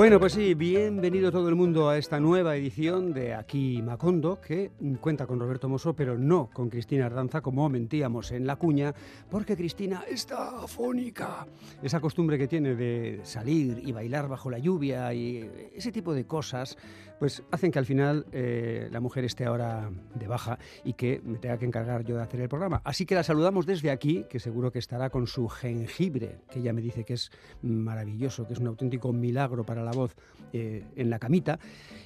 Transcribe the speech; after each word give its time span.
Bueno, 0.00 0.18
pues 0.18 0.32
sí, 0.32 0.54
bienvenido 0.54 1.30
todo 1.30 1.50
el 1.50 1.56
mundo 1.56 1.90
a 1.90 1.98
esta 1.98 2.18
nueva 2.18 2.56
edición 2.56 3.12
de 3.12 3.34
Aquí 3.34 3.82
Macondo, 3.82 4.40
que 4.40 4.70
cuenta 4.98 5.26
con 5.26 5.38
Roberto 5.38 5.68
Mosso, 5.68 5.92
pero 5.92 6.16
no 6.16 6.48
con 6.50 6.70
Cristina 6.70 7.04
Ardanza, 7.04 7.42
como 7.42 7.68
mentíamos 7.68 8.32
en 8.32 8.46
la 8.46 8.56
cuña, 8.56 8.94
porque 9.30 9.58
Cristina 9.58 10.04
está 10.08 10.62
afónica. 10.62 11.46
Esa 11.82 12.00
costumbre 12.00 12.38
que 12.38 12.48
tiene 12.48 12.76
de 12.76 13.20
salir 13.24 13.82
y 13.84 13.92
bailar 13.92 14.26
bajo 14.26 14.48
la 14.48 14.58
lluvia 14.58 15.12
y 15.12 15.70
ese 15.74 15.92
tipo 15.92 16.14
de 16.14 16.24
cosas, 16.24 16.78
pues 17.18 17.42
hacen 17.50 17.70
que 17.70 17.78
al 17.78 17.84
final 17.84 18.24
eh, 18.32 18.88
la 18.90 19.00
mujer 19.00 19.26
esté 19.26 19.44
ahora 19.44 19.90
de 20.14 20.26
baja 20.26 20.58
y 20.82 20.94
que 20.94 21.20
me 21.22 21.36
tenga 21.36 21.58
que 21.58 21.66
encargar 21.66 22.04
yo 22.04 22.16
de 22.16 22.22
hacer 22.22 22.40
el 22.40 22.48
programa. 22.48 22.80
Así 22.84 23.04
que 23.04 23.14
la 23.14 23.22
saludamos 23.22 23.66
desde 23.66 23.90
aquí, 23.90 24.24
que 24.30 24.40
seguro 24.40 24.72
que 24.72 24.78
estará 24.78 25.10
con 25.10 25.26
su 25.26 25.46
jengibre, 25.46 26.38
que 26.50 26.60
ella 26.60 26.72
me 26.72 26.80
dice 26.80 27.04
que 27.04 27.12
es 27.12 27.30
maravilloso, 27.60 28.46
que 28.46 28.54
es 28.54 28.60
un 28.60 28.68
auténtico 28.68 29.12
milagro 29.12 29.62
para 29.66 29.84
la 29.84 29.89
voz 29.92 30.14
eh, 30.52 30.84
en 30.96 31.10
la 31.10 31.18
camita. 31.18 31.58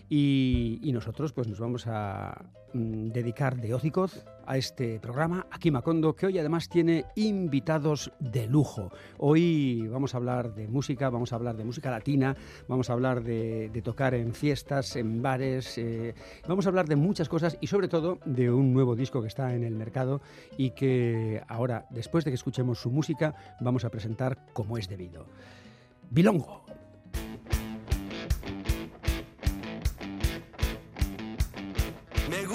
Y, 0.09 0.81
y, 0.83 0.93
nosotros 0.93 1.33
pues 1.33 1.49
nos 1.49 1.59
vamos 1.59 1.87
a 1.87 2.45
mm, 2.75 3.09
dedicar 3.09 3.57
de 3.57 3.73
hocicos 3.73 4.25
a 4.47 4.59
este 4.59 5.01
programa, 5.01 5.47
aquí 5.51 5.71
Macondo, 5.71 6.15
que 6.15 6.27
hoy 6.27 6.39
además 6.39 6.69
tiene 6.69 7.07
invitados 7.17 8.13
de 8.21 8.47
lujo. 8.47 8.91
Hoy 9.19 9.87
vamos 9.89 10.15
a 10.15 10.19
hablar 10.19 10.55
de 10.55 10.69
música, 10.69 11.09
vamos 11.09 11.33
a 11.33 11.37
hablar 11.37 11.57
de 11.57 11.65
música 11.65 11.91
latina, 11.91 12.37
vamos 12.69 12.91
a 12.91 12.93
hablar 12.93 13.23
de, 13.23 13.71
de 13.71 13.83
tocar 13.83 14.15
en 14.15 14.35
fiestas, 14.35 14.97
en 14.97 15.23
bares, 15.23 15.79
eh, 15.79 16.15
vamos 16.47 16.67
a 16.67 16.69
hablar 16.69 16.87
de 16.87 16.97
muchas 16.97 17.29
cosas 17.29 17.57
y 17.61 17.67
sobre 17.67 17.89
todo 17.89 18.19
de 18.25 18.51
un 18.51 18.73
nuevo 18.73 18.95
disco 18.95 19.23
que 19.23 19.29
está 19.29 19.55
en 19.55 19.65
el 19.65 19.75
mercado 19.75 20.21
y 20.59 20.71
que 20.71 21.43
ahora, 21.49 21.87
después 21.91 22.25
de 22.25 22.31
que 22.31 22.37
escuchemos 22.37 22.79
su 22.79 22.91
música, 22.91 23.35
vamos 23.61 23.85
a 23.85 23.91
presentar 23.91 24.47
como 24.53 24.77
es 24.77 24.89
debido. 24.89 25.27
Bilongo. 26.11 26.64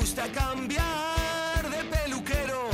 Gusta 0.10 0.32
cambiar 0.32 1.70
de 1.70 1.84
peluquero 1.84 2.68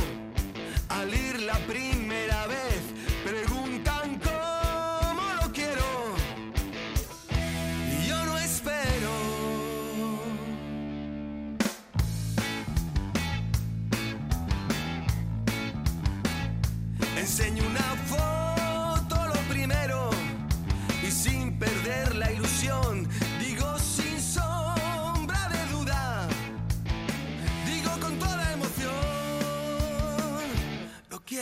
al 0.88 1.12
ir 1.12 1.42
la 1.42 1.58
primera 1.66 2.46
vez. 2.46 2.80
Preguntan 3.24 4.18
cómo 4.24 5.22
lo 5.42 5.52
quiero 5.52 6.14
y 7.92 8.06
yo 8.08 8.24
no 8.24 8.38
espero. 8.38 9.12
Enseño 17.18 17.64
una 17.66 17.96
foto 18.06 18.25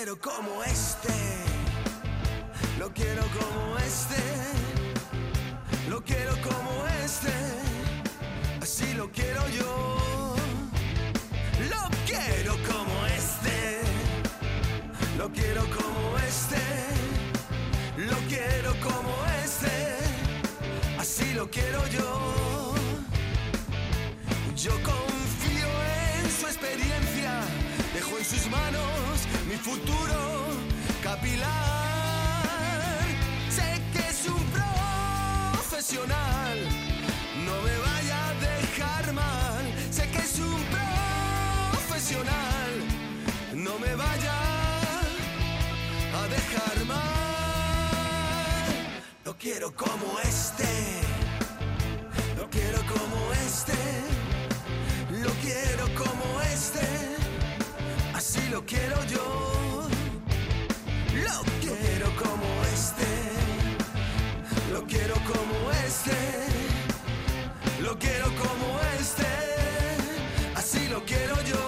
quiero 0.04 0.20
como 0.20 0.62
este, 0.64 1.14
lo 2.78 2.92
quiero 2.92 3.22
como 3.22 3.78
este, 3.78 4.22
lo 5.88 6.04
quiero 6.04 6.32
como 6.42 6.86
este, 7.02 7.32
así 8.60 8.92
lo 8.92 9.10
quiero 9.10 9.48
yo. 9.48 10.34
Lo 11.70 11.88
quiero 12.04 12.52
como 12.70 13.06
este, 13.06 13.80
lo 15.16 15.32
quiero 15.32 15.62
como 15.70 16.18
este, 16.18 16.60
lo 17.96 18.16
quiero 18.28 18.74
como 18.82 19.24
este, 19.42 19.96
así 20.98 21.32
lo 21.32 21.50
quiero 21.50 21.86
yo. 21.88 22.74
Yo 24.54 24.72
confío 24.82 25.03
sus 28.34 28.50
manos 28.50 29.28
mi 29.48 29.56
futuro 29.56 30.48
capilar. 31.02 31.48
Sé 33.48 33.80
que 33.92 34.00
es 34.08 34.26
un 34.26 34.44
profesional, 35.56 36.58
no 37.46 37.62
me 37.62 37.76
vaya 37.78 38.28
a 38.28 38.34
dejar 38.34 39.12
mal. 39.12 39.64
Sé 39.90 40.08
que 40.10 40.18
es 40.18 40.38
un 40.38 40.64
profesional, 41.78 42.72
no 43.54 43.78
me 43.78 43.94
vaya 43.94 44.34
a 46.20 46.28
dejar 46.28 46.84
mal. 46.86 47.04
Lo 49.24 49.36
quiero 49.38 49.74
como 49.74 50.18
este, 50.22 50.64
lo 58.54 58.64
quiero 58.64 59.04
yo. 59.06 59.88
Lo 61.26 61.38
quiero 61.60 62.08
como 62.22 62.48
este, 62.72 63.10
lo 64.72 64.86
quiero 64.86 65.14
como 65.32 65.56
este, 65.84 66.16
lo 67.82 67.98
quiero 67.98 68.26
como 68.42 68.78
este, 69.00 69.26
así 70.54 70.88
lo 70.88 71.04
quiero 71.04 71.34
yo. 71.42 71.63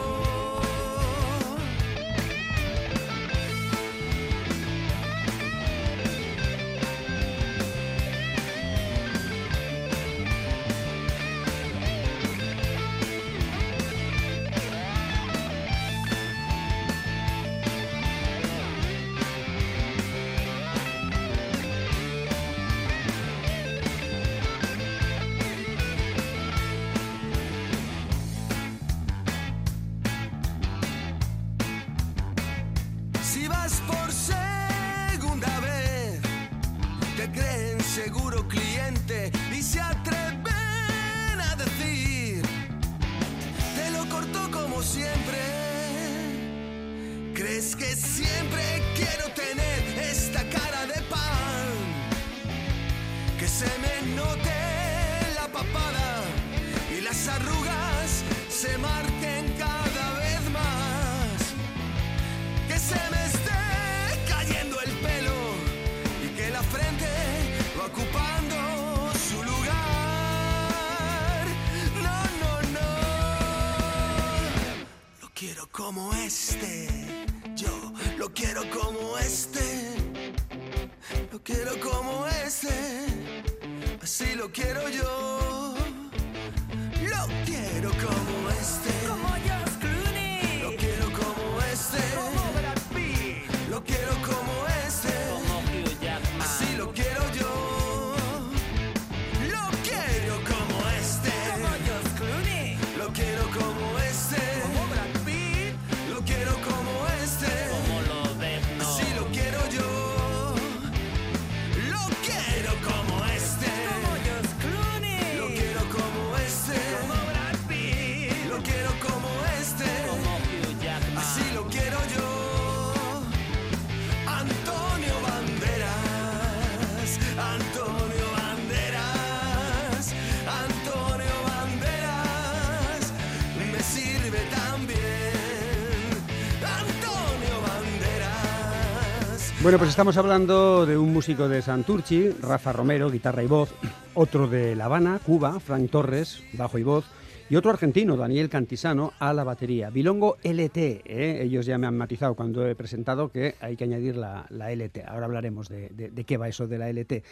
Bueno, 139.66 139.78
pues 139.78 139.90
estamos 139.90 140.16
hablando 140.16 140.86
de 140.86 140.96
un 140.96 141.12
músico 141.12 141.48
de 141.48 141.60
Santurchi, 141.60 142.30
Rafa 142.30 142.72
Romero, 142.72 143.10
guitarra 143.10 143.42
y 143.42 143.48
voz, 143.48 143.74
otro 144.14 144.46
de 144.46 144.76
La 144.76 144.84
Habana, 144.84 145.18
Cuba, 145.18 145.58
Frank 145.58 145.90
Torres, 145.90 146.40
bajo 146.52 146.78
y 146.78 146.84
voz, 146.84 147.04
y 147.50 147.56
otro 147.56 147.72
argentino, 147.72 148.16
Daniel 148.16 148.48
Cantisano, 148.48 149.12
a 149.18 149.32
la 149.32 149.42
batería. 149.42 149.90
Bilongo 149.90 150.36
LT, 150.44 150.76
¿eh? 150.76 151.40
ellos 151.42 151.66
ya 151.66 151.78
me 151.78 151.88
han 151.88 151.96
matizado 151.96 152.36
cuando 152.36 152.64
he 152.64 152.76
presentado 152.76 153.28
que 153.32 153.56
hay 153.60 153.74
que 153.74 153.82
añadir 153.82 154.14
la, 154.14 154.46
LT. 154.48 154.98
Ahora 155.04 155.26
hablaremos 155.26 155.68
de, 155.68 156.24
qué 156.24 156.36
va 156.36 156.46
eso 156.46 156.68
de 156.68 156.78
la 156.78 156.88
LT. 156.88 157.24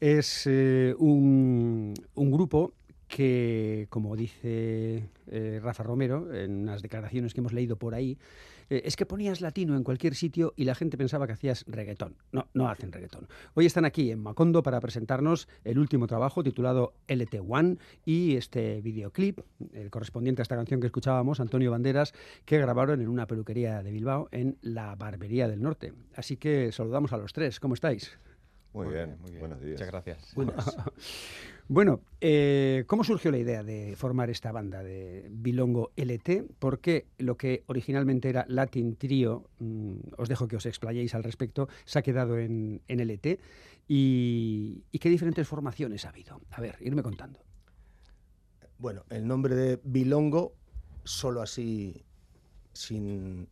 Es 0.00 0.44
eh, 0.46 0.94
un, 0.98 1.92
un 2.14 2.30
grupo 2.30 2.72
que, 3.06 3.88
como 3.90 4.16
dice 4.16 5.02
eh, 5.30 5.60
Rafa 5.62 5.82
Romero 5.82 6.34
en 6.34 6.62
unas 6.62 6.80
declaraciones 6.80 7.34
que 7.34 7.40
hemos 7.40 7.52
leído 7.52 7.76
por 7.76 7.94
ahí, 7.94 8.16
eh, 8.70 8.82
es 8.84 8.96
que 8.96 9.06
ponías 9.06 9.40
latino 9.40 9.76
en 9.76 9.84
cualquier 9.84 10.14
sitio 10.14 10.54
y 10.56 10.64
la 10.64 10.74
gente 10.74 10.96
pensaba 10.96 11.26
que 11.26 11.34
hacías 11.34 11.64
reggaetón. 11.66 12.16
No, 12.32 12.48
no 12.54 12.68
hacen 12.68 12.92
reggaetón. 12.92 13.28
Hoy 13.54 13.66
están 13.66 13.84
aquí 13.84 14.10
en 14.10 14.22
Macondo 14.22 14.62
para 14.62 14.80
presentarnos 14.80 15.48
el 15.64 15.78
último 15.78 16.06
trabajo 16.06 16.42
titulado 16.42 16.94
LT1 17.08 17.78
y 18.04 18.36
este 18.36 18.80
videoclip, 18.80 19.40
el 19.72 19.90
correspondiente 19.90 20.42
a 20.42 20.44
esta 20.44 20.56
canción 20.56 20.80
que 20.80 20.86
escuchábamos, 20.86 21.40
Antonio 21.40 21.70
Banderas, 21.70 22.12
que 22.44 22.58
grabaron 22.58 23.00
en 23.00 23.08
una 23.08 23.26
peluquería 23.26 23.82
de 23.82 23.90
Bilbao 23.90 24.28
en 24.32 24.58
la 24.62 24.94
Barbería 24.94 25.48
del 25.48 25.62
Norte. 25.62 25.92
Así 26.14 26.36
que 26.36 26.72
saludamos 26.72 27.12
a 27.12 27.16
los 27.16 27.32
tres. 27.32 27.60
¿Cómo 27.60 27.74
estáis? 27.74 28.18
Muy, 28.72 28.88
bien, 28.88 29.16
buenos 29.38 29.60
días. 29.60 29.80
Muchas 29.80 29.88
gracias. 29.88 30.34
Bueno, 31.66 32.02
eh, 32.20 32.84
¿cómo 32.86 33.04
surgió 33.04 33.30
la 33.30 33.38
idea 33.38 33.62
de 33.62 33.96
formar 33.96 34.28
esta 34.28 34.52
banda 34.52 34.82
de 34.82 35.26
Bilongo 35.30 35.92
LT? 35.96 36.44
Porque 36.58 37.06
lo 37.16 37.38
que 37.38 37.64
originalmente 37.66 38.28
era 38.28 38.44
Latin 38.48 38.96
Trio, 38.96 39.48
mm, 39.60 39.94
os 40.18 40.28
dejo 40.28 40.46
que 40.46 40.56
os 40.56 40.66
explayéis 40.66 41.14
al 41.14 41.24
respecto, 41.24 41.68
se 41.86 41.98
ha 41.98 42.02
quedado 42.02 42.38
en, 42.38 42.82
en 42.86 43.00
LT. 43.00 43.40
Y, 43.88 44.84
¿Y 44.92 44.98
qué 44.98 45.08
diferentes 45.08 45.48
formaciones 45.48 46.04
ha 46.04 46.10
habido? 46.10 46.40
A 46.50 46.60
ver, 46.60 46.76
irme 46.80 47.02
contando. 47.02 47.40
Bueno, 48.78 49.04
el 49.08 49.26
nombre 49.26 49.54
de 49.54 49.80
Bilongo, 49.84 50.54
solo 51.04 51.40
así, 51.40 52.04
sin 52.74 53.48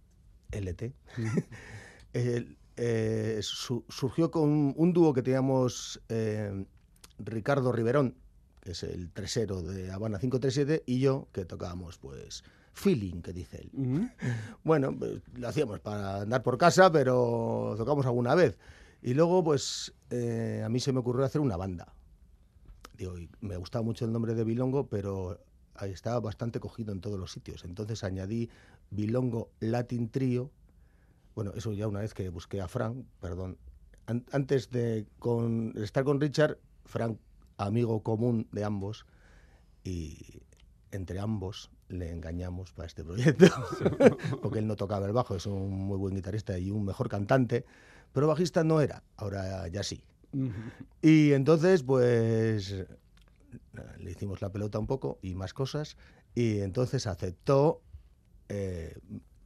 LT, 0.50 0.92
el- 2.12 2.58
eh, 2.76 3.38
su- 3.42 3.84
surgió 3.88 4.30
con 4.30 4.74
un 4.76 4.92
dúo 4.92 5.12
que 5.12 5.22
teníamos 5.22 6.00
eh, 6.08 6.64
Ricardo 7.18 7.72
Riverón, 7.72 8.16
que 8.60 8.72
es 8.72 8.82
el 8.82 9.10
tresero 9.10 9.62
de 9.62 9.90
Habana 9.90 10.18
537, 10.18 10.82
y 10.86 11.00
yo, 11.00 11.28
que 11.32 11.44
tocábamos, 11.44 11.98
pues, 11.98 12.44
feeling, 12.72 13.20
que 13.22 13.32
dice 13.32 13.58
él. 13.62 13.70
Ujú. 13.74 14.08
Bueno, 14.64 14.96
pues, 14.96 15.20
lo 15.34 15.48
hacíamos 15.48 15.80
para 15.80 16.22
andar 16.22 16.42
por 16.42 16.58
casa, 16.58 16.90
pero 16.92 17.74
tocamos 17.76 18.06
alguna 18.06 18.34
vez. 18.34 18.56
Y 19.02 19.14
luego, 19.14 19.42
pues, 19.42 19.92
eh, 20.10 20.62
a 20.64 20.68
mí 20.68 20.78
se 20.80 20.92
me 20.92 21.00
ocurrió 21.00 21.24
hacer 21.24 21.40
una 21.40 21.56
banda. 21.56 21.92
Digo, 22.96 23.18
y 23.18 23.28
me 23.40 23.56
gustaba 23.56 23.82
mucho 23.84 24.04
el 24.04 24.12
nombre 24.12 24.34
de 24.34 24.44
Bilongo, 24.44 24.86
pero 24.86 25.40
ahí 25.74 25.90
estaba 25.90 26.20
bastante 26.20 26.60
cogido 26.60 26.92
en 26.92 27.00
todos 27.00 27.18
los 27.18 27.32
sitios. 27.32 27.64
Entonces 27.64 28.04
añadí 28.04 28.48
Bilongo 28.90 29.50
Latin 29.60 30.08
Trio. 30.10 30.50
Bueno, 31.34 31.52
eso 31.56 31.72
ya 31.72 31.88
una 31.88 32.00
vez 32.00 32.14
que 32.14 32.28
busqué 32.28 32.60
a 32.60 32.68
Frank, 32.68 33.04
perdón. 33.20 33.56
An- 34.06 34.24
antes 34.30 34.70
de 34.70 35.06
con, 35.18 35.72
estar 35.76 36.04
con 36.04 36.20
Richard, 36.20 36.58
Frank, 36.84 37.18
amigo 37.56 38.02
común 38.02 38.48
de 38.52 38.64
ambos, 38.64 39.06
y 39.84 40.42
entre 40.90 41.18
ambos 41.18 41.70
le 41.88 42.10
engañamos 42.10 42.72
para 42.72 42.86
este 42.86 43.04
proyecto, 43.04 43.46
porque 44.42 44.58
él 44.58 44.66
no 44.66 44.76
tocaba 44.76 45.06
el 45.06 45.12
bajo, 45.12 45.34
es 45.36 45.46
un 45.46 45.70
muy 45.70 45.98
buen 45.98 46.14
guitarrista 46.14 46.58
y 46.58 46.70
un 46.70 46.84
mejor 46.84 47.08
cantante, 47.08 47.64
pero 48.12 48.26
bajista 48.26 48.64
no 48.64 48.80
era, 48.80 49.02
ahora 49.16 49.66
ya 49.68 49.82
sí. 49.82 50.04
Y 51.02 51.32
entonces, 51.32 51.82
pues, 51.82 52.84
le 53.98 54.10
hicimos 54.10 54.40
la 54.40 54.50
pelota 54.50 54.78
un 54.78 54.86
poco 54.86 55.18
y 55.22 55.34
más 55.34 55.52
cosas, 55.54 55.96
y 56.34 56.60
entonces 56.60 57.06
aceptó 57.06 57.82
eh, 58.48 58.94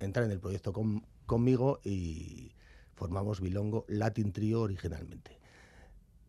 entrar 0.00 0.24
en 0.26 0.32
el 0.32 0.40
proyecto 0.40 0.72
con- 0.72 1.06
conmigo 1.26 1.80
y 1.84 2.52
formamos 2.94 3.40
Bilongo 3.40 3.84
Latin 3.88 4.32
Trio 4.32 4.62
originalmente. 4.62 5.38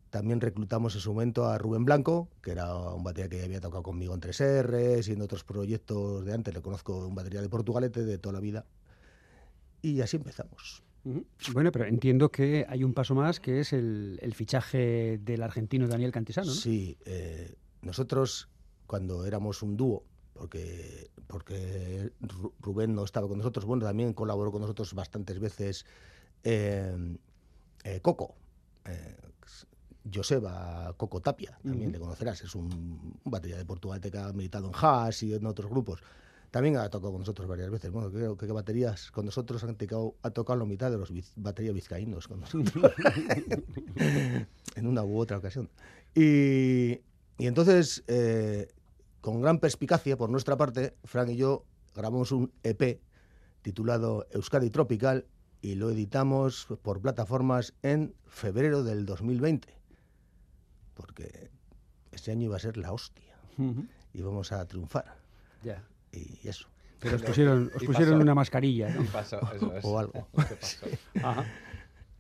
También 0.10 0.40
reclutamos 0.40 0.96
en 0.96 1.02
su 1.02 1.12
momento 1.14 1.46
a 1.46 1.58
Rubén 1.58 1.84
Blanco, 1.86 2.30
que 2.42 2.52
era 2.52 2.74
un 2.94 3.04
batería 3.04 3.30
que 3.30 3.44
había 3.44 3.60
tocado 3.60 3.84
conmigo 3.84 4.14
en 4.14 4.22
3R 4.22 5.06
y 5.08 5.12
en 5.12 5.22
otros 5.22 5.44
proyectos 5.44 6.24
de 6.26 6.34
antes. 6.34 6.54
Le 6.54 6.62
conozco 6.62 7.06
un 7.06 7.14
batería 7.16 7.42
de 7.42 7.50
Portugalete 7.50 8.04
de 8.06 8.18
toda 8.18 8.34
la 8.34 8.40
vida. 8.40 8.66
Y 9.82 10.02
así 10.02 10.18
empezamos. 10.18 10.84
Bueno, 11.54 11.72
pero 11.72 11.86
entiendo 11.86 12.30
que 12.30 12.66
hay 12.68 12.84
un 12.84 12.94
paso 12.94 13.16
más, 13.16 13.40
que 13.40 13.60
es 13.62 13.72
el, 13.74 14.20
el 14.22 14.34
fichaje 14.34 15.20
del 15.22 15.42
argentino 15.44 15.88
Daniel 15.88 16.12
Cantisano, 16.12 16.48
¿no? 16.48 16.54
Sí, 16.54 16.98
eh, 17.06 17.56
nosotros 17.82 18.50
cuando 18.88 19.26
éramos 19.26 19.62
un 19.62 19.78
dúo, 19.78 20.04
porque, 20.34 21.10
porque 21.28 22.12
Ru- 22.22 22.52
Rubén 22.60 22.94
no 22.94 23.04
estaba 23.04 23.28
con 23.28 23.38
nosotros, 23.38 23.66
bueno, 23.66 23.86
también 23.86 24.14
colaboró 24.14 24.52
con 24.52 24.62
nosotros 24.62 24.94
bastantes 24.94 25.40
veces 25.40 25.86
eh, 26.44 27.18
eh, 27.84 28.00
Coco, 28.02 28.36
Joseba 30.14 30.94
Coco 30.98 31.22
Tapia, 31.22 31.58
también 31.64 31.90
Ujú. 31.90 31.92
le 31.94 32.00
conocerás, 32.00 32.42
es 32.42 32.56
un, 32.56 32.66
un 33.24 33.32
batería 33.32 33.58
de 33.58 33.66
Portugal 33.66 34.00
que 34.02 34.18
ha 34.18 34.32
militado 34.34 34.68
en 34.68 34.74
Haas 34.76 35.24
y 35.24 35.34
en 35.34 35.46
otros 35.46 35.70
grupos. 35.70 36.02
También 36.52 36.78
ha 36.78 36.90
tocado 36.90 37.12
con 37.12 37.20
nosotros 37.20 37.46
varias 37.48 37.70
veces. 37.70 37.92
Bueno, 37.92 38.10
creo 38.10 38.38
que 38.38 38.48
baterías 38.52 39.12
con 39.12 39.26
nosotros 39.26 39.64
han 39.66 39.76
tocado, 39.76 40.16
ha 40.24 40.30
tocado 40.30 40.58
la 40.60 40.66
mitad 40.66 40.90
de 40.90 40.98
los 40.98 41.12
biz- 41.12 41.34
baterías 41.36 41.74
vizcaínos 41.76 42.28
con 42.28 42.40
nosotros. 42.40 42.94
en 44.76 44.88
una 44.88 45.04
u 45.04 45.18
otra 45.20 45.38
ocasión. 45.38 45.70
Y, 46.16 47.02
y 47.38 47.48
entonces, 47.48 48.04
eh, 48.08 48.70
con 49.22 49.42
gran 49.42 49.60
perspicacia 49.60 50.18
por 50.18 50.30
nuestra 50.30 50.56
parte, 50.58 50.96
Frank 51.04 51.30
y 51.30 51.36
yo 51.36 51.66
grabamos 51.96 52.32
un 52.32 52.52
EP 52.64 53.02
titulado 53.62 54.26
Euskadi 54.32 54.70
Tropical 54.70 55.26
y 55.62 55.76
lo 55.76 55.90
editamos 55.90 56.68
por 56.82 57.02
plataformas 57.02 57.74
en 57.82 58.14
febrero 58.28 58.84
del 58.84 59.06
2020. 59.06 59.68
Porque 60.98 61.50
este 62.12 62.32
año 62.32 62.46
iba 62.46 62.58
a 62.58 62.60
ser 62.60 62.76
la 62.78 62.92
hostia. 62.92 63.38
Ujú. 63.58 63.86
Y 64.14 64.22
vamos 64.22 64.52
a 64.52 64.66
triunfar. 64.66 65.16
Ya. 65.64 65.84
Y 66.12 66.48
eso. 66.48 66.68
Pero 67.00 67.16
os 67.16 67.22
pusieron, 67.22 67.72
os 67.76 67.84
pusieron 67.84 68.20
una 68.20 68.34
mascarilla, 68.34 68.90
¿no? 68.90 69.04
Pasó, 69.06 69.40
eso 69.54 69.74
es. 69.78 69.86
O 69.86 70.00
algo. 70.00 70.28
¿Qué 70.50 70.56
pasó? 70.56 70.88
Ajá. 71.24 71.46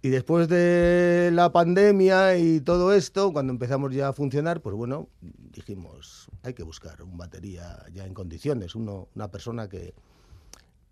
Y 0.03 0.10
después 0.10 0.48
de 0.48 1.31
la 1.34 1.51
pandemia 1.51 2.38
y 2.38 2.62
todo 2.62 2.93
esto, 2.93 3.34
cuando 3.34 3.51
empezamos 3.51 3.93
ya 3.93 4.10
a 4.10 4.13
funcionar, 4.13 4.62
pues 4.62 4.75
bueno, 4.75 5.10
dijimos, 5.22 6.27
hay 6.43 6.53
que 6.53 6.62
buscar 6.62 7.01
un 7.01 7.17
batería 7.17 7.84
ya 7.91 8.05
en 8.05 8.13
condiciones, 8.13 8.75
uno, 8.75 9.07
una 9.15 9.31
persona 9.31 9.67
que, 9.67 9.96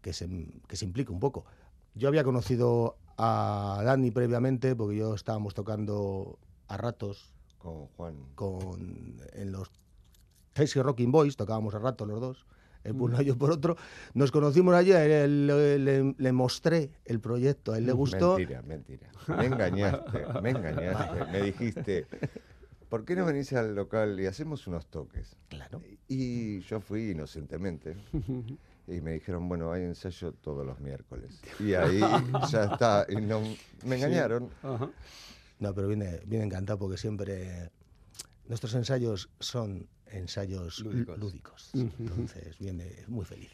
que, 0.01 0.11
se, 0.11 0.27
que 0.67 0.75
se 0.75 0.85
implique 0.85 1.11
un 1.11 1.19
poco. 1.19 1.45
Yo 1.93 2.07
había 2.07 2.23
conocido 2.23 2.97
a 3.17 3.81
Dani 3.85 4.09
previamente, 4.09 4.75
porque 4.75 4.97
yo 4.97 5.13
estábamos 5.13 5.53
tocando 5.53 6.39
a 6.67 6.75
ratos 6.75 7.34
Con 7.65 7.87
Juan. 7.87 8.15
con, 8.35 9.17
en 9.33 9.51
los 9.51 9.71
Tasty 10.53 10.79
Rocking 10.81 11.11
Boys, 11.11 11.35
tocábamos 11.35 11.73
a 11.73 11.79
ratos 11.79 12.07
los 12.07 12.21
dos, 12.21 12.45
él 12.83 12.93
por 12.93 13.05
un 13.05 13.11
lado 13.13 13.23
y 13.23 13.25
yo 13.25 13.35
por 13.37 13.49
otro. 13.51 13.75
Nos 14.13 14.31
conocimos 14.31 14.73
él- 15.25 15.47
le, 15.47 15.79
le- 15.79 16.15
le 16.15 16.31
mostré 16.31 16.91
el 17.05 17.19
proyecto, 17.19 17.73
a 17.73 17.79
él 17.79 17.87
le 17.87 17.91
gustó. 17.93 18.37
Mentira, 18.37 18.61
mentira. 18.61 19.09
Me 19.27 19.47
engañaste, 19.47 20.25
me 20.43 20.49
engañaste. 20.51 21.25
Me 21.31 21.41
dijiste, 21.41 22.05
¿por 22.87 23.03
qué 23.03 23.15
no 23.15 23.25
venís 23.25 23.51
al 23.53 23.73
local 23.75 24.19
y 24.19 24.27
hacemos 24.27 24.67
unos 24.67 24.85
toques? 24.85 25.35
Claro. 25.49 25.81
Y 26.07 26.59
yo 26.61 26.79
fui 26.79 27.09
inocentemente 27.09 27.95
y 28.87 29.01
me 29.01 29.13
dijeron, 29.13 29.49
bueno, 29.49 29.71
hay 29.71 29.81
ensayo 29.83 30.31
todos 30.33 30.63
los 30.65 30.79
miércoles. 30.79 31.41
Y 31.59 31.73
ahí 31.73 31.99
ya 32.51 32.65
está. 32.65 33.07
Y 33.09 33.15
no, 33.15 33.41
me 33.83 33.95
engañaron. 33.95 34.49
Ajá. 34.61 34.89
No, 35.59 35.73
pero 35.73 35.87
viene, 35.87 36.21
viene 36.25 36.45
encantado 36.45 36.79
porque 36.79 36.97
siempre 36.97 37.71
nuestros 38.47 38.73
ensayos 38.75 39.29
son 39.39 39.87
ensayos 40.07 40.79
lúdicos. 40.79 41.17
Lúdicos. 41.19 41.71
Entonces 41.73 42.57
viene 42.59 43.03
muy 43.07 43.25
feliz. 43.25 43.51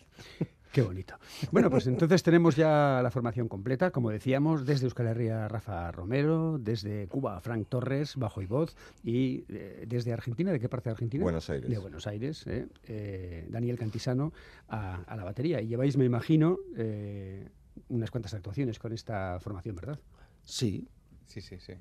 Qué 0.71 0.81
bonito. 0.81 1.15
Bueno, 1.51 1.69
pues 1.69 1.85
entonces 1.87 2.23
tenemos 2.23 2.55
ya 2.55 3.01
la 3.03 3.11
formación 3.11 3.49
completa, 3.49 3.91
como 3.91 4.09
decíamos, 4.09 4.65
desde 4.65 4.85
Euskal 4.85 5.07
Herria 5.07 5.49
Rafa 5.49 5.91
Romero, 5.91 6.57
desde 6.59 7.07
Cuba 7.09 7.41
Frank 7.41 7.67
Torres, 7.67 8.15
bajo 8.15 8.41
y 8.41 8.45
voz, 8.45 8.77
y 9.03 9.43
eh, 9.49 9.83
desde 9.85 10.13
Argentina, 10.13 10.49
¿de 10.53 10.61
qué 10.61 10.69
parte 10.69 10.89
de 10.89 10.91
Argentina? 10.93 11.23
Buenos 11.23 11.49
Aires. 11.49 11.69
De 11.69 11.77
Buenos 11.77 12.07
Aires, 12.07 12.47
eh, 12.47 12.67
eh, 12.85 13.47
Daniel 13.49 13.77
Cantisano 13.77 14.31
a, 14.69 15.01
a 15.01 15.15
la 15.17 15.25
batería. 15.25 15.59
Y 15.61 15.67
lleváis, 15.67 15.97
me 15.97 16.05
imagino, 16.05 16.57
eh, 16.77 17.49
unas 17.89 18.09
cuantas 18.09 18.33
actuaciones 18.33 18.79
con 18.79 18.93
esta 18.93 19.39
formación, 19.41 19.75
¿verdad? 19.75 19.99
Sí, 20.43 20.87
Sí, 21.27 21.39
sí, 21.39 21.57
sí. 21.59 21.73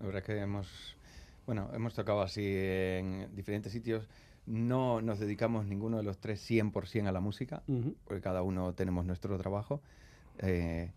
La 0.00 0.06
verdad 0.06 0.22
que 0.22 0.38
hemos, 0.38 0.96
bueno, 1.46 1.70
hemos 1.74 1.94
tocado 1.94 2.22
así 2.22 2.44
en 2.46 3.28
diferentes 3.34 3.72
sitios. 3.72 4.08
No 4.46 5.00
nos 5.02 5.18
dedicamos 5.18 5.66
ninguno 5.66 5.96
de 5.98 6.02
los 6.04 6.18
tres 6.18 6.40
100% 6.48 7.08
a 7.08 7.12
la 7.12 7.20
música, 7.20 7.62
Ujú. 7.66 7.94
porque 8.04 8.20
cada 8.22 8.42
uno 8.42 8.72
tenemos 8.74 9.04
nuestro 9.04 9.36
trabajo. 9.38 9.80
Eh, 10.38 10.90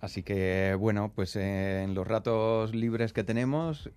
Así 0.00 0.22
que, 0.22 0.76
bueno, 0.78 1.10
pues 1.12 1.34
en 1.34 1.92
los 1.92 2.06
ratos 2.06 2.72
libres 2.72 3.12
que 3.12 3.24
tenemos, 3.24 3.90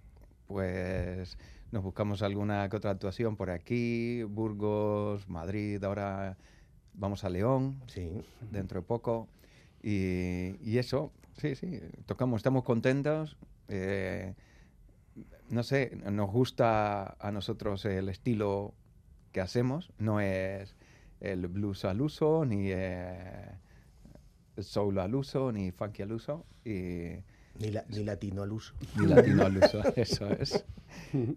pues 0.48 1.38
nos 1.72 1.84
buscamos 1.84 2.24
alguna 2.24 2.68
que 2.70 2.78
otra 2.78 2.90
actuación 2.90 3.36
por 3.36 3.52
aquí, 3.52 4.24
Burgos, 4.24 5.30
Madrid, 5.30 5.84
ahora 5.84 6.38
vamos 6.96 7.24
a 7.24 7.30
León 7.30 7.80
Sí. 7.86 8.20
dentro 8.50 8.82
de 8.82 8.88
poco. 8.88 9.28
Y, 9.82 10.58
y 10.62 10.78
eso, 10.78 11.12
sí, 11.38 11.56
sí, 11.56 11.80
tocamos, 12.06 12.40
estamos 12.40 12.64
contentos. 12.64 13.38
eh, 13.68 14.36
no 15.50 15.64
sé, 15.64 15.98
nos 16.10 16.32
gusta 16.32 17.18
a 17.20 17.32
nosotros 17.32 17.84
el 17.86 18.10
estilo 18.10 18.74
que 19.32 19.42
hacemos, 19.42 19.92
no 19.98 20.22
es 20.22 20.76
el 21.20 21.48
blues 21.48 21.86
al 21.86 22.02
uso, 22.02 22.46
ni 22.46 22.72
eh, 22.72 23.52
el 24.56 24.64
soul 24.64 25.00
al 25.00 25.16
uso, 25.16 25.52
ni 25.52 25.72
funky 25.72 26.04
al 26.04 26.14
uso, 26.14 26.46
Ni, 27.60 27.70
la- 27.72 27.86
ni 27.90 28.04
latino 28.04 28.42
al 28.44 28.52
uso. 28.52 28.74
ni 28.96 29.06
latino 29.08 29.46
al 29.46 29.58
uso, 29.58 29.82
eso 29.96 30.30
es. 30.32 30.66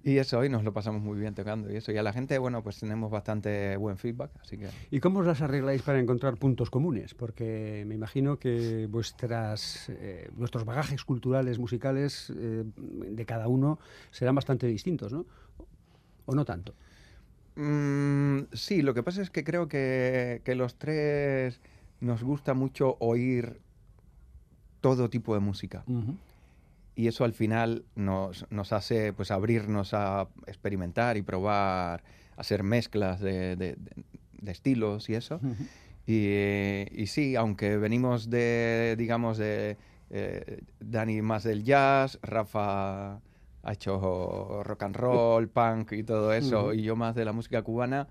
Y 0.03 0.19
eso, 0.19 0.39
hoy 0.39 0.49
nos 0.49 0.65
lo 0.65 0.73
pasamos 0.73 1.03
muy 1.03 1.19
bien 1.19 1.35
tocando 1.35 1.71
y 1.73 1.77
eso. 1.77 1.93
Y 1.93 1.97
a 1.99 2.03
la 2.03 2.13
gente, 2.13 2.39
bueno, 2.39 2.63
pues 2.63 2.79
tenemos 2.81 3.11
bastante 3.11 3.77
buen 3.77 3.99
feedback, 3.99 4.31
así 4.41 4.57
que... 4.57 4.69
¿Y 4.91 5.01
cómo 5.01 5.21
os 5.21 5.27
las 5.27 5.43
arregláis 5.43 5.83
para 5.83 5.99
encontrar 6.01 6.37
puntos 6.37 6.71
comunes? 6.71 7.15
Porque 7.15 7.85
me 7.87 7.95
imagino 7.95 8.39
que 8.39 8.87
vuestras, 8.91 9.89
eh, 9.91 10.31
vuestros 10.35 10.65
bagajes 10.65 11.05
culturales, 11.05 11.59
musicales 11.59 12.33
eh, 12.37 12.65
de 12.77 13.27
cada 13.27 13.49
uno 13.49 13.79
serán 14.11 14.35
bastante 14.35 14.67
distintos, 14.67 15.13
¿no? 15.13 15.27
¿O 16.27 16.35
no 16.35 16.45
tanto? 16.45 16.75
Mm, 17.57 18.45
sí, 18.53 18.83
lo 18.83 18.95
que 18.95 19.03
pasa 19.03 19.23
es 19.23 19.31
que 19.31 19.45
creo 19.45 19.69
que, 19.69 20.41
que 20.45 20.55
los 20.55 20.77
tres 20.77 21.61
nos 22.01 22.23
gusta 22.23 22.55
mucho 22.55 22.97
oír 23.01 23.61
todo 24.85 25.09
tipo 25.09 25.33
de 25.33 25.41
música. 25.41 25.83
Y 26.95 27.09
eso 27.09 27.25
al 27.25 27.33
final 27.33 27.85
nos, 27.95 28.45
nos 28.51 28.73
hace 28.75 29.15
pues 29.15 29.31
abrirnos 29.31 29.95
a 29.95 30.29
experimentar 30.47 31.17
y 31.17 31.23
probar, 31.23 32.05
hacer 32.37 32.63
mezclas 32.63 33.19
de, 33.21 33.57
de- 33.57 33.77
estilos 34.47 35.09
y 35.09 35.15
eso. 35.15 35.41
Y, 36.07 36.27
eh, 36.29 36.89
y 36.93 37.07
sí, 37.07 37.35
aunque 37.35 37.79
venimos 37.79 38.29
de, 38.29 38.95
digamos, 38.99 39.39
de 39.39 39.79
eh, 40.11 40.61
Dani 40.81 41.23
más 41.23 41.45
del 41.45 41.65
jazz, 41.65 42.19
Rafa 42.23 43.15
ha 43.63 43.73
hecho 43.73 44.63
rock 44.65 44.83
and 44.83 44.97
roll, 44.97 45.49
punk 45.49 45.93
y 45.93 46.03
todo 46.05 46.35
eso, 46.35 46.75
y 46.75 46.83
yo 46.83 46.95
más 46.95 47.15
de 47.15 47.25
la 47.25 47.33
música 47.33 47.63
cubana, 47.63 48.07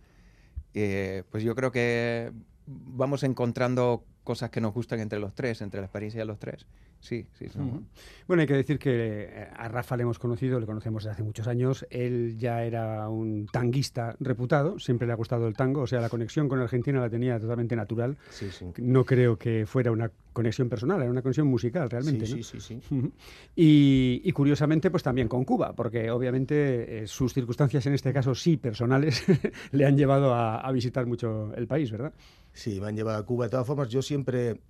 eh, 0.74 1.22
pues 1.30 1.44
yo 1.44 1.54
creo 1.54 1.72
que 1.72 2.32
vamos 2.66 3.22
encontrando 3.22 4.06
cosas 4.24 4.50
que 4.50 4.62
nos 4.62 4.74
gustan 4.74 5.00
entre 5.00 5.20
los 5.20 5.34
tres, 5.34 5.62
entre 5.62 5.80
la 5.82 5.86
experiencia 5.86 6.22
de 6.22 6.26
los 6.26 6.40
tres. 6.40 6.66
Sí, 7.00 7.28
sí, 7.34 7.50
sí. 7.50 7.60
Ujú. 7.60 7.84
Bueno, 8.28 8.42
hay 8.42 8.48
que 8.48 8.54
decir 8.54 8.80
que 8.80 9.28
eh, 9.30 9.48
a 9.54 9.68
Rafa 9.68 9.98
le 9.98 10.04
hemos 10.04 10.20
conocido, 10.20 10.58
le 10.58 10.66
conocemos 10.66 11.04
desde 11.04 11.12
hace 11.16 11.24
muchos 11.24 11.48
años. 11.48 11.86
Él 11.90 12.38
ya 12.38 12.64
era 12.64 13.10
un 13.10 13.46
tanguista 13.52 14.16
reputado, 14.22 14.80
siempre 14.80 15.06
le 15.06 15.12
ha 15.12 15.18
gustado 15.18 15.48
el 15.48 15.54
tango, 15.54 15.82
o 15.82 15.88
sea, 15.88 16.00
la 16.00 16.08
conexión 16.08 16.48
con 16.48 16.62
Argentina 16.62 17.02
la 17.02 17.10
tenía 17.10 17.38
totalmente 17.40 17.76
natural. 17.76 18.18
Sí, 18.30 18.50
sí. 18.50 18.66
No 18.78 19.04
creo 19.04 19.38
que 19.38 19.66
fuera 19.66 19.92
una 19.92 20.10
conexión 20.32 20.70
personal, 20.70 21.02
era 21.02 21.12
una 21.12 21.22
conexión 21.22 21.48
musical 21.48 21.90
realmente. 21.90 22.26
sí, 22.26 22.38
¿no? 22.38 22.44
sí, 22.44 22.60
sí, 22.60 22.80
sí. 22.80 22.96
Ujú. 22.96 23.12
Y, 23.54 24.22
y 24.24 24.32
curiosamente, 24.32 24.90
pues 24.90 25.04
también 25.04 25.28
con 25.28 25.44
Cuba, 25.44 25.74
porque 25.74 26.10
obviamente 26.10 27.04
eh, 27.04 27.08
sus 27.08 27.34
circunstancias, 27.34 27.86
en 27.86 27.94
este 27.96 28.14
caso 28.14 28.34
sí 28.34 28.56
personales, 28.56 29.26
le 29.72 29.86
han 29.86 29.98
llevado 29.98 30.34
a, 30.34 30.62
a 30.62 30.72
visitar 30.72 31.06
mucho 31.06 31.54
el 31.54 31.68
país, 31.68 31.92
¿verdad? 31.92 32.14
Sí, 32.54 32.80
me 32.80 32.88
han 32.88 32.96
llevado 32.96 33.18
a 33.18 33.26
Cuba. 33.26 33.46
De 33.46 33.52
todas 33.52 33.66
formas, 33.68 33.90
yo 33.90 34.02
siempre 34.02 34.62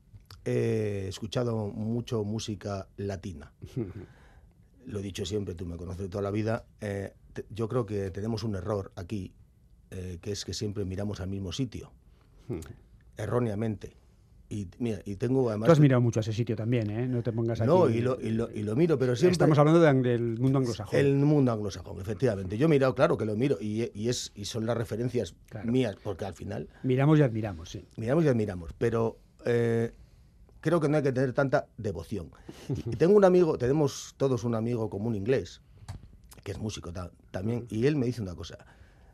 he 0.46 1.06
escuchado 1.08 1.68
mucho 1.68 2.24
música 2.24 2.88
latina. 2.98 3.52
Lo 4.86 5.00
he 5.00 5.02
dicho 5.02 5.26
siempre, 5.26 5.56
tú 5.56 5.66
me 5.66 5.78
conoces 5.78 6.10
toda 6.10 6.22
la 6.22 6.32
vida. 6.32 6.66
eh, 6.82 7.14
te- 7.34 7.46
yo 7.50 7.68
creo 7.70 7.86
que 7.86 8.12
tenemos 8.12 8.44
un 8.44 8.56
error 8.56 8.92
aquí, 8.96 9.34
eh, 9.92 10.18
que 10.22 10.32
es 10.32 10.44
que 10.46 10.54
siempre 10.54 10.86
miramos 10.86 11.20
al 11.22 11.30
mismo 11.30 11.52
sitio, 11.52 11.92
erróneamente. 13.18 13.96
Y 14.54 14.68
mira, 14.78 15.00
y 15.04 15.16
tengo 15.16 15.50
además... 15.50 15.66
Tú 15.66 15.72
has 15.72 15.80
mirado 15.80 16.00
mucho 16.00 16.20
a 16.20 16.22
ese 16.22 16.32
sitio 16.32 16.56
también, 16.56 16.88
¿eh? 16.92 17.08
No 17.08 17.24
te 17.24 17.32
pongas 17.32 17.60
aquí. 17.60 17.68
no, 17.68 17.90
y 17.90 18.02
lo, 18.02 18.20
y, 18.22 18.30
lo, 18.30 18.52
y 18.52 18.62
lo 18.62 18.76
miro, 18.76 19.00
pero 19.00 19.16
siempre... 19.16 19.32
Estamos 19.32 19.58
hablando 19.58 19.80
de 19.82 19.92
del 19.94 20.38
mundo 20.40 20.60
anglosajón. 20.60 21.00
El 21.00 21.16
mundo 21.16 21.52
anglosajón, 21.52 22.00
efectivamente. 22.00 22.56
Yo 22.56 22.68
he 22.68 22.70
mirado, 22.70 22.94
claro 22.94 23.18
que 23.18 23.26
lo 23.26 23.36
miro, 23.36 23.58
y, 23.60 23.90
y 23.96 24.10
es, 24.10 24.32
y 24.36 24.46
son 24.46 24.68
las 24.68 24.78
referencias 24.78 25.34
Claro. 25.50 25.72
mías, 25.72 25.96
porque 26.04 26.26
al 26.26 26.36
final 26.36 26.70
Miramos 26.84 27.18
y 27.18 27.24
admiramos, 27.24 27.70
sí. 27.72 27.84
miramos 27.98 28.26
y 28.26 28.28
admiramos, 28.28 28.72
pero 28.78 29.18
eh, 29.46 29.92
creo 30.62 30.80
que 30.80 30.88
no 30.88 30.98
hay 30.98 31.04
que 31.04 31.12
tener 31.14 31.34
tanta 31.34 31.66
devoción. 31.78 32.30
Y 32.70 32.96
tengo 32.96 33.16
un 33.16 33.26
amigo, 33.26 33.58
tenemos 33.58 34.14
todos 34.18 34.44
un 34.44 34.54
amigo 34.54 34.88
común 34.88 35.16
inglés, 35.16 35.62
que 36.44 36.52
es 36.52 36.60
músico 36.60 36.94
ta- 36.94 37.12
también, 37.32 37.66
y 37.72 37.88
él 37.88 37.96
me 37.96 38.06
dice 38.06 38.22
una 38.22 38.36
cosa. 38.36 38.60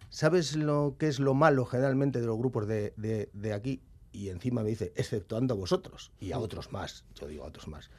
¿Sabes 0.09 0.55
lo 0.57 0.95
que 0.97 1.07
es 1.07 1.19
lo 1.21 1.33
malo 1.33 1.63
generalmente 1.65 2.19
de 2.19 2.25
los 2.27 2.37
grupos 2.37 2.67
de, 2.67 2.93
de- 2.97 3.29
de 3.31 3.53
aquí? 3.53 3.81
Y 4.11 4.29
encima 4.29 4.63
me 4.63 4.69
dice, 4.69 4.91
exceptuando 4.95 5.53
a 5.53 5.57
vosotros 5.57 6.11
y 6.19 6.31
a 6.31 6.39
otros 6.39 6.71
más, 6.71 7.05
yo 7.15 7.27
digo 7.27 7.43
a 7.43 7.47
otros 7.47 7.67
más, 7.67 7.89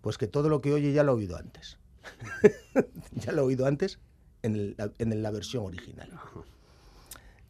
pues 0.00 0.16
que 0.18 0.26
todo 0.28 0.48
lo 0.48 0.60
que 0.60 0.72
oye 0.72 0.92
ya 0.92 1.02
lo 1.02 1.12
he 1.12 1.16
oído 1.16 1.36
antes. 1.36 1.78
ya 3.12 3.32
lo 3.32 3.42
he 3.42 3.44
oído 3.46 3.66
antes 3.66 3.98
en, 4.42 4.54
el- 4.54 4.76
en 4.98 5.22
la 5.22 5.30
versión 5.30 5.64
original. 5.64 6.10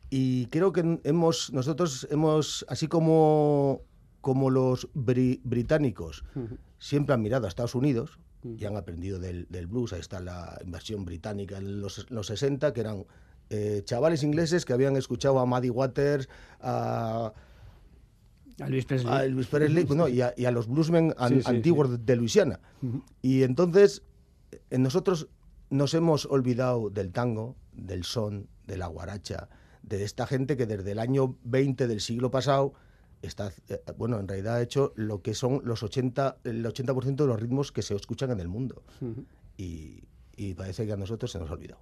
Y 0.08 0.46
creo 0.46 0.72
que 0.72 1.00
hemos, 1.04 1.52
nosotros 1.52 2.06
hemos, 2.10 2.64
así 2.68 2.86
como, 2.88 3.82
como 4.20 4.50
los 4.50 4.88
bri- 4.94 5.40
británicos 5.42 6.24
siempre 6.78 7.14
han 7.14 7.22
mirado 7.22 7.46
a 7.46 7.48
Estados 7.48 7.74
Unidos 7.74 8.18
y 8.44 8.64
han 8.64 8.76
aprendido 8.76 9.18
del, 9.18 9.46
del 9.50 9.66
blues, 9.66 9.92
ahí 9.92 10.00
está 10.00 10.20
la 10.20 10.58
invasión 10.64 11.04
británica 11.04 11.58
en 11.58 11.80
los, 11.80 12.08
los 12.10 12.28
60, 12.28 12.72
que 12.72 12.80
eran 12.80 13.04
eh, 13.50 13.82
chavales 13.84 14.22
ingleses 14.22 14.64
que 14.64 14.72
habían 14.72 14.96
escuchado 14.96 15.40
a 15.40 15.46
Muddy 15.46 15.70
Waters, 15.70 16.28
a, 16.60 17.32
A 18.60 18.68
Luis 18.68 18.84
Presley. 18.86 19.12
a 19.12 19.24
Elvis 19.24 19.46
Presley 19.48 19.84
bueno, 19.84 20.08
y, 20.08 20.20
a, 20.22 20.32
y 20.36 20.44
a 20.46 20.50
los 20.50 20.66
bluesmen 20.66 21.14
an- 21.18 21.28
Sí, 21.34 21.42
sí, 21.42 21.48
antiguos 21.50 21.90
de- 21.90 21.98
de 21.98 22.16
Luisiana. 22.16 22.60
Y 23.22 23.42
entonces 23.42 24.02
eh, 24.70 24.78
nosotros 24.78 25.28
nos 25.70 25.92
hemos 25.94 26.26
olvidado 26.26 26.88
del 26.90 27.12
tango, 27.12 27.56
del 27.72 28.04
son, 28.04 28.48
de 28.66 28.76
la 28.78 28.86
guaracha, 28.86 29.48
de 29.82 30.04
esta 30.04 30.26
gente 30.26 30.56
que 30.56 30.66
desde 30.66 30.92
el 30.92 30.98
año 30.98 31.36
20 31.44 31.86
del 31.86 32.00
siglo 32.00 32.30
pasado 32.30 32.72
está, 33.22 33.52
eh, 33.68 33.82
bueno, 33.98 34.18
en 34.20 34.28
realidad 34.28 34.54
ha 34.56 34.62
hecho 34.62 34.92
lo 34.96 35.20
que 35.22 35.34
son 35.34 35.60
los 35.64 35.82
80, 35.82 36.38
el 36.44 36.64
80% 36.64 37.14
de 37.16 37.26
los 37.26 37.40
ritmos 37.40 37.72
que 37.72 37.82
se 37.82 37.94
escuchan 37.94 38.30
en 38.30 38.40
el 38.40 38.48
mundo. 38.48 38.82
y, 39.58 40.02
y 40.36 40.54
parece 40.54 40.86
que 40.86 40.92
a 40.92 40.96
nosotros 40.96 41.30
se 41.30 41.38
nos 41.38 41.50
ha 41.50 41.54
olvidado. 41.54 41.80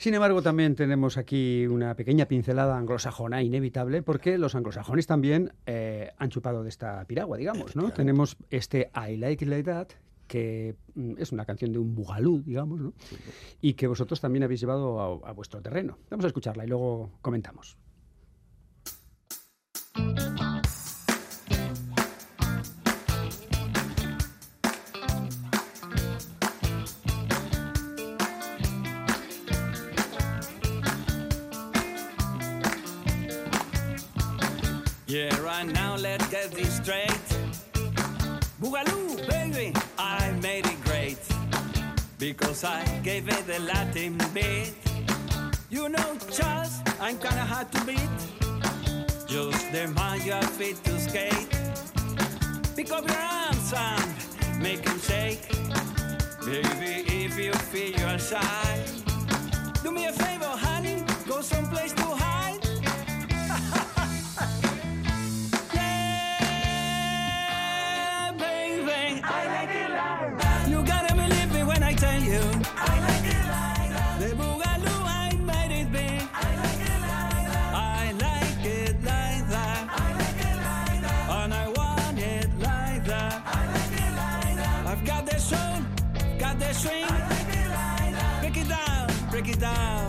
Sin 0.00 0.14
embargo, 0.14 0.40
también 0.40 0.76
tenemos 0.76 1.18
aquí 1.18 1.66
una 1.66 1.94
pequeña 1.94 2.24
pincelada 2.24 2.78
anglosajona 2.78 3.42
inevitable, 3.42 4.02
porque 4.02 4.38
los 4.38 4.54
anglosajones 4.54 5.06
también 5.06 5.52
eh, 5.66 6.10
han 6.16 6.30
chupado 6.30 6.62
de 6.62 6.70
esta 6.70 7.04
piragua, 7.04 7.36
digamos, 7.36 7.76
¿no? 7.76 7.90
Tenemos 7.92 8.38
este 8.48 8.90
I 8.94 9.18
Like 9.18 9.44
It 9.44 9.50
Like 9.50 9.70
That, 9.70 9.88
que 10.26 10.74
mm, 10.94 11.16
es 11.18 11.32
una 11.32 11.44
canción 11.44 11.74
de 11.74 11.80
un 11.80 11.94
bugalú, 11.94 12.42
digamos, 12.42 12.80
¿no? 12.80 12.94
Y 13.60 13.74
que 13.74 13.88
vosotros 13.88 14.22
también 14.22 14.42
habéis 14.42 14.60
llevado 14.60 15.22
a, 15.22 15.28
a 15.28 15.32
vuestro 15.32 15.60
terreno. 15.60 15.98
Vamos 16.08 16.24
a 16.24 16.28
escucharla 16.28 16.64
y 16.64 16.68
luego 16.68 17.10
comentamos. 17.20 17.76
Yeah, 35.10 35.36
right 35.40 35.66
now 35.66 35.96
let's 35.96 36.24
get 36.28 36.52
this 36.52 36.76
straight. 36.76 37.10
Boogaloo, 38.62 39.18
baby, 39.28 39.72
I 39.98 40.30
made 40.40 40.64
it 40.66 40.80
great. 40.84 41.18
Because 42.16 42.62
I 42.62 42.84
gave 43.02 43.28
it 43.28 43.44
the 43.44 43.58
Latin 43.58 44.18
beat. 44.32 44.72
You 45.68 45.88
know, 45.88 46.16
Charles, 46.30 46.78
I'm 47.00 47.18
kinda 47.18 47.44
hard 47.44 47.72
to 47.72 47.84
beat. 47.84 48.18
Just 49.26 49.72
demand 49.72 50.22
your 50.22 50.42
feet 50.42 50.78
to 50.84 51.00
skate. 51.00 51.48
Pick 52.76 52.92
up 52.92 53.04
your 53.08 53.18
arms 53.18 53.72
and 53.74 54.62
make 54.62 54.84
them 54.84 55.00
shake. 55.00 55.42
Baby, 56.46 57.26
if 57.26 57.36
you 57.36 57.52
feel 57.72 57.90
you're 57.98 58.18
shy, 58.20 58.84
do 59.82 59.90
me 59.90 60.06
a 60.06 60.12
favor, 60.12 60.54
honey, 60.66 61.02
go 61.26 61.40
someplace 61.40 61.92
to 61.94 62.09
train. 86.82 87.06
Break 88.40 88.56
it 88.56 88.68
down, 88.68 89.08
break 89.30 89.48
it 89.48 89.60
down. 89.60 89.99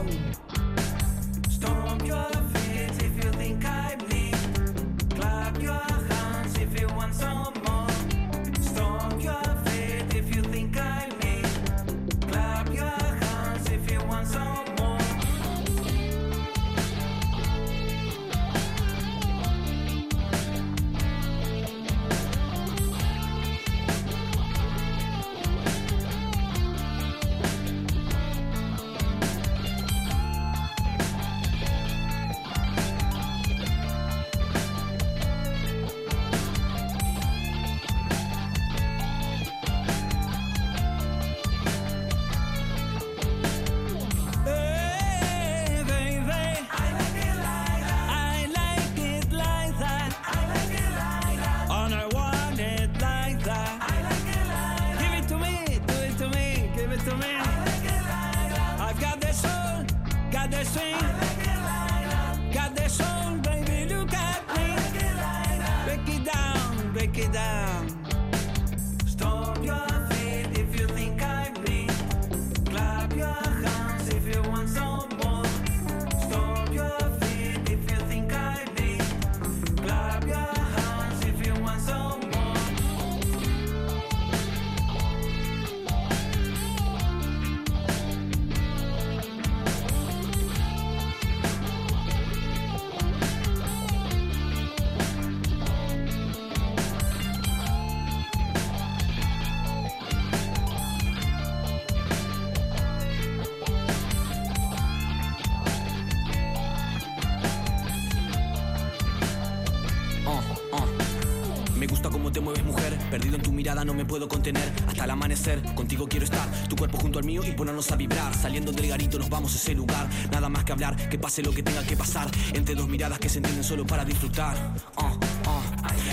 Puedo 114.12 114.28
contener. 114.28 114.70
Hasta 114.90 115.06
el 115.06 115.10
amanecer, 115.10 115.62
contigo 115.74 116.06
quiero 116.06 116.26
estar. 116.26 116.46
Tu 116.68 116.76
cuerpo 116.76 116.98
junto 116.98 117.18
al 117.18 117.24
mío 117.24 117.44
y 117.48 117.54
ponernos 117.54 117.90
a 117.94 117.96
vibrar. 117.96 118.36
Saliendo 118.36 118.74
del 118.74 118.90
garito, 118.90 119.18
nos 119.18 119.30
vamos 119.30 119.54
a 119.54 119.56
ese 119.56 119.74
lugar. 119.74 120.06
Nada 120.30 120.50
más 120.50 120.66
que 120.66 120.74
hablar, 120.74 120.98
que 121.10 121.18
pase 121.18 121.42
lo 121.42 121.54
que 121.54 121.64
tenga 121.64 121.82
que 121.84 121.96
pasar. 121.96 122.30
Entre 122.54 122.76
dos 122.76 122.90
miradas 122.90 123.20
que 123.20 123.30
se 123.30 123.38
entienden 123.38 123.64
solo 123.64 123.86
para 123.88 124.04
disfrutar. 124.04 124.58
Ah, 124.98 125.14
ah, 125.46 125.62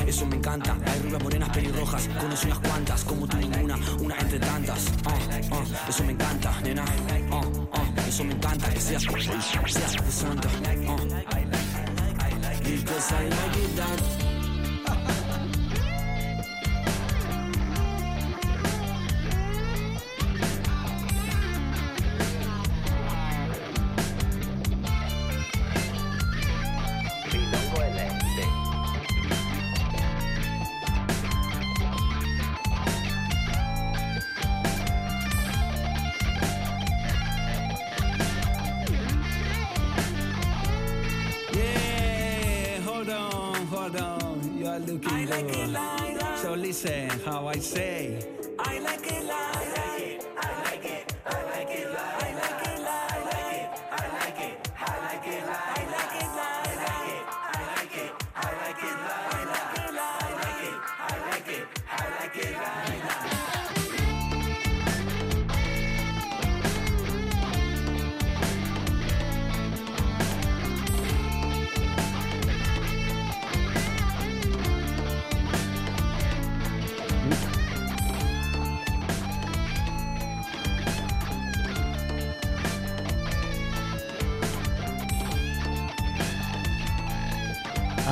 Eso 0.07 0.25
me 0.27 0.37
encanta. 0.37 0.77
Hay 0.87 1.01
rubias 1.01 1.23
morenas 1.25 1.49
pelirrojas. 1.49 2.09
Conocí 2.21 2.47
unas 2.47 2.61
cuantas, 2.61 3.03
como 3.03 3.27
tú 3.27 3.37
ninguna, 3.37 3.77
una 3.99 4.17
entre 4.17 4.39
tantas. 4.39 4.93
Ah, 5.05 5.19
ah, 5.51 5.65
Eso 5.89 6.05
me 6.05 6.13
encanta, 6.13 6.61
nena. 6.61 6.85
Ah, 7.33 7.43
ah, 7.73 8.07
Eso 8.09 8.23
me 8.23 8.35
encanta, 8.35 8.71
que 8.71 8.81
seas, 8.81 9.03
seas 9.03 10.05
de 10.07 10.13
santa. 10.13 10.49
Ah. 10.87 10.97
Because 12.63 13.13
I 13.13 13.29
like 13.29 13.57
it 13.57 13.77
that. 13.77 14.28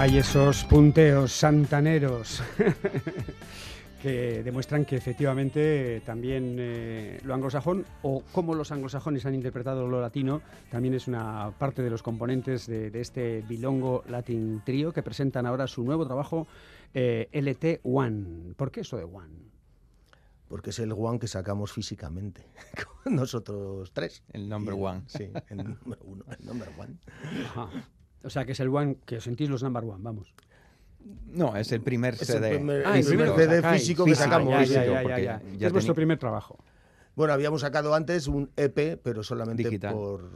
Hay 0.07 0.19
esos 0.19 0.63
punteos 0.67 1.33
santaneros 1.33 2.41
que 4.03 4.45
demuestran 4.45 4.85
que 4.85 4.95
efectivamente 4.95 6.01
también 6.07 6.55
eh, 6.61 7.19
lo 7.25 7.35
anglosajón 7.35 7.85
o 8.03 8.23
cómo 8.31 8.55
los 8.55 8.71
anglosajones 8.71 9.27
han 9.27 9.35
interpretado 9.35 9.89
lo 9.89 10.01
latino 10.01 10.43
también 10.71 10.95
es 10.95 11.09
una 11.09 11.51
parte 11.59 11.83
de 11.83 11.91
los 11.91 12.05
componentes 12.05 12.69
de, 12.69 12.93
de 12.93 13.01
este 13.01 13.43
Bilongo 13.49 14.05
Latin 14.09 14.63
Trio 14.65 14.93
que 14.93 15.03
presentan 15.03 15.45
ahora 15.45 15.67
su 15.67 15.83
nuevo 15.83 16.07
trabajo 16.07 16.47
eh, 16.95 17.29
LT 17.33 17.81
One. 17.83 18.55
¿Por 18.55 18.71
qué 18.71 18.83
eso 18.83 18.97
de 18.97 19.03
One? 19.03 19.35
Porque 20.47 20.71
es 20.71 20.79
el 20.79 20.93
one 20.93 21.19
que 21.19 21.27
sacamos 21.27 21.73
físicamente. 21.73 22.47
con 23.03 23.17
Nosotros 23.17 23.91
tres. 23.93 24.23
El 24.33 24.49
number 24.49 24.77
Y- 24.77 24.81
one. 24.81 25.03
Sí, 25.09 25.29
el 25.49 25.57
número 25.85 26.05
uno, 26.05 26.25
el 26.39 26.47
number 26.47 26.69
one. 26.79 26.95
Ajá. 27.45 27.69
O 28.27 28.31
sea 28.31 28.45
que 28.45 28.53
es 28.53 28.61
el 28.61 28.69
One 28.69 28.99
que 29.07 29.17
os 29.19 29.25
sentís 29.25 29.49
los 29.49 29.63
number 29.63 29.85
one, 29.85 29.99
vamos. 30.03 30.35
No, 31.29 31.57
es 31.57 31.71
el 31.71 31.81
primer 31.81 32.15
Es 32.15 32.27
CD. 32.27 32.51
el 32.51 32.57
primer, 32.57 32.85
Ah, 32.87 32.99
el 32.99 33.01
el 33.01 33.07
primer 33.07 33.31
CD 33.37 33.63
físico 33.63 34.05
que 34.05 34.15
sacamos. 34.17 34.51
ya, 34.53 34.67
sí, 34.67 34.73
ya, 34.75 34.83
sí, 34.83 34.91
ya, 34.91 35.03
porque 35.03 35.23
ya, 35.25 35.41
ya. 35.43 35.57
ya 35.57 35.67
Es 35.69 35.73
vuestro 35.73 35.95
primer 35.95 36.19
trabajo. 36.19 36.59
Bueno, 37.15 37.33
habíamos 37.33 37.61
sacado 37.63 37.95
antes 37.95 38.27
un 38.27 38.51
EP, 38.57 39.01
pero 39.03 39.23
solamente 39.23 39.63
Digital. 39.63 39.95
por 39.95 40.29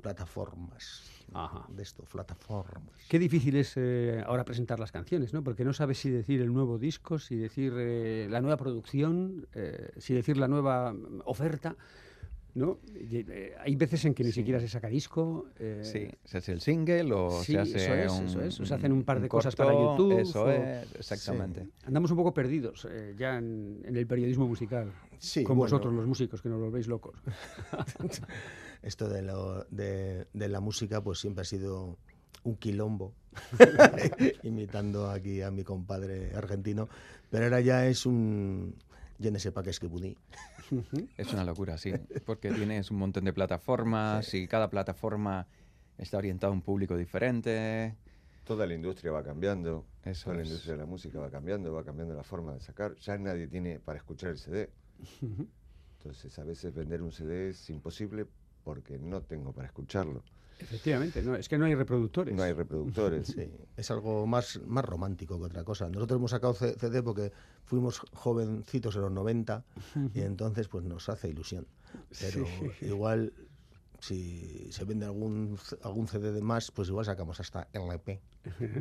plataformas. 0.00 1.02
Ajá. 1.32 1.66
De 1.68 1.82
esto, 1.82 2.04
plataformas. 2.04 2.94
Qué 3.08 3.18
difícil 3.18 3.56
es 3.56 3.72
eh, 3.76 4.22
ahora 4.24 4.44
presentar 4.44 4.78
las 4.78 4.92
canciones, 4.92 5.34
¿no? 5.34 5.42
Porque 5.42 5.64
no 5.64 5.72
sabes 5.72 5.98
si 5.98 6.10
decir 6.10 6.40
el 6.40 6.52
nuevo 6.52 6.78
disco, 6.78 7.18
si 7.18 7.34
decir 7.36 7.72
eh, 7.76 8.28
la 8.30 8.40
nueva 8.40 8.56
producción, 8.56 9.46
eh, 9.54 9.90
si 9.98 10.14
decir 10.14 10.36
la 10.36 10.46
nueva 10.46 10.94
oferta, 11.24 11.74
¿no? 12.54 12.78
Eh, 12.94 13.54
hay 13.60 13.74
veces 13.76 14.04
en 14.04 14.14
que 14.14 14.22
ni 14.24 14.32
siquiera 14.32 14.60
se 14.60 14.68
saca 14.68 14.88
disco. 14.88 15.48
eh, 15.58 15.80
Sí, 15.82 16.08
se 16.24 16.38
hace 16.38 16.52
el 16.52 16.60
single 16.60 17.12
o 17.12 17.42
Sí, 17.42 17.52
se 17.52 17.58
hace 17.58 17.76
eso 17.76 17.94
es, 17.94 18.12
un, 18.12 18.24
eso 18.26 18.40
es. 18.42 18.60
O 18.60 18.66
se 18.66 18.74
hacen 18.74 18.92
un 18.92 19.02
par 19.04 19.20
de 19.20 19.28
cosas 19.28 19.56
para 19.56 19.72
YouTube, 19.72 20.20
Eso 20.20 20.44
o- 20.44 20.50
es, 20.50 20.86
exactamente. 20.96 21.68
Andamos 21.84 22.10
un 22.12 22.16
poco 22.16 22.32
perdidos 22.32 22.86
eh, 22.90 23.14
ya 23.18 23.38
en, 23.38 23.82
en 23.84 23.96
el 23.96 24.06
periodismo 24.06 24.46
musical. 24.46 24.92
Sí, 25.18 25.42
con 25.44 25.56
bueno. 25.56 25.70
vosotros 25.72 25.92
los 25.94 26.06
músicos, 26.06 26.40
que 26.42 26.48
nos 26.48 26.60
volvéis 26.60 26.86
locos. 26.86 27.16
Esto 28.82 29.08
de, 29.08 29.22
lo- 29.22 29.64
de, 29.70 30.26
de 30.32 30.48
la 30.48 30.60
música, 30.60 31.02
pues 31.02 31.18
siempre 31.18 31.42
ha 31.42 31.44
sido 31.44 31.96
un 32.44 32.56
quilombo, 32.56 33.14
imitando 34.42 35.10
aquí 35.10 35.40
a 35.40 35.50
mi 35.50 35.64
compadre 35.64 36.34
argentino, 36.34 36.88
pero 37.30 37.44
ahora 37.44 37.60
ya 37.60 37.86
es 37.86 38.04
un... 38.06 38.74
Yo 39.18 39.30
no 39.30 39.38
sé 39.38 39.52
para 39.52 39.64
qué 39.64 39.70
es 39.70 39.80
Es 41.16 41.32
una 41.32 41.44
locura, 41.44 41.78
sí, 41.78 41.92
porque 42.26 42.50
tienes 42.50 42.90
un 42.90 42.98
montón 42.98 43.24
de 43.24 43.32
plataformas 43.32 44.32
y 44.34 44.46
cada 44.46 44.68
plataforma 44.70 45.46
está 45.98 46.18
orientada 46.18 46.50
a 46.50 46.54
un 46.54 46.62
público 46.62 46.96
diferente. 46.96 47.94
Toda 48.44 48.66
la 48.66 48.74
industria 48.74 49.12
va 49.12 49.22
cambiando, 49.22 49.84
Eso 50.04 50.24
toda 50.24 50.36
la 50.36 50.42
es. 50.42 50.48
industria 50.48 50.74
de 50.74 50.78
la 50.80 50.86
música 50.86 51.18
va 51.18 51.30
cambiando, 51.30 51.72
va 51.72 51.84
cambiando 51.84 52.14
la 52.14 52.22
forma 52.22 52.52
de 52.54 52.60
sacar. 52.60 52.94
Ya 52.96 53.16
nadie 53.16 53.46
tiene 53.46 53.78
para 53.78 53.98
escuchar 53.98 54.30
el 54.30 54.38
CD. 54.38 54.70
Entonces, 55.98 56.38
a 56.38 56.44
veces 56.44 56.74
vender 56.74 57.00
un 57.02 57.12
CD 57.12 57.48
es 57.50 57.70
imposible 57.70 58.26
porque 58.62 58.98
no 58.98 59.22
tengo 59.22 59.52
para 59.52 59.66
escucharlo. 59.66 60.22
Efectivamente, 60.58 61.22
no, 61.22 61.34
es 61.36 61.48
que 61.48 61.58
no 61.58 61.64
hay 61.66 61.74
reproductores. 61.74 62.34
No 62.34 62.42
hay 62.42 62.52
reproductores. 62.52 63.28
Sí, 63.28 63.50
es 63.76 63.90
algo 63.90 64.26
más, 64.26 64.60
más 64.66 64.84
romántico 64.84 65.38
que 65.38 65.44
otra 65.46 65.64
cosa. 65.64 65.88
Nosotros 65.88 66.18
hemos 66.18 66.30
sacado 66.30 66.54
C- 66.54 66.74
CD 66.78 67.02
porque 67.02 67.32
fuimos 67.64 68.00
jovencitos 68.12 68.94
en 68.96 69.02
los 69.02 69.12
90 69.12 69.64
y 70.14 70.20
entonces 70.22 70.68
pues 70.68 70.84
nos 70.84 71.08
hace 71.08 71.28
ilusión. 71.28 71.66
Pero 72.20 72.46
igual 72.82 73.32
si 74.00 74.70
se 74.70 74.84
vende 74.84 75.06
algún, 75.06 75.56
c- 75.58 75.76
algún 75.82 76.06
CD 76.08 76.30
de 76.32 76.42
más, 76.42 76.70
pues 76.70 76.88
igual 76.88 77.04
sacamos 77.06 77.40
hasta 77.40 77.68
LP 77.72 78.20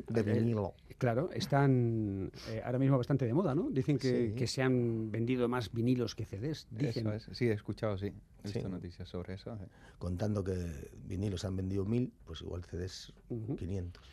de 0.10 0.24
vinilo. 0.24 0.74
Claro, 0.98 1.30
están 1.32 2.30
eh, 2.50 2.62
ahora 2.66 2.78
mismo 2.80 2.98
bastante 2.98 3.26
de 3.26 3.34
moda, 3.34 3.56
¿no? 3.56 3.70
Dicen 3.72 3.98
que, 3.98 4.30
Sí. 4.30 4.36
que 4.36 4.48
se 4.48 4.62
han 4.62 5.10
vendido 5.12 5.48
más 5.48 5.72
vinilos 5.72 6.16
que 6.16 6.26
CDs. 6.26 6.68
Dicen. 6.70 7.08
Eso 7.08 7.32
es, 7.32 7.38
sí, 7.38 7.48
he 7.48 7.54
escuchado, 7.54 7.98
sí. 7.98 8.12
He 8.43 8.47
visto 8.47 8.60
Sí. 8.67 8.67
noticias 8.69 9.08
sobre 9.08 9.36
eso. 9.36 9.53
eh. 9.53 9.67
Contando 9.97 10.43
que 10.43 10.91
vinilos 11.08 11.45
han 11.45 11.56
vendido 11.56 11.86
mil, 11.86 12.12
pues 12.25 12.41
igual 12.41 12.63
CDs 12.63 13.13
500. 13.58 14.03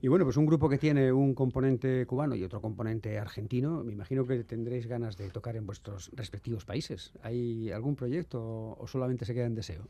Y 0.00 0.08
bueno, 0.08 0.24
pues 0.24 0.36
un 0.36 0.46
grupo 0.46 0.68
que 0.68 0.78
tiene 0.78 1.12
un 1.12 1.34
componente 1.34 2.06
cubano 2.06 2.34
y 2.34 2.44
otro 2.44 2.60
componente 2.60 3.18
argentino, 3.18 3.84
me 3.84 3.92
imagino 3.92 4.26
que 4.26 4.42
tendréis 4.44 4.86
ganas 4.86 5.16
de 5.16 5.30
tocar 5.30 5.56
en 5.56 5.66
vuestros 5.66 6.10
respectivos 6.14 6.64
países. 6.64 7.12
¿Hay 7.22 7.70
algún 7.70 7.96
proyecto 7.96 8.76
o 8.78 8.86
solamente 8.86 9.24
se 9.24 9.34
queda 9.34 9.46
en 9.46 9.54
deseo? 9.54 9.86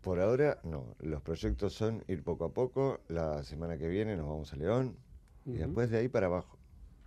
Por 0.00 0.20
ahora, 0.20 0.58
no. 0.64 0.96
Los 1.00 1.22
proyectos 1.22 1.74
son 1.74 2.02
ir 2.08 2.22
poco 2.22 2.44
a 2.44 2.52
poco. 2.52 3.00
La 3.08 3.44
semana 3.44 3.78
que 3.78 3.88
viene 3.88 4.16
nos 4.16 4.26
vamos 4.26 4.52
a 4.52 4.56
León. 4.56 4.96
Y 5.46 5.52
después 5.54 5.90
de 5.90 5.98
ahí 5.98 6.08
para 6.08 6.26
abajo. 6.26 6.58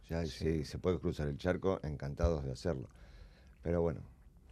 Ya 0.10 0.26
si 0.26 0.66
se 0.66 0.78
puede 0.78 1.00
cruzar 1.00 1.28
el 1.28 1.38
charco, 1.38 1.80
encantados 1.84 2.44
de 2.44 2.52
hacerlo. 2.52 2.90
Pero 3.64 3.82
bueno, 3.82 4.02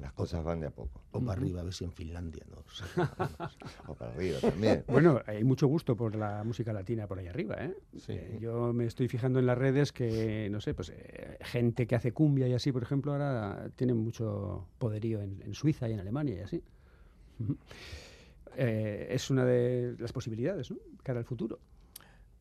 las 0.03 0.13
cosas 0.13 0.43
van 0.43 0.59
de 0.59 0.67
a 0.67 0.71
poco. 0.71 1.01
O 1.11 1.19
para 1.19 1.39
arriba, 1.39 1.61
a 1.61 1.63
ver 1.63 1.73
si 1.73 1.85
en 1.85 1.91
Finlandia 1.91 2.45
no. 2.49 2.57
O 3.87 3.95
para 3.95 4.11
arriba 4.11 4.39
también. 4.39 4.83
Bueno, 4.87 5.21
hay 5.25 5.43
mucho 5.43 5.67
gusto 5.67 5.95
por 5.95 6.15
la 6.15 6.43
música 6.43 6.73
latina 6.73 7.07
por 7.07 7.19
ahí 7.19 7.27
arriba, 7.27 7.55
¿eh? 7.59 7.73
Sí. 7.97 8.13
Eh, 8.13 8.37
yo 8.41 8.73
me 8.73 8.85
estoy 8.85 9.07
fijando 9.07 9.39
en 9.39 9.45
las 9.45 9.57
redes 9.57 9.91
que, 9.91 10.49
no 10.51 10.59
sé, 10.59 10.73
pues 10.73 10.91
eh, 10.95 11.37
gente 11.41 11.87
que 11.87 11.95
hace 11.95 12.11
cumbia 12.11 12.47
y 12.47 12.53
así, 12.53 12.71
por 12.71 12.83
ejemplo, 12.83 13.13
ahora 13.13 13.69
tienen 13.75 13.97
mucho 13.97 14.67
poderío 14.77 15.21
en, 15.21 15.41
en 15.41 15.53
Suiza 15.53 15.87
y 15.87 15.93
en 15.93 15.99
Alemania 15.99 16.35
y 16.35 16.39
así. 16.39 16.63
Eh, 18.55 19.07
es 19.09 19.29
una 19.29 19.45
de 19.45 19.95
las 19.97 20.11
posibilidades, 20.11 20.69
¿no? 20.69 20.77
Cara 21.01 21.19
al 21.19 21.25
futuro. 21.25 21.59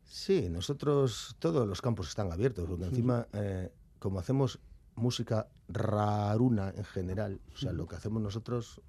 Sí, 0.05 0.49
nosotros 0.51 1.37
todos 1.39 1.67
los 1.67 1.81
campos 1.81 2.09
están 2.09 2.31
abiertos, 2.31 2.69
porque 2.69 2.85
encima, 2.85 3.27
eh, 3.33 3.71
como 3.99 4.19
hacemos 4.19 4.61
música 4.95 5.49
raruna 5.69 6.73
en 6.77 6.85
general, 6.85 7.41
o 7.55 7.57
sea, 7.57 7.73
lo 7.73 7.87
que 7.87 7.97
hacemos 7.97 8.23
nosotros, 8.23 8.81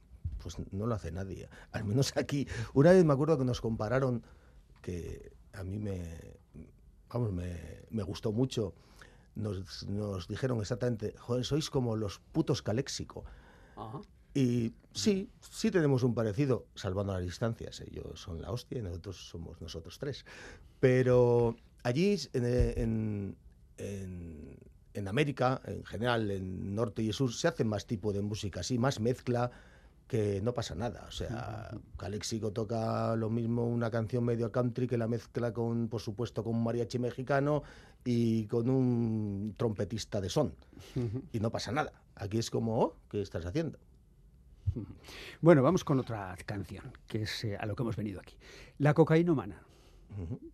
pues 0.41 0.57
no 0.71 0.85
lo 0.85 0.95
hace 0.95 1.11
nadie. 1.11 1.49
Al 1.71 1.85
menos 1.85 2.15
aquí. 2.17 2.47
Una 2.73 2.91
vez 2.91 3.05
me 3.05 3.13
acuerdo 3.13 3.37
que 3.37 3.45
nos 3.45 3.61
compararon, 3.61 4.23
que 4.81 5.31
a 5.53 5.63
mí 5.63 5.79
me, 5.79 6.19
vamos, 7.09 7.31
me, 7.31 7.57
me 7.89 8.03
gustó 8.03 8.31
mucho. 8.31 8.73
Nos, 9.35 9.87
nos 9.87 10.27
dijeron 10.27 10.59
exactamente, 10.59 11.15
joder, 11.17 11.43
sois 11.45 11.69
como 11.69 11.95
los 11.95 12.19
putos 12.19 12.61
Caléxico. 12.61 13.23
Ajá. 13.75 14.01
Y 14.35 14.73
sí, 14.93 15.29
sí 15.41 15.71
tenemos 15.71 16.03
un 16.03 16.13
parecido, 16.15 16.65
salvando 16.75 17.13
las 17.13 17.21
distancias. 17.23 17.81
Ellos 17.81 18.19
son 18.19 18.41
la 18.41 18.51
hostia 18.51 18.79
y 18.79 18.81
nosotros 18.81 19.29
somos 19.29 19.61
nosotros 19.61 19.97
tres. 19.99 20.25
Pero 20.79 21.55
allí, 21.83 22.17
en, 22.33 22.45
en- 22.45 23.37
en- 23.77 24.57
en 24.93 25.07
América, 25.07 25.61
en 25.65 25.83
general, 25.85 26.29
en 26.31 26.75
norte 26.75 27.01
y 27.01 27.11
sur, 27.13 27.33
se 27.33 27.47
hace 27.47 27.63
más 27.63 27.85
tipo 27.85 28.13
de 28.13 28.21
música 28.21 28.61
así, 28.61 28.77
más 28.77 28.99
mezcla, 28.99 29.51
que 30.07 30.41
no 30.41 30.53
pasa 30.53 30.75
nada. 30.75 31.05
O 31.07 31.11
sea, 31.11 31.71
Caléxico 31.97 32.51
toca 32.51 33.15
lo 33.15 33.29
mismo 33.29 33.65
una 33.67 33.89
canción 33.89 34.23
medio 34.23 34.51
country 34.51 34.87
que 34.87 34.97
la 34.97 35.07
mezcla 35.07 35.53
con, 35.53 35.87
por 35.87 36.01
supuesto, 36.01 36.43
con 36.43 36.55
un 36.55 36.63
mariachi 36.63 36.99
mexicano 36.99 37.63
y 38.05 38.45
con 38.45 38.69
un 38.69 39.55
trompetista 39.57 40.21
de 40.21 40.29
son. 40.29 40.53
Y 41.31 41.39
no 41.39 41.49
pasa 41.49 41.71
nada. 41.71 41.93
Aquí 42.15 42.37
es 42.37 42.49
como, 42.51 42.79
oh, 42.79 42.95
¿qué 43.09 43.21
estás 43.21 43.45
haciendo? 43.45 43.79
Bueno, 45.41 45.61
vamos 45.61 45.83
con 45.83 45.99
otra 45.99 46.35
canción, 46.45 46.91
que 47.07 47.23
es 47.23 47.43
eh, 47.43 47.57
a 47.57 47.65
lo 47.65 47.75
que 47.75 47.83
hemos 47.83 47.95
venido 47.95 48.19
aquí. 48.19 48.35
La 48.77 48.93
cocaínomana. 48.93 49.61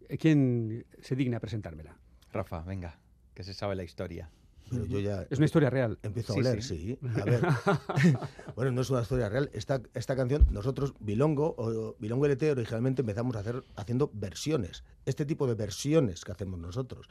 Eh, 0.07 0.17
¿Quién 0.17 0.85
se 1.01 1.15
digna 1.15 1.37
a 1.37 1.39
presentármela? 1.39 1.97
Rafa, 2.31 2.61
venga, 2.61 2.97
que 3.39 3.43
se 3.45 3.53
sabe 3.53 3.73
la 3.73 3.83
historia. 3.85 4.29
Pero 4.69 4.83
yo 4.83 4.99
ya 4.99 5.21
Es 5.29 5.37
una 5.37 5.45
historia 5.45 5.69
real. 5.69 5.97
empiezo 6.03 6.33
a 6.33 6.35
Sí, 6.35 6.39
oler, 6.41 6.61
sí. 6.61 6.77
sí. 6.77 7.07
A 7.21 7.23
ver. 7.23 7.41
bueno, 8.57 8.71
no 8.73 8.81
es 8.81 8.89
una 8.89 9.01
historia 9.01 9.29
real. 9.29 9.49
Esta, 9.53 9.81
esta 9.93 10.13
canción, 10.17 10.45
nosotros, 10.51 10.93
Bilongo, 10.99 11.55
o 11.57 11.95
Bilongo 11.99 12.27
LT, 12.27 12.43
originalmente 12.51 13.01
empezamos 13.01 13.37
a 13.37 13.39
hacer 13.39 13.63
haciendo 13.77 14.11
versiones. 14.13 14.83
Este 15.05 15.25
tipo 15.25 15.47
de 15.47 15.53
versiones 15.55 16.25
que 16.25 16.33
hacemos 16.33 16.59
nosotros. 16.59 17.07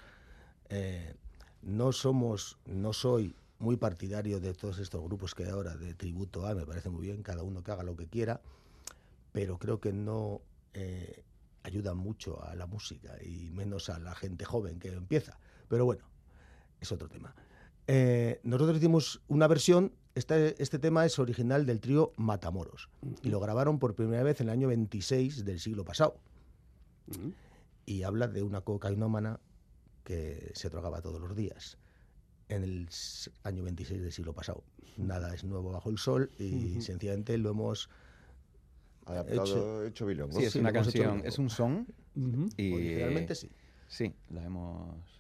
Eh, 0.68 1.14
no 1.62 1.92
somos, 1.92 2.58
no 2.66 2.92
soy 2.92 3.34
muy 3.58 3.78
partidario 3.78 4.38
de 4.38 4.52
todos 4.52 4.78
estos 4.80 5.02
grupos 5.02 5.34
que 5.34 5.44
hay 5.44 5.50
ahora 5.50 5.78
de 5.78 5.94
tributo 5.94 6.46
a, 6.46 6.54
me 6.54 6.66
parece 6.66 6.90
muy 6.90 7.06
bien, 7.06 7.22
cada 7.22 7.42
uno 7.42 7.62
que 7.62 7.72
haga 7.72 7.84
lo 7.84 7.96
que 7.96 8.06
quiera, 8.06 8.42
pero 9.32 9.58
creo 9.58 9.80
que 9.80 9.94
no 9.94 10.42
eh, 10.74 11.24
ayuda 11.62 11.94
mucho 11.94 12.44
a 12.44 12.54
la 12.54 12.66
música 12.66 13.16
y 13.24 13.48
menos 13.50 13.88
a 13.88 13.98
la 13.98 14.14
gente 14.14 14.44
joven 14.44 14.78
que 14.78 14.92
empieza. 14.92 15.38
Pero 15.68 15.86
bueno, 15.86 16.04
es 16.80 16.92
otro 16.92 17.08
tema. 17.08 17.34
Eh, 17.86 18.40
nosotros 18.42 18.76
hicimos 18.76 19.22
una 19.28 19.46
versión, 19.46 19.92
este, 20.14 20.60
este 20.62 20.78
tema 20.78 21.04
es 21.06 21.18
original 21.18 21.64
del 21.66 21.80
trío 21.80 22.12
Matamoros 22.16 22.88
y 23.22 23.28
lo 23.30 23.40
grabaron 23.40 23.78
por 23.78 23.94
primera 23.94 24.22
vez 24.22 24.40
en 24.40 24.48
el 24.48 24.52
año 24.52 24.68
26 24.68 25.44
del 25.44 25.58
siglo 25.60 25.84
pasado. 25.84 26.18
Y 27.86 28.02
habla 28.02 28.28
de 28.28 28.42
una 28.42 28.60
cocainómana 28.60 29.40
que 30.04 30.50
se 30.54 30.68
drogaba 30.68 31.00
todos 31.00 31.20
los 31.20 31.34
días 31.34 31.78
en 32.50 32.62
el 32.62 32.88
año 33.44 33.62
26 33.62 34.02
del 34.02 34.12
siglo 34.12 34.34
pasado. 34.34 34.62
Nada 34.96 35.34
es 35.34 35.44
nuevo 35.44 35.70
bajo 35.70 35.88
el 35.90 35.98
sol 35.98 36.30
y 36.38 36.80
sencillamente 36.80 37.36
lo 37.38 37.50
hemos... 37.50 37.88
Adaptado, 39.06 39.42
Hecho- 39.44 39.84
hecho, 39.86 40.06
bilongo. 40.06 40.38
Sí, 40.38 40.44
es 40.44 40.52
Sí, 40.52 40.58
una 40.58 40.72
canción, 40.72 41.22
es 41.24 41.38
un 41.38 41.48
son 41.48 41.86
y 42.58 42.72
Originalmente 42.74 43.34
sí. 43.34 43.50
sí, 43.86 44.14
la 44.28 44.44
hemos 44.44 45.17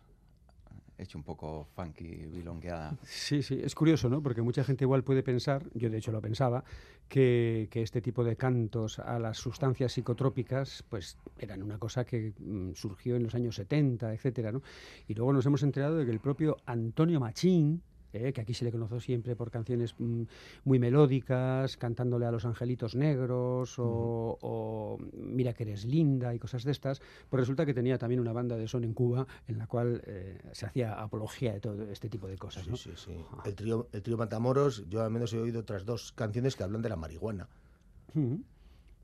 hecho 0.98 1.18
un 1.18 1.24
poco 1.24 1.68
funky, 1.74 2.26
bilongueada. 2.26 2.96
Sí, 3.04 3.42
sí, 3.42 3.60
es 3.62 3.74
curioso, 3.74 4.08
¿no? 4.08 4.22
Porque 4.22 4.42
mucha 4.42 4.64
gente 4.64 4.84
igual 4.84 5.04
puede 5.04 5.22
pensar, 5.22 5.64
yo 5.74 5.88
de 5.90 5.98
hecho 5.98 6.12
lo 6.12 6.20
pensaba, 6.20 6.64
que, 7.08 7.68
que 7.70 7.82
este 7.82 8.00
tipo 8.00 8.24
de 8.24 8.36
cantos 8.36 8.98
a 8.98 9.18
las 9.18 9.38
sustancias 9.38 9.92
psicotrópicas, 9.92 10.84
pues 10.88 11.16
eran 11.38 11.62
una 11.62 11.78
cosa 11.78 12.04
que 12.04 12.34
mm, 12.38 12.72
surgió 12.74 13.16
en 13.16 13.22
los 13.22 13.34
años 13.34 13.56
70, 13.56 14.12
etcétera, 14.12 14.52
¿no? 14.52 14.62
Y 15.06 15.14
luego 15.14 15.32
nos 15.32 15.46
hemos 15.46 15.62
enterado 15.62 15.96
de 15.96 16.04
que 16.04 16.10
el 16.10 16.20
propio 16.20 16.56
Antonio 16.66 17.20
Machín, 17.20 17.82
eh, 18.12 18.32
que 18.32 18.40
aquí 18.40 18.54
se 18.54 18.64
le 18.64 18.72
conoció 18.72 19.00
siempre 19.00 19.36
por 19.36 19.50
canciones 19.50 19.94
mm, 19.98 20.22
muy 20.64 20.78
melódicas, 20.78 21.76
cantándole 21.76 22.26
a 22.26 22.30
los 22.30 22.44
angelitos 22.44 22.94
negros 22.94 23.78
o, 23.78 24.38
o 24.40 24.98
Mira 25.14 25.52
que 25.52 25.64
eres 25.64 25.84
linda 25.84 26.34
y 26.34 26.38
cosas 26.38 26.64
de 26.64 26.72
estas, 26.72 27.00
pues 27.28 27.40
resulta 27.40 27.66
que 27.66 27.74
tenía 27.74 27.98
también 27.98 28.20
una 28.20 28.32
banda 28.32 28.56
de 28.56 28.68
son 28.68 28.84
en 28.84 28.94
Cuba 28.94 29.26
en 29.46 29.58
la 29.58 29.66
cual 29.66 30.02
eh, 30.06 30.38
se 30.52 30.66
hacía 30.66 31.00
apología 31.00 31.52
de 31.52 31.60
todo 31.60 31.82
este 31.90 32.08
tipo 32.08 32.28
de 32.28 32.36
cosas. 32.36 32.64
Sí, 32.64 32.70
¿no? 32.70 32.76
sí, 32.76 32.92
sí. 32.96 33.12
El 33.44 33.54
trío, 33.54 33.88
el 33.92 34.02
trío 34.02 34.16
Matamoros, 34.16 34.88
yo 34.88 35.02
al 35.02 35.10
menos 35.10 35.32
he 35.32 35.38
oído 35.38 35.60
otras 35.60 35.84
dos 35.84 36.12
canciones 36.12 36.56
que 36.56 36.62
hablan 36.62 36.82
de 36.82 36.88
la 36.88 36.96
marihuana. 36.96 37.48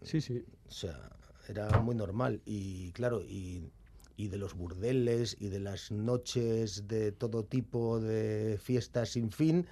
Sí, 0.02 0.20
sí. 0.20 0.44
O 0.66 0.70
sea, 0.70 1.10
era 1.48 1.80
muy 1.80 1.94
normal. 1.94 2.40
Y 2.44 2.92
claro, 2.92 3.22
y, 3.22 3.70
y 4.16 4.28
de 4.28 4.38
los 4.38 4.54
burdeles 4.54 5.36
y 5.40 5.48
de 5.48 5.60
las 5.60 5.90
noches 5.90 6.86
de 6.86 7.12
todo 7.12 7.44
tipo 7.44 8.00
de 8.00 8.58
fiestas 8.62 9.10
sin 9.10 9.32
fin, 9.32 9.66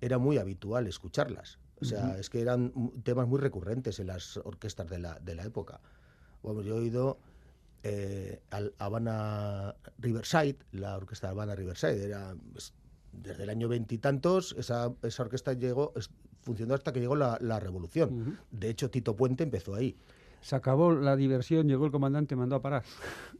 era 0.00 0.18
muy 0.18 0.38
habitual 0.38 0.86
escucharlas. 0.86 1.58
O 1.80 1.84
sea, 1.84 2.18
es 2.18 2.30
que 2.30 2.40
eran 2.40 2.72
temas 3.02 3.26
muy 3.28 3.38
recurrentes 3.38 3.98
en 4.00 4.06
las 4.06 4.38
orquestas 4.38 4.88
de 4.88 4.98
la, 4.98 5.18
de 5.20 5.34
la 5.34 5.44
época. 5.44 5.80
Vamos, 6.42 6.64
yo 6.64 6.76
he 6.76 6.80
oído 6.80 7.18
eh, 7.82 8.40
al 8.50 8.74
Habana 8.78 9.74
Riverside, 9.98 10.56
la 10.72 10.96
orquesta 10.96 11.26
de 11.26 11.30
Habana 11.32 11.54
Riverside, 11.54 12.02
era 12.02 12.34
pues, 12.52 12.72
desde 13.12 13.42
el 13.44 13.50
año 13.50 13.68
veintitantos, 13.68 14.54
esa, 14.58 14.92
esa 15.02 15.22
orquesta 15.22 15.52
llegó, 15.52 15.92
es- 15.96 16.10
funcionó 16.40 16.74
hasta 16.74 16.92
que 16.92 17.00
llegó 17.00 17.16
la, 17.16 17.38
la 17.40 17.60
revolución. 17.60 18.38
De 18.50 18.68
hecho, 18.70 18.90
Tito 18.90 19.16
Puente 19.16 19.42
empezó 19.44 19.74
ahí. 19.74 19.96
Se 20.40 20.54
acabó 20.54 20.92
la 20.92 21.16
diversión, 21.16 21.66
llegó 21.66 21.86
el 21.86 21.90
comandante, 21.90 22.36
mandó 22.36 22.56
a 22.56 22.62
parar. 22.62 22.84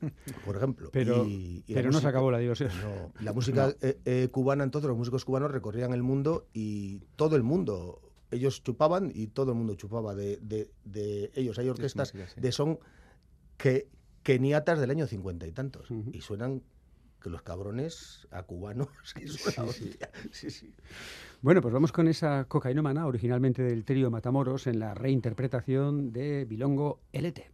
por 0.44 0.56
ejemplo. 0.56 0.90
Pero, 0.92 1.24
Y- 1.24 1.62
y 1.66 1.74
pero 1.74 1.90
no 1.90 2.00
se 2.00 2.08
acabó 2.08 2.30
la 2.30 2.38
diversión. 2.38 2.70
No, 2.82 3.12
la 3.24 3.32
música 3.32 3.74
eh, 3.80 3.98
eh, 4.04 4.28
cubana, 4.32 4.64
entonces 4.64 4.88
los 4.88 4.96
músicos 4.96 5.24
cubanos 5.24 5.50
recorrían 5.50 5.92
el 5.92 6.02
mundo 6.02 6.46
y 6.52 6.98
todo 7.16 7.36
el 7.36 7.42
mundo, 7.44 8.00
ellos 8.30 8.62
chupaban 8.64 9.12
y 9.14 9.28
todo 9.28 9.52
el 9.52 9.58
mundo 9.58 9.74
chupaba 9.76 10.14
de, 10.14 10.38
de- 10.38 10.70
de 10.84 11.30
ellos. 11.34 11.58
Hay 11.58 11.68
orquestas 11.68 12.12
música, 12.12 12.32
sí. 12.34 12.40
de 12.40 12.52
son 12.52 12.78
que 13.56 13.88
keniatas 14.22 14.80
del 14.80 14.90
año 14.90 15.06
cincuenta 15.06 15.46
y 15.46 15.52
tantos 15.52 15.88
y 16.12 16.20
suenan 16.20 16.62
que 17.22 17.30
los 17.30 17.42
cabrones 17.42 18.26
a 18.30 18.42
cubanos 18.42 18.88
que 19.14 19.26
suena 19.26 19.68
hostia. 19.68 20.10
Sí, 20.30 20.50
sí. 20.50 20.74
Bueno, 21.42 21.60
pues 21.60 21.72
vamos 21.72 21.92
con 21.92 22.08
esa 22.08 22.44
cocainómana, 22.44 23.06
originalmente 23.06 23.62
del 23.62 23.84
trío 23.84 24.10
Matamoros, 24.10 24.66
en 24.66 24.78
la 24.78 24.94
reinterpretación 24.94 26.12
de 26.12 26.44
Bilongo 26.44 27.00
LT. 27.12 27.50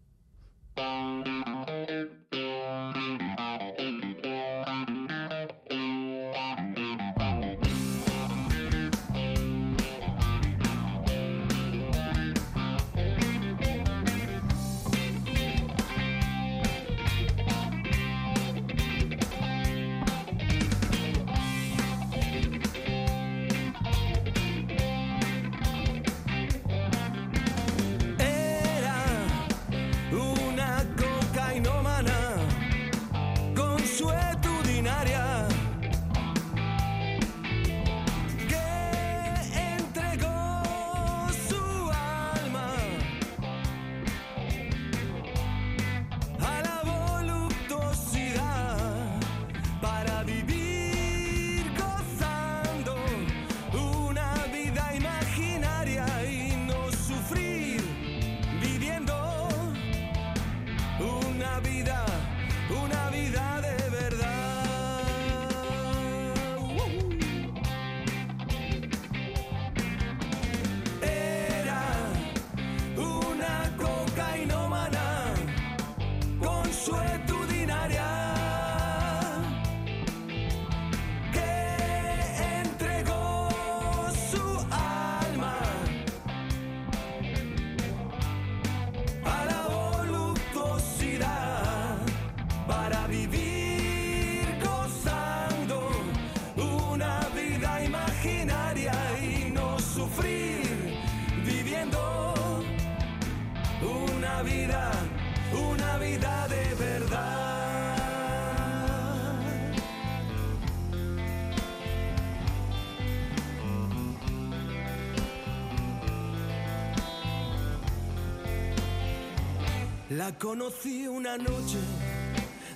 La 120.23 120.31
conocí 120.39 121.09
una 121.09 121.37
noche 121.37 121.81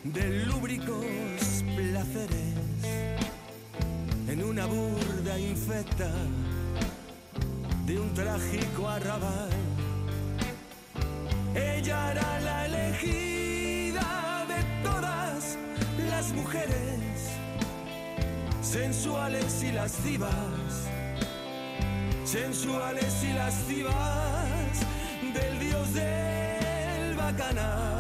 de 0.03 0.47
lúbricos 0.47 1.07
placeres 1.77 2.55
en 4.27 4.43
una 4.43 4.67
burda 4.67 5.39
infecta 5.39 6.11
de 7.87 8.01
un 8.01 8.13
trágico 8.15 8.89
arrabal. 8.89 9.51
Ella 11.55 12.11
era 12.11 12.41
la 12.41 12.67
elegida 12.67 14.45
de 14.49 14.83
todas 14.83 15.57
las 16.11 16.33
mujeres 16.33 17.31
sensuales 18.61 19.63
y 19.63 19.71
lascivas, 19.71 20.89
sensuales 22.25 23.23
y 23.23 23.33
lascivas 23.35 24.81
del 25.33 25.61
dios 25.61 25.95
del 25.95 26.26
sacana. 27.37 27.96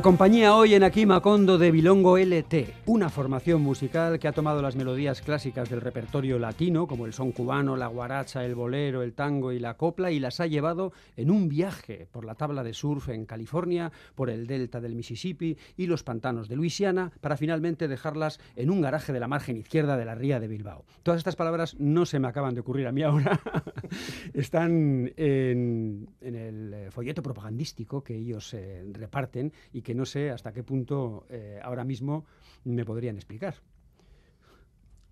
La 0.00 0.04
compañía 0.04 0.56
hoy 0.56 0.72
en 0.72 0.82
Aquí 0.82 1.04
Macondo 1.04 1.58
de 1.58 1.70
Bilongo 1.70 2.16
LT, 2.16 2.86
una 2.86 3.10
formación 3.10 3.60
musical 3.60 4.18
que 4.18 4.28
ha 4.28 4.32
tomado 4.32 4.62
las 4.62 4.74
melodías 4.74 5.20
clásicas 5.20 5.68
del 5.68 5.82
repertorio 5.82 6.38
latino, 6.38 6.86
como 6.86 7.04
el 7.04 7.12
son 7.12 7.32
cubano, 7.32 7.76
la 7.76 7.86
guaracha, 7.86 8.42
el 8.46 8.54
bolero, 8.54 9.02
el 9.02 9.12
tango 9.12 9.52
y 9.52 9.58
la 9.58 9.76
copla, 9.76 10.10
y 10.10 10.18
las 10.18 10.40
ha 10.40 10.46
llevado 10.46 10.94
en 11.18 11.30
un 11.30 11.50
viaje 11.50 12.08
por 12.10 12.24
la 12.24 12.34
tabla 12.34 12.64
de 12.64 12.72
surf 12.72 13.10
en 13.10 13.26
California, 13.26 13.92
por 14.14 14.30
el 14.30 14.46
delta 14.46 14.80
del 14.80 14.94
Mississippi 14.94 15.58
y 15.76 15.86
los 15.86 16.02
pantanos 16.02 16.48
de 16.48 16.56
Luisiana, 16.56 17.12
para 17.20 17.36
finalmente 17.36 17.86
dejarlas 17.86 18.40
en 18.56 18.70
un 18.70 18.80
garaje 18.80 19.12
de 19.12 19.20
la 19.20 19.28
margen 19.28 19.58
izquierda 19.58 19.98
de 19.98 20.06
la 20.06 20.14
ría 20.14 20.40
de 20.40 20.48
Bilbao. 20.48 20.86
Todas 21.02 21.18
estas 21.18 21.36
palabras 21.36 21.76
no 21.78 22.06
se 22.06 22.18
me 22.18 22.28
acaban 22.28 22.54
de 22.54 22.62
ocurrir 22.62 22.86
a 22.86 22.92
mí 22.92 23.02
ahora, 23.02 23.38
están 24.32 25.12
en, 25.18 26.08
en 26.22 26.34
el 26.34 26.72
eh, 26.72 26.90
folleto 26.90 27.22
propagandístico 27.22 28.02
que 28.02 28.16
ellos 28.16 28.54
eh, 28.54 28.82
reparten 28.94 29.52
y 29.74 29.82
que 29.82 29.89
no 29.94 30.04
sé 30.06 30.30
hasta 30.30 30.52
qué 30.52 30.62
punto 30.62 31.26
eh, 31.30 31.60
ahora 31.62 31.84
mismo 31.84 32.24
me 32.64 32.84
podrían 32.84 33.16
explicar. 33.16 33.54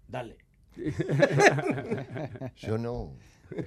Dale. 0.07 0.37
Yo 2.57 2.79
no. 2.79 3.13
¿Qui- 3.51 3.65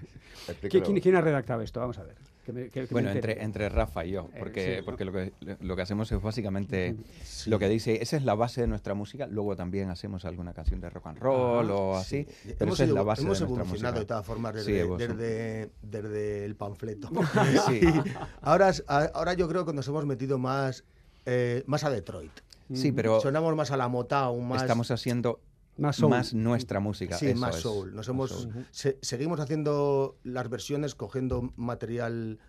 Explícalo. 0.47 0.83
¿Quién, 0.85 0.99
quién 1.01 1.15
ha 1.15 1.21
redactado 1.21 1.61
esto? 1.61 1.79
Vamos 1.79 1.97
a 1.97 2.03
ver. 2.03 2.15
que 2.45 2.53
me- 2.53 2.69
que- 2.69 2.87
que 2.87 2.93
Bueno, 2.93 3.11
entre, 3.11 3.43
entre 3.43 3.69
Rafa 3.69 4.03
y 4.03 4.11
yo, 4.13 4.27
Eh, 4.33 4.39
porque, 4.39 4.77
sí. 4.77 4.81
porque 4.83 5.05
lo, 5.05 5.11
que, 5.11 5.31
lo 5.59 5.75
que 5.75 5.81
hacemos 5.83 6.11
es 6.11 6.19
básicamente 6.19 6.95
Sí. 7.23 7.51
lo 7.51 7.59
que 7.59 7.69
dice, 7.69 8.01
esa 8.01 8.17
es 8.17 8.23
la 8.23 8.33
base 8.33 8.61
de 8.61 8.67
nuestra 8.67 8.95
música, 8.95 9.27
luego 9.27 9.55
también 9.55 9.91
hacemos 9.91 10.25
alguna 10.25 10.51
canción 10.53 10.81
de 10.81 10.89
rock 10.89 11.05
and 11.07 11.19
roll 11.19 11.69
Ah, 11.69 11.73
o 11.75 11.95
así, 11.97 12.25
Sí. 12.27 12.53
pero 12.57 12.65
hemos 12.65 12.79
esa 12.79 12.85
es 12.85 12.89
la 12.95 13.03
base 13.03 13.21
de 13.21 13.25
hemos 13.27 13.39
nuestra 13.41 13.55
evolucionado 13.61 13.93
música. 13.93 13.99
de 13.99 14.05
todas 14.07 14.25
formas 14.25 14.63
Sí, 14.63 14.71
desde, 14.71 14.83
vos- 14.85 14.97
desde, 14.97 15.69
desde 15.83 16.45
el 16.45 16.55
panfleto. 16.55 17.09
Sí. 17.69 17.79
ahora, 18.41 18.71
ahora 18.87 19.33
yo 19.35 19.47
creo 19.47 19.63
que 19.63 19.73
nos 19.73 19.87
hemos 19.87 20.07
metido 20.07 20.39
más, 20.39 20.83
eh, 21.25 21.63
más 21.67 21.83
a 21.83 21.89
Detroit. 21.89 22.31
Sí, 22.73 22.91
pero 22.93 23.19
Sonamos 23.19 23.53
más 23.55 23.71
a 23.71 23.77
la 23.77 23.87
Motown, 23.89 24.47
más... 24.47 24.61
estamos 24.61 24.91
haciendo 24.91 25.41
Más 25.77 25.99
nuestra 26.33 26.79
música. 26.79 27.17
Sí, 27.17 27.27
eso 27.27 27.39
más 27.39 27.57
es, 27.57 27.61
soul. 27.63 27.93
Nos 27.93 28.07
hemos, 28.07 28.29
soul. 28.29 28.65
se- 28.71 28.97
seguimos 29.01 29.39
haciendo 29.41 30.17
las 30.23 30.49
versiones, 30.49 30.95
cogiendo 30.95 31.51
material 31.57 32.39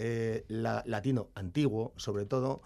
eh, 0.00 0.44
la- 0.48 0.82
latino 0.86 1.28
antiguo, 1.36 1.92
sobre 1.96 2.24
todo, 2.26 2.60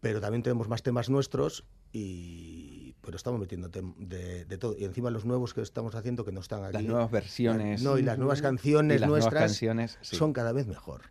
pero 0.00 0.20
también 0.20 0.42
tenemos 0.42 0.68
más 0.68 0.82
temas 0.82 1.08
nuestros 1.08 1.64
y 1.92 2.83
pero 3.04 3.16
estamos 3.16 3.40
metiendo 3.40 3.68
de, 3.68 4.44
de 4.44 4.58
todo 4.58 4.76
y 4.78 4.84
encima 4.84 5.10
los 5.10 5.24
nuevos 5.24 5.54
que 5.54 5.60
estamos 5.60 5.94
haciendo 5.94 6.24
que 6.24 6.32
no 6.32 6.40
están 6.40 6.64
aquí 6.64 6.74
Las 6.74 6.84
nuevas 6.84 7.10
versiones 7.10 7.82
no 7.82 7.98
y 7.98 8.02
las 8.02 8.18
nuevas 8.18 8.42
canciones 8.42 9.00
las 9.00 9.08
nuevas 9.08 9.24
nuestras 9.24 9.50
canciones, 9.50 9.98
sí. 10.02 10.16
son 10.16 10.32
cada 10.32 10.52
vez 10.52 10.66
mejor 10.66 11.02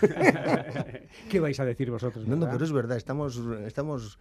¿Qué 1.30 1.40
vais 1.40 1.58
a 1.60 1.64
decir 1.64 1.90
vosotros? 1.90 2.26
no 2.26 2.36
no 2.36 2.40
verdad? 2.40 2.52
pero 2.54 2.64
es 2.64 2.72
verdad 2.72 2.96
estamos 2.96 3.40
estamos 3.66 4.18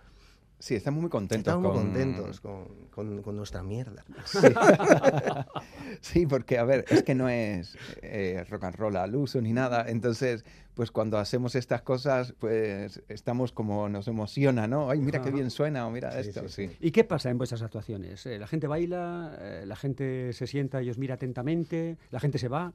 Sí, 0.60 0.74
estamos 0.74 1.02
muy 1.02 1.10
contentos 1.12 1.54
estamos 1.54 1.64
muy 1.76 1.84
con... 1.84 1.92
contentos 1.94 2.42
con, 2.42 2.66
con- 2.90 3.22
con 3.22 3.36
nuestra 3.36 3.62
mierda 3.62 4.04
Sí. 4.26 4.40
Sí, 6.02 6.26
porque, 6.28 6.58
a 6.58 6.64
ver, 6.64 6.86
es 6.90 7.04
que 7.04 7.16
no 7.16 7.30
es 7.30 7.78
eh, 8.02 8.44
rock 8.50 8.64
and 8.66 8.76
roll 8.76 8.96
al 8.98 9.16
uso 9.16 9.42
ni 9.42 9.54
nada. 9.54 9.86
Entonces, 9.88 10.44
pues 10.74 10.92
cuando 10.92 11.18
hacemos 11.18 11.56
estas 11.56 11.82
cosas, 11.82 12.34
pues 12.40 13.02
estamos 13.08 13.52
como 13.52 13.88
nos 13.90 14.08
emociona, 14.08 14.68
¿no? 14.68 14.90
Ay, 14.92 15.00
mira 15.00 15.22
qué 15.22 15.32
bien 15.32 15.50
suena, 15.50 15.88
o 15.88 15.92
mira 15.92 16.12
Sí, 16.24 16.30
esto, 16.30 16.48
sí, 16.50 16.68
sí. 16.68 16.78
¿Y 16.80 16.92
qué 16.92 17.04
pasa 17.04 17.30
en 17.30 17.38
vuestras 17.38 17.62
actuaciones? 17.62 18.26
Eh, 18.26 18.38
¿La 18.38 18.48
gente 18.48 18.68
baila? 18.68 19.36
Eh, 19.40 19.64
¿La 19.66 19.76
gente 19.76 20.34
se 20.34 20.46
sienta 20.48 20.82
y 20.84 20.90
os 20.90 20.98
mira 20.98 21.16
atentamente? 21.16 21.98
¿La 22.12 22.20
gente 22.20 22.38
se 22.38 22.48
va? 22.48 22.74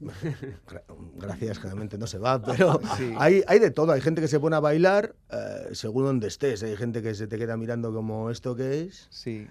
Gra- 0.00 0.82
Gracias, 1.16 1.58
generalmente 1.58 1.98
no 1.98 2.06
se 2.06 2.18
va, 2.18 2.40
pero 2.44 2.80
Sí. 2.96 3.12
hay, 3.18 3.42
hay 3.46 3.58
de 3.58 3.70
todo. 3.70 3.92
Hay 3.92 4.00
gente 4.00 4.20
que 4.20 4.28
se 4.28 4.40
pone 4.40 4.56
a 4.56 4.60
bailar 4.60 5.14
eh, 5.30 5.68
según 5.72 6.04
donde 6.04 6.28
estés. 6.28 6.62
Hay 6.62 6.76
gente 6.76 7.02
que 7.02 7.14
se 7.14 7.26
te 7.26 7.38
queda 7.38 7.56
mirando 7.56 7.92
como 7.92 8.30
esto 8.30 8.54
que 8.56 8.82
es. 8.82 9.06
Sí, 9.10 9.46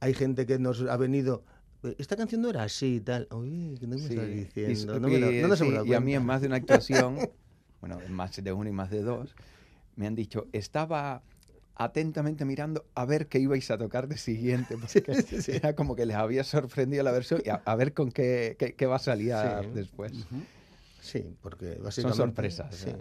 Hay 0.00 0.14
gente 0.14 0.46
que 0.46 0.58
nos 0.58 0.80
ha 0.82 0.96
venido. 0.96 1.44
"Eh, 1.82 1.94
Esta 1.98 2.16
canción 2.16 2.40
no 2.42 2.50
era 2.50 2.62
así 2.64 2.96
y 2.96 3.00
tal. 3.00 3.28
Uy, 3.30 3.76
¿qué 3.78 3.86
no 3.86 3.96
me 3.96 4.02
sí. 4.02 4.14
estás 4.14 4.28
Y, 4.28 4.34
diciendo? 4.34 5.00
No, 5.00 5.08
me 5.08 5.18
lo- 5.18 5.30
y- 5.32 5.40
no 5.42 5.48
nos 5.48 5.58
sí, 5.58 5.64
hemos 5.64 5.74
dado 5.74 5.86
y 5.86 5.94
a 5.94 6.00
mí 6.00 6.14
en 6.14 6.24
más 6.24 6.40
de 6.40 6.46
una 6.48 6.56
actuación, 6.56 7.18
bueno, 7.80 8.00
en 8.00 8.12
más 8.12 8.34
de 8.42 8.52
uno 8.52 8.68
y 8.68 8.72
más 8.72 8.90
de 8.90 9.02
dos, 9.02 9.34
me 9.96 10.06
han 10.06 10.14
dicho, 10.14 10.46
estaba 10.52 11.22
atentamente 11.76 12.44
mirando 12.44 12.86
a 12.94 13.04
ver 13.04 13.28
qué 13.28 13.38
ibais 13.38 13.70
a 13.70 13.78
tocar 13.78 14.08
de 14.08 14.16
siguiente, 14.16 14.76
porque 14.78 15.04
era 15.48 15.74
como 15.74 15.96
que 15.96 16.06
les 16.06 16.16
había 16.16 16.44
sorprendido 16.44 17.02
la 17.02 17.12
versión 17.12 17.42
y 17.44 17.48
a, 17.48 17.74
ver 17.74 17.94
con 17.94 18.10
qué, 18.10 18.56
qué, 18.76 18.86
va 18.86 18.96
a 18.96 19.00
salir 19.00 19.34
después. 19.72 20.12
Sí, 21.00 21.36
porque 21.40 21.78
básicamente... 21.82 22.16
Son 22.16 22.28
sorpresas. 22.28 22.74
Sí, 22.74 22.92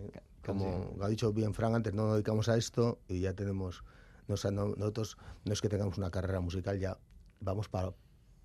como 0.46 0.96
ha 1.02 1.08
dicho 1.08 1.32
bien 1.32 1.54
Frank 1.54 1.76
antes, 1.76 1.94
no 1.94 2.08
nos 2.08 2.14
dedicamos 2.16 2.50
a 2.50 2.58
esto 2.58 3.00
y 3.08 3.22
ya 3.22 3.34
tenemos... 3.34 3.84
nosotros 4.28 5.18
no 5.46 5.54
es 5.54 5.62
que 5.62 5.70
tengamos 5.70 5.98
una 5.98 6.12
carrera 6.12 6.40
musical, 6.40 6.80
ya 6.80 6.98
vamos 7.40 7.70
para 7.70 7.94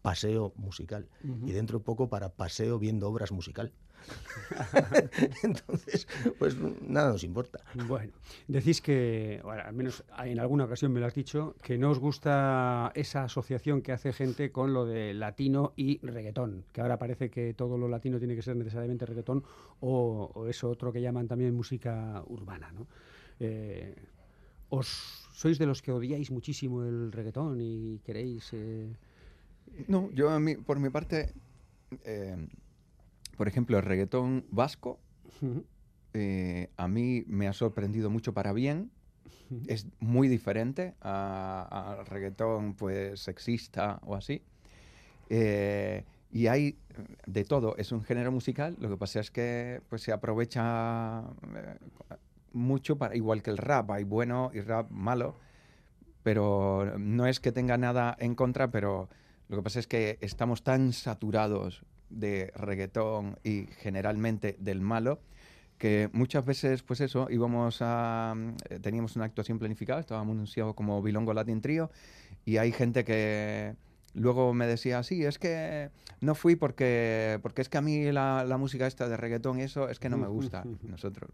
paseo 0.02 0.52
musical 0.56 1.08
y 1.44 1.52
dentro 1.52 1.78
de 1.78 1.84
poco 1.84 2.08
para 2.08 2.30
paseo 2.30 2.78
viendo 2.78 3.08
obras 3.08 3.32
musical. 3.32 3.72
Entonces, 5.42 6.06
pues 6.38 6.56
nada 6.58 7.12
nos 7.12 7.24
importa. 7.24 7.60
Bueno, 7.86 8.12
decís 8.46 8.80
que, 8.80 9.42
al 9.44 9.72
menos 9.74 10.04
en 10.24 10.38
alguna 10.38 10.64
ocasión 10.64 10.92
me 10.92 11.00
lo 11.00 11.06
has 11.06 11.14
dicho, 11.14 11.54
que 11.62 11.78
no 11.78 11.90
os 11.90 11.98
gusta 11.98 12.92
esa 12.94 13.24
asociación 13.24 13.82
que 13.82 13.92
hace 13.92 14.12
gente 14.12 14.50
con 14.52 14.72
lo 14.72 14.86
de 14.86 15.14
latino 15.14 15.72
y 15.76 15.98
reggaetón, 15.98 16.64
que 16.72 16.80
ahora 16.80 16.98
parece 16.98 17.30
que 17.30 17.54
todo 17.54 17.78
lo 17.78 17.88
latino 17.88 18.18
tiene 18.18 18.34
que 18.34 18.42
ser 18.42 18.56
necesariamente 18.56 19.06
reggaetón 19.06 19.44
o, 19.80 20.46
eso 20.48 20.70
otro 20.70 20.92
que 20.92 21.00
llaman 21.00 21.28
también 21.28 21.54
música 21.54 22.22
urbana, 22.26 22.72
¿no? 22.72 22.86
Eh, 23.40 23.94
¿Os 24.70 24.86
sois 25.32 25.58
de 25.58 25.66
los 25.66 25.80
que 25.82 25.92
odiáis 25.92 26.30
muchísimo 26.30 26.82
el 26.82 27.12
reggaetón 27.12 27.60
y 27.60 28.00
queréis... 28.04 28.50
Eh, 28.52 28.92
no, 29.86 30.10
yo 30.12 30.30
a 30.30 30.40
mí, 30.40 30.56
por 30.56 30.78
mi 30.78 30.90
parte... 30.90 31.32
Eh, 32.04 32.36
por 33.38 33.48
ejemplo, 33.48 33.78
el 33.78 33.84
reggaetón 33.84 34.44
vasco 34.50 34.98
eh, 36.12 36.70
a 36.76 36.88
mí 36.88 37.24
me 37.28 37.46
ha 37.46 37.52
sorprendido 37.52 38.10
mucho 38.10 38.34
para 38.34 38.52
bien. 38.52 38.90
Es 39.66 39.86
muy 40.00 40.28
diferente 40.28 40.94
al 41.00 42.04
reggaetón 42.04 42.74
pues 42.74 43.20
sexista 43.20 44.00
o 44.04 44.14
así. 44.14 44.42
Eh, 45.30 46.04
y 46.30 46.48
hay 46.48 46.76
de 47.26 47.44
todo, 47.44 47.76
es 47.78 47.92
un 47.92 48.02
género 48.02 48.30
musical, 48.30 48.76
lo 48.78 48.90
que 48.90 48.96
pasa 48.98 49.20
es 49.20 49.30
que 49.30 49.80
pues, 49.88 50.02
se 50.02 50.12
aprovecha 50.12 51.20
eh, 51.20 51.78
mucho 52.52 52.98
para, 52.98 53.16
igual 53.16 53.42
que 53.42 53.50
el 53.50 53.56
rap, 53.56 53.90
hay 53.90 54.04
bueno 54.04 54.50
y 54.52 54.60
rap 54.60 54.90
malo, 54.90 55.36
pero 56.22 56.98
no 56.98 57.26
es 57.26 57.40
que 57.40 57.52
tenga 57.52 57.78
nada 57.78 58.14
en 58.18 58.34
contra, 58.34 58.70
pero 58.70 59.08
lo 59.48 59.56
que 59.56 59.62
pasa 59.62 59.78
es 59.78 59.86
que 59.86 60.18
estamos 60.20 60.62
tan 60.62 60.92
saturados 60.92 61.86
de 62.10 62.52
reggaetón 62.54 63.38
y 63.44 63.66
generalmente 63.78 64.56
del 64.58 64.80
malo, 64.80 65.20
que 65.78 66.10
muchas 66.12 66.44
veces, 66.44 66.82
pues 66.82 67.00
eso, 67.00 67.28
íbamos 67.30 67.78
a... 67.80 68.34
Eh, 68.68 68.80
teníamos 68.80 69.16
una 69.16 69.24
actuación 69.24 69.58
planificada, 69.58 70.00
estábamos 70.00 70.34
anunciados 70.34 70.74
como 70.74 71.00
Bilongo 71.02 71.32
Latin 71.32 71.60
Trio, 71.60 71.90
y 72.44 72.56
hay 72.56 72.72
gente 72.72 73.04
que 73.04 73.76
luego 74.14 74.52
me 74.52 74.66
decía, 74.66 75.02
sí, 75.02 75.24
es 75.24 75.38
que 75.38 75.90
no 76.20 76.34
fui 76.34 76.56
porque, 76.56 77.38
porque 77.42 77.62
es 77.62 77.68
que 77.68 77.78
a 77.78 77.80
mí 77.80 78.10
la, 78.10 78.56
música 78.58 78.86
esta 78.86 79.08
de 79.08 79.16
reggaetón 79.16 79.60
y 79.60 79.62
eso 79.62 79.88
es 79.88 79.98
que 79.98 80.08
no 80.08 80.18
me 80.18 80.26
gusta. 80.26 80.64
Nosotros... 80.82 81.30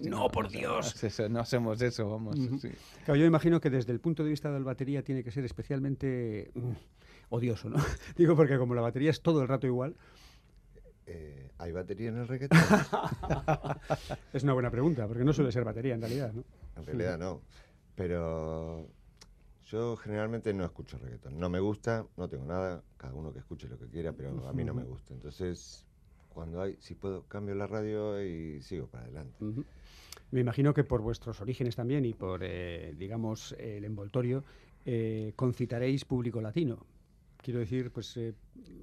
No, 0.00 0.28
por 0.28 0.50
Dios. 0.50 0.94
no 1.30 1.40
hacemos 1.40 1.80
eso, 1.80 2.10
vamos. 2.10 2.36
yo 3.06 3.14
imagino 3.24 3.60
que 3.60 3.70
desde 3.70 3.92
el 3.92 4.00
punto 4.00 4.24
de 4.24 4.30
vista 4.30 4.52
del 4.52 4.64
batería 4.64 5.02
tiene 5.02 5.24
que 5.24 5.30
ser 5.30 5.44
especialmente... 5.44 6.50
Mm, 6.54 6.72
odioso, 7.30 7.68
¿no? 7.68 7.76
Digo 8.16 8.36
porque 8.36 8.58
como 8.58 8.74
la 8.74 8.82
batería 8.82 9.10
es 9.10 9.20
todo 9.20 9.42
el 9.42 9.48
rato 9.48 9.66
igual. 9.66 9.96
Eh, 11.06 11.50
¿Hay 11.58 11.72
batería 11.72 12.08
en 12.08 12.18
el 12.18 12.28
reggaetón? 12.28 12.58
es 14.32 14.42
una 14.42 14.52
buena 14.52 14.70
pregunta, 14.70 15.06
porque 15.06 15.24
no 15.24 15.32
suele 15.32 15.52
ser 15.52 15.64
batería 15.64 15.94
en 15.94 16.00
realidad, 16.00 16.32
¿no? 16.32 16.44
En 16.76 16.84
realidad 16.84 17.18
no. 17.18 17.40
Pero 17.94 18.88
yo 19.66 19.96
generalmente 19.96 20.52
no 20.52 20.64
escucho 20.64 20.98
reggaetón. 20.98 21.38
No 21.38 21.48
me 21.48 21.60
gusta, 21.60 22.06
no 22.16 22.28
tengo 22.28 22.44
nada, 22.44 22.82
cada 22.96 23.14
uno 23.14 23.32
que 23.32 23.38
escuche 23.38 23.68
lo 23.68 23.78
que 23.78 23.86
quiera, 23.86 24.12
pero 24.12 24.46
a 24.46 24.52
mí 24.52 24.64
no 24.64 24.74
me 24.74 24.84
gusta. 24.84 25.14
Entonces, 25.14 25.86
cuando 26.28 26.60
hay, 26.60 26.76
si 26.80 26.94
puedo, 26.94 27.22
cambio 27.24 27.54
la 27.54 27.66
radio 27.66 28.22
y 28.22 28.60
sigo 28.62 28.86
para 28.86 29.04
adelante. 29.04 29.44
Me 30.30 30.40
imagino 30.40 30.74
que 30.74 30.84
por 30.84 31.00
vuestros 31.00 31.40
orígenes 31.40 31.76
también 31.76 32.04
y 32.04 32.14
por, 32.14 32.40
eh, 32.42 32.94
digamos, 32.98 33.56
el 33.58 33.84
envoltorio, 33.84 34.44
eh, 34.84 35.32
concitaréis 35.34 36.04
público 36.04 36.40
latino. 36.40 36.84
Quiero 37.46 37.60
decir, 37.60 37.92
pues 37.92 38.16
eh, 38.16 38.34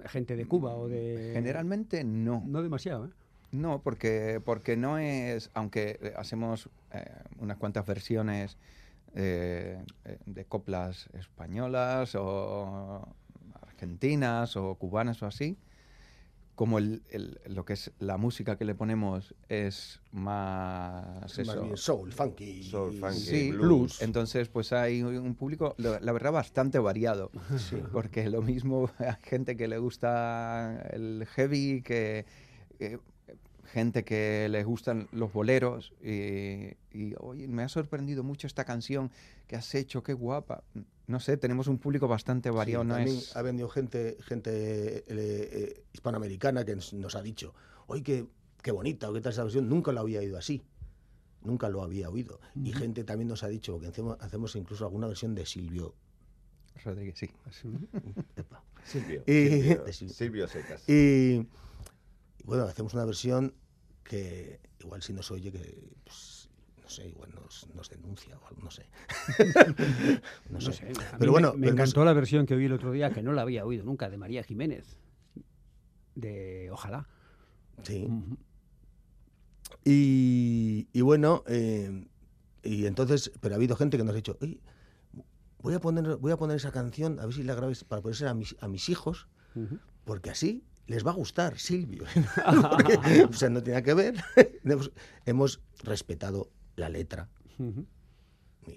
gente 0.05 0.37
de 0.37 0.45
Cuba 0.45 0.73
o 0.73 0.87
de... 0.87 1.31
Generalmente 1.33 2.05
no. 2.05 2.41
No 2.47 2.63
demasiado, 2.63 3.07
¿eh? 3.07 3.09
No, 3.51 3.81
porque, 3.81 4.41
porque 4.45 4.77
no 4.77 4.97
es, 4.97 5.49
aunque 5.53 5.99
eh, 6.01 6.13
hacemos 6.15 6.69
eh, 6.93 7.03
unas 7.39 7.57
cuantas 7.57 7.85
versiones 7.85 8.57
de 9.13 10.45
coplas 10.47 11.09
españolas 11.11 12.15
o 12.15 13.05
argentinas 13.61 14.55
o 14.55 14.75
cubanas 14.75 15.21
o 15.21 15.27
así, 15.27 15.57
como 16.55 16.77
el, 16.77 17.01
lo 17.47 17.65
que 17.65 17.73
es 17.73 17.91
la 17.99 18.17
música 18.17 18.57
que 18.57 18.65
le 18.65 18.75
ponemos 18.75 19.33
es 19.49 20.01
más, 20.11 21.31
soul, 21.75 22.11
funky, 22.11 22.63
soul, 22.63 22.93
funky 22.99 23.19
sí, 23.19 23.51
blues. 23.51 24.01
Entonces, 24.01 24.49
pues 24.49 24.71
hay 24.71 25.01
un 25.01 25.35
público, 25.35 25.75
la 25.77 26.11
verdad, 26.11 26.31
bastante 26.31 26.79
variado. 26.79 27.31
Porque 27.91 28.29
lo 28.29 28.41
mismo 28.41 28.89
hay 28.99 29.15
gente 29.23 29.57
que 29.57 29.67
le 29.67 29.77
gusta 29.77 30.87
el 30.91 31.25
heavy, 31.35 31.81
que 31.81 32.25
gente 33.73 34.03
que 34.03 34.47
les 34.49 34.65
gustan 34.65 35.07
los 35.11 35.33
boleros 35.33 35.93
y, 36.03 37.15
oye, 37.19 37.47
me 37.47 37.63
ha 37.63 37.69
sorprendido 37.69 38.23
mucho 38.23 38.45
esta 38.45 38.65
canción 38.65 39.11
que 39.47 39.55
has 39.55 39.73
hecho, 39.73 40.03
qué 40.03 40.13
guapa. 40.13 40.63
No 41.07 41.19
sé, 41.19 41.37
tenemos 41.37 41.67
un 41.67 41.79
público 41.79 42.07
bastante 42.07 42.51
variado. 42.51 42.83
no 42.83 42.95
ha 42.95 43.41
venido 43.41 43.67
gente, 43.69 44.17
gente 44.21 44.97
eh, 44.97 45.03
eh, 45.07 45.83
hispanoamericana 45.91 46.63
que 46.63 46.75
nos, 46.75 47.15
ha 47.15 47.21
dicho, 47.23 47.55
oye, 47.87 48.03
qué, 48.03 48.27
qué 48.61 48.71
bonita, 48.71 49.09
o 49.09 49.13
qué 49.13 49.21
tal 49.21 49.33
esa 49.33 49.43
versión, 49.43 49.67
nunca 49.67 49.91
la 49.91 50.01
había 50.01 50.19
oído 50.19 50.37
así. 50.37 50.63
Nunca 51.41 51.67
lo 51.67 51.81
había 51.81 52.09
oído. 52.09 52.39
Y 52.55 52.73
gente 52.73 53.03
también 53.03 53.27
nos 53.27 53.43
ha 53.43 53.47
dicho, 53.47 53.79
que 53.79 53.87
hacemos, 53.87 54.55
incluso 54.55 54.85
alguna 54.85 55.07
versión 55.07 55.33
de 55.33 55.45
Silvio 55.47 55.95
Rodríguez, 56.85 57.17
sí. 57.17 57.29
Silvio, 58.85 59.23
Silvio, 59.25 60.09
Silvio, 60.09 60.47
Secas. 60.47 60.87
Y 60.87 61.47
bueno, 62.43 62.63
hacemos 62.63 62.93
una 62.93 63.05
versión 63.05 63.53
que 64.03 64.59
igual 64.79 65.01
si 65.01 65.13
nos 65.13 65.31
oye 65.31 65.51
que 65.51 65.93
pues, 66.03 66.49
no 66.81 66.89
sé, 66.89 67.07
igual 67.07 67.31
nos, 67.33 67.67
nos 67.73 67.89
denuncia 67.89 68.37
o 68.37 68.47
algo, 68.47 68.61
no 68.61 68.71
sé. 68.71 68.85
no, 70.49 70.59
sé. 70.59 70.91
Pero 71.17 71.31
bueno, 71.31 71.53
me, 71.55 71.69
encantó 71.69 72.03
la 72.03 72.13
versión 72.13 72.45
que 72.45 72.55
oí 72.55 72.65
el 72.65 72.73
otro 72.73 72.91
día, 72.91 73.11
que 73.11 73.23
no 73.23 73.31
la 73.31 73.41
había 73.41 73.65
oído 73.65 73.85
nunca, 73.85 74.09
de 74.09 74.17
María 74.17 74.43
Jiménez. 74.43 74.97
De 76.15 76.69
Ojalá. 76.71 77.07
Sí. 77.81 78.07
y, 79.83 80.87
y, 80.93 81.01
bueno, 81.01 81.43
eh, 81.47 82.05
y 82.63 82.85
entonces, 82.85 83.31
pero 83.39 83.55
ha 83.55 83.57
habido 83.57 83.75
gente 83.75 83.97
que 83.97 84.03
nos 84.03 84.13
ha 84.13 84.17
dicho, 84.17 84.37
voy 85.59 85.73
a 85.73 85.79
poner, 85.79 86.17
voy 86.17 86.31
a 86.31 86.37
poner 86.37 86.57
esa 86.57 86.71
canción, 86.71 87.19
a 87.19 87.25
ver 87.25 87.33
si 87.33 87.43
la 87.43 87.55
grabéis 87.55 87.83
para 87.83 88.01
ponerse 88.01 88.27
a 88.27 88.33
mis, 88.33 88.55
a 88.59 88.67
mis 88.67 88.89
hijos, 88.89 89.27
porque 90.03 90.29
así 90.29 90.63
les 90.87 91.05
va 91.05 91.11
a 91.11 91.13
gustar 91.13 91.57
Silvio. 91.59 92.03
o 93.29 93.33
sea, 93.33 93.49
no 93.49 93.63
tenía 93.63 93.81
que 93.81 93.93
ver. 93.93 94.15
hemos, 95.25 95.61
respetado 95.83 96.49
la 96.75 96.89
letra. 96.89 97.29
Y 97.59 98.73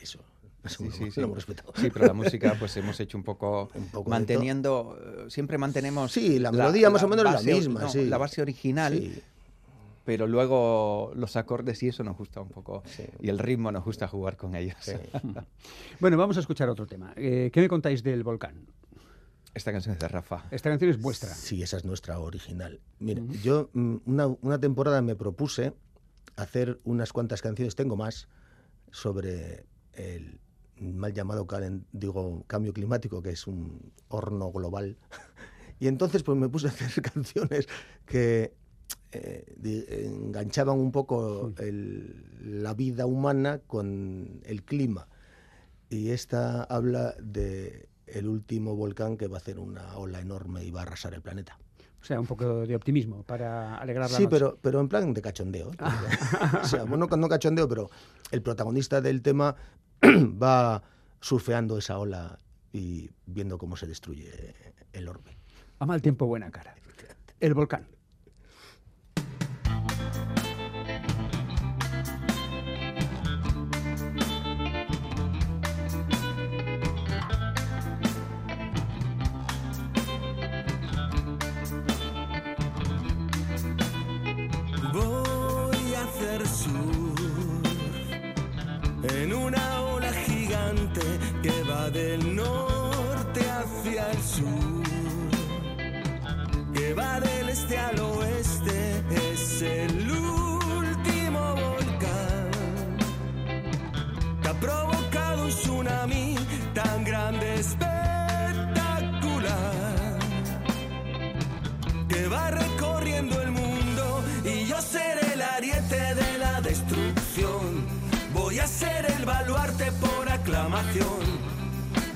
eso. 0.00 0.20
Sí, 0.66 0.90
sí, 0.90 1.10
sí. 1.10 1.20
Lo 1.20 1.26
hemos 1.26 1.36
respetado. 1.36 1.72
Sí, 1.76 1.90
pero 1.92 2.06
la 2.06 2.12
música, 2.12 2.54
pues 2.58 2.76
hemos 2.76 2.98
hecho 3.00 3.18
un 3.18 3.24
poco, 3.24 3.70
manteniendo, 4.06 4.96
eh, 5.00 5.24
siempre 5.30 5.58
mantenemos. 5.58 6.12
Sí, 6.12 6.38
la 6.38 6.52
melodía 6.52 6.88
más 6.90 7.02
o 7.02 7.08
menos 7.08 7.24
es 7.26 7.46
la 7.46 7.54
misma, 7.54 7.88
sí. 7.88 8.04
La 8.06 8.18
base 8.18 8.42
original, 8.42 9.22
pero 10.04 10.26
luego 10.26 11.12
los 11.16 11.36
acordes 11.36 11.82
y 11.82 11.88
eso 11.88 12.04
nos 12.04 12.16
gusta 12.16 12.40
un 12.40 12.48
poco. 12.48 12.82
Y 13.20 13.28
el 13.28 13.38
ritmo 13.38 13.72
nos 13.72 13.84
gusta 13.84 14.06
jugar 14.06 14.36
con 14.36 14.54
ellos. 14.54 14.76
bueno, 16.00 16.16
vamos 16.16 16.36
a 16.36 16.40
escuchar 16.40 16.68
otro 16.68 16.86
tema. 16.86 17.12
Eh, 17.16 17.50
¿Qué 17.52 17.60
me 17.60 17.68
contáis 17.68 18.02
del 18.02 18.22
volcán? 18.22 18.66
Esta 19.54 19.70
canción 19.72 19.94
es 19.94 20.00
de 20.00 20.08
Rafa. 20.08 20.44
Esta 20.50 20.70
canción 20.70 20.90
es 20.90 21.00
vuestra. 21.00 21.34
Sí, 21.34 21.62
esa 21.62 21.76
es 21.76 21.84
nuestra 21.84 22.18
original. 22.18 22.80
Mira, 22.98 23.22
yo 23.42 23.68
mm, 23.74 23.96
una, 24.40 24.58
temporada 24.58 25.02
me 25.02 25.14
propuse 25.14 25.74
hacer 26.36 26.80
unas 26.84 27.12
cuantas 27.12 27.42
canciones, 27.42 27.76
tengo 27.76 27.96
más, 27.96 28.28
sobre 28.90 29.66
el 29.92 30.40
mal 30.80 31.12
llamado 31.12 31.46
digo, 31.92 32.44
cambio 32.46 32.72
climático, 32.72 33.22
que 33.22 33.30
es 33.30 33.46
un 33.46 33.92
horno 34.08 34.50
global. 34.50 34.96
y 35.78 35.86
entonces 35.86 36.22
pues 36.22 36.38
me 36.38 36.48
puse 36.48 36.68
a 36.68 36.70
hacer 36.70 37.02
canciones 37.12 37.68
que 38.06 38.54
eh, 39.12 40.06
enganchaban 40.06 40.78
un 40.78 40.92
poco 40.92 41.52
la 42.40 42.72
vida 42.72 43.04
humana 43.04 43.60
con 43.66 44.40
el 44.44 44.62
clima. 44.64 45.08
Y 45.90 46.08
esta 46.08 46.64
habla 46.64 47.14
de 47.22 47.91
el 48.12 48.28
último 48.28 48.74
volcán 48.76 49.16
que 49.16 49.26
va 49.28 49.36
a 49.36 49.40
hacer 49.40 49.58
una 49.58 49.96
ola 49.96 50.20
enorme 50.20 50.64
y 50.64 50.70
va 50.70 50.80
a 50.80 50.82
arrasar 50.84 51.14
el 51.14 51.22
planeta. 51.22 51.58
O 52.00 52.04
sea, 52.04 52.18
un 52.18 52.26
poco 52.26 52.66
de 52.66 52.74
optimismo 52.74 53.22
para 53.22 53.76
alegrar 53.76 54.10
la 54.10 54.16
Sí, 54.16 54.24
noche. 54.24 54.34
pero, 54.36 54.58
pero 54.60 54.80
en 54.80 54.88
plan 54.88 55.12
de 55.14 55.22
cachondeo. 55.22 55.70
o 56.62 56.66
sea, 56.66 56.82
bueno, 56.84 57.06
no 57.06 57.28
cachondeo, 57.28 57.68
pero 57.68 57.90
el 58.32 58.42
protagonista 58.42 59.00
del 59.00 59.22
tema 59.22 59.54
va 60.02 60.82
surfeando 61.20 61.78
esa 61.78 61.98
ola 61.98 62.38
y 62.72 63.08
viendo 63.26 63.56
cómo 63.58 63.76
se 63.76 63.86
destruye 63.86 64.54
el 64.92 65.08
orbe. 65.08 65.36
A 65.78 65.86
mal 65.86 66.02
tiempo, 66.02 66.26
buena 66.26 66.50
cara. 66.50 66.74
El 67.38 67.54
volcán. 67.54 67.86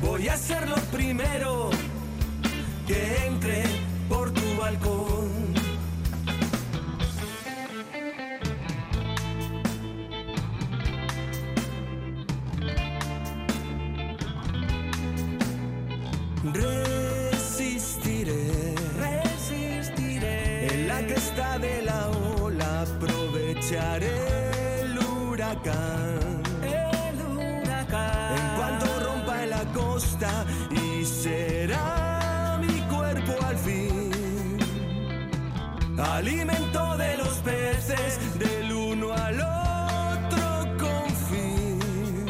Voy 0.01 0.29
a 0.29 0.37
ser 0.37 0.69
lo 0.69 0.77
primero 0.93 1.71
que 2.87 3.27
entre 3.27 3.65
por 4.09 4.31
tu 4.33 4.57
balcón. 4.59 5.55
Resistiré, 16.53 18.45
resistiré. 18.99 20.67
En 20.73 20.89
la 20.89 21.01
cresta 21.07 21.59
de 21.59 21.83
la 21.83 22.09
ola 22.41 22.83
aprovecharé 22.83 24.81
el 24.81 24.99
huracán. 24.99 26.06
Alimento 36.17 36.97
de 36.97 37.19
los 37.19 37.35
peces 37.41 38.39
del 38.39 38.73
uno 38.73 39.13
al 39.13 39.39
otro 39.39 40.79
confín. 40.79 42.25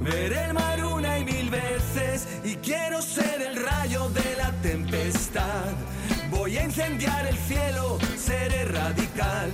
Veré 0.00 0.44
el 0.44 0.54
mar 0.54 0.84
una 0.84 1.18
y 1.18 1.24
mil 1.24 1.50
veces 1.50 2.28
y 2.44 2.54
quiero 2.54 3.02
ser 3.02 3.42
el 3.42 3.56
rayo 3.56 4.08
de 4.10 4.36
la 4.36 4.52
tempestad. 4.62 5.72
Voy 6.30 6.56
a 6.56 6.62
incendiar 6.62 7.26
el 7.26 7.36
cielo, 7.38 7.98
seré 8.16 8.66
radical. 8.66 9.50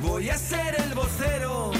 Voy 0.00 0.28
a 0.28 0.36
ser 0.36 0.74
el 0.84 0.94
vocero 0.94 1.70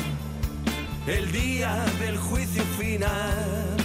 el 1.09 1.33
día 1.33 1.75
del 1.99 2.17
juicio 2.19 2.63
final. 2.79 3.82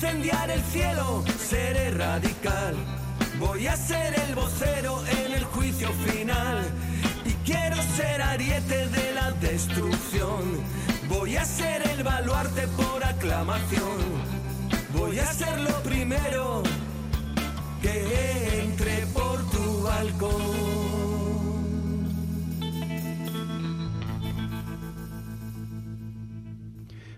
Incendiar 0.00 0.50
el 0.50 0.62
cielo, 0.62 0.89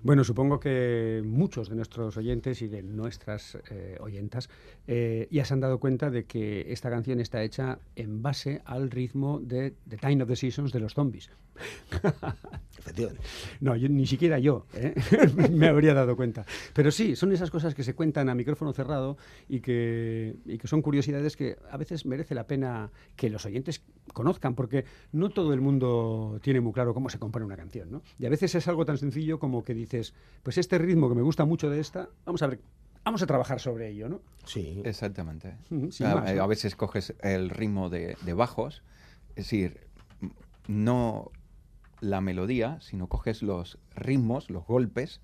Bueno, 0.04 0.24
supongo 0.24 0.58
que 0.58 1.22
muchos 1.24 1.68
de 1.68 1.76
nuestros 1.76 2.16
oyentes 2.16 2.60
y 2.60 2.66
de 2.66 2.82
nuestras 2.82 3.56
eh, 3.70 3.96
oyentas 4.00 4.50
eh, 4.88 5.28
ya 5.30 5.44
se 5.44 5.54
han 5.54 5.60
dado 5.60 5.78
cuenta 5.78 6.10
de 6.10 6.24
que 6.24 6.72
esta 6.72 6.90
canción 6.90 7.20
está 7.20 7.40
hecha 7.44 7.78
en 7.94 8.20
base 8.20 8.62
al 8.64 8.90
ritmo 8.90 9.38
de 9.38 9.74
The 9.88 9.98
Time 9.98 10.24
of 10.24 10.28
the 10.28 10.34
Seasons 10.34 10.72
de 10.72 10.80
los 10.80 10.94
zombies. 10.94 11.30
Efectivamente. 12.82 13.22
No, 13.60 13.76
yo- 13.76 13.88
ni 13.88 14.06
siquiera 14.06 14.38
yo 14.38 14.66
¿eh? 14.74 14.94
me 15.52 15.68
habría 15.68 15.94
dado 15.94 16.16
cuenta. 16.16 16.44
Pero 16.74 16.90
sí, 16.90 17.14
son 17.16 17.32
esas 17.32 17.50
cosas 17.50 17.74
que 17.74 17.84
se 17.84 17.94
cuentan 17.94 18.28
a 18.28 18.34
micrófono 18.34 18.72
cerrado 18.72 19.16
y 19.48 19.60
que, 19.60 20.34
y 20.44 20.58
que 20.58 20.66
son 20.66 20.82
curiosidades 20.82 21.36
que 21.36 21.56
a 21.70 21.76
veces 21.76 22.04
merece 22.06 22.34
la 22.34 22.46
pena 22.46 22.90
que 23.16 23.30
los 23.30 23.46
oyentes 23.46 23.82
conozcan, 24.12 24.54
porque 24.54 24.84
no 25.12 25.30
todo 25.30 25.52
el 25.54 25.60
mundo 25.60 26.40
tiene 26.42 26.60
muy 26.60 26.72
claro 26.72 26.92
cómo 26.92 27.08
se 27.08 27.18
compone 27.18 27.44
una 27.46 27.56
canción. 27.56 27.90
¿no? 27.90 28.02
Y 28.18 28.26
a 28.26 28.30
veces 28.30 28.54
es 28.54 28.66
algo 28.68 28.84
tan 28.84 28.98
sencillo 28.98 29.38
como 29.38 29.62
que 29.64 29.74
dices, 29.74 30.12
pues 30.42 30.58
este 30.58 30.78
ritmo 30.78 31.08
que 31.08 31.14
me 31.14 31.22
gusta 31.22 31.44
mucho 31.44 31.70
de 31.70 31.78
esta, 31.80 32.08
vamos 32.26 32.42
a 32.42 32.48
ver, 32.48 32.60
vamos 33.04 33.22
a 33.22 33.26
trabajar 33.26 33.60
sobre 33.60 33.88
ello. 33.90 34.08
¿no? 34.08 34.20
Sí. 34.44 34.82
Exactamente. 34.84 35.54
Sin 35.90 36.06
a, 36.06 36.16
más, 36.16 36.34
¿no? 36.34 36.42
a 36.42 36.46
veces 36.48 36.74
coges 36.74 37.14
el 37.22 37.48
ritmo 37.50 37.88
de, 37.90 38.16
de 38.24 38.32
bajos, 38.34 38.82
es 39.30 39.44
decir, 39.44 39.80
no 40.68 41.30
la 42.02 42.20
melodía, 42.20 42.78
sino 42.80 43.06
coges 43.06 43.42
los 43.42 43.78
ritmos, 43.94 44.50
los 44.50 44.66
golpes, 44.66 45.20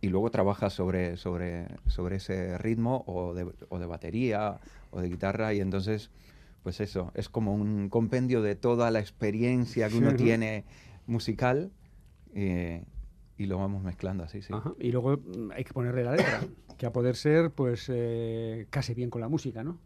y 0.00 0.08
luego 0.08 0.30
trabajas 0.30 0.72
sobre, 0.72 1.18
sobre, 1.18 1.68
sobre 1.86 2.16
ese 2.16 2.56
ritmo 2.56 3.04
o 3.06 3.34
de, 3.34 3.52
o 3.68 3.78
de 3.78 3.86
batería 3.86 4.58
o 4.90 5.00
de 5.02 5.10
guitarra, 5.10 5.52
y 5.52 5.60
entonces, 5.60 6.10
pues 6.62 6.80
eso, 6.80 7.12
es 7.14 7.28
como 7.28 7.54
un 7.54 7.90
compendio 7.90 8.40
de 8.40 8.54
toda 8.54 8.90
la 8.90 8.98
experiencia 8.98 9.88
que 9.90 9.96
uno 9.96 10.14
tiene 10.16 10.64
musical, 11.06 11.70
eh, 12.34 12.84
y 13.36 13.44
lo 13.44 13.58
vamos 13.58 13.82
mezclando 13.82 14.24
así, 14.24 14.40
sí. 14.40 14.54
Ajá. 14.54 14.72
Y 14.80 14.92
luego 14.92 15.20
hay 15.54 15.64
que 15.64 15.74
ponerle 15.74 16.02
la 16.02 16.12
letra, 16.12 16.40
que 16.78 16.86
a 16.86 16.92
poder 16.92 17.14
ser, 17.14 17.50
pues, 17.50 17.90
eh, 17.92 18.66
case 18.70 18.94
bien 18.94 19.10
con 19.10 19.20
la 19.20 19.28
música, 19.28 19.62
¿no? 19.62 19.78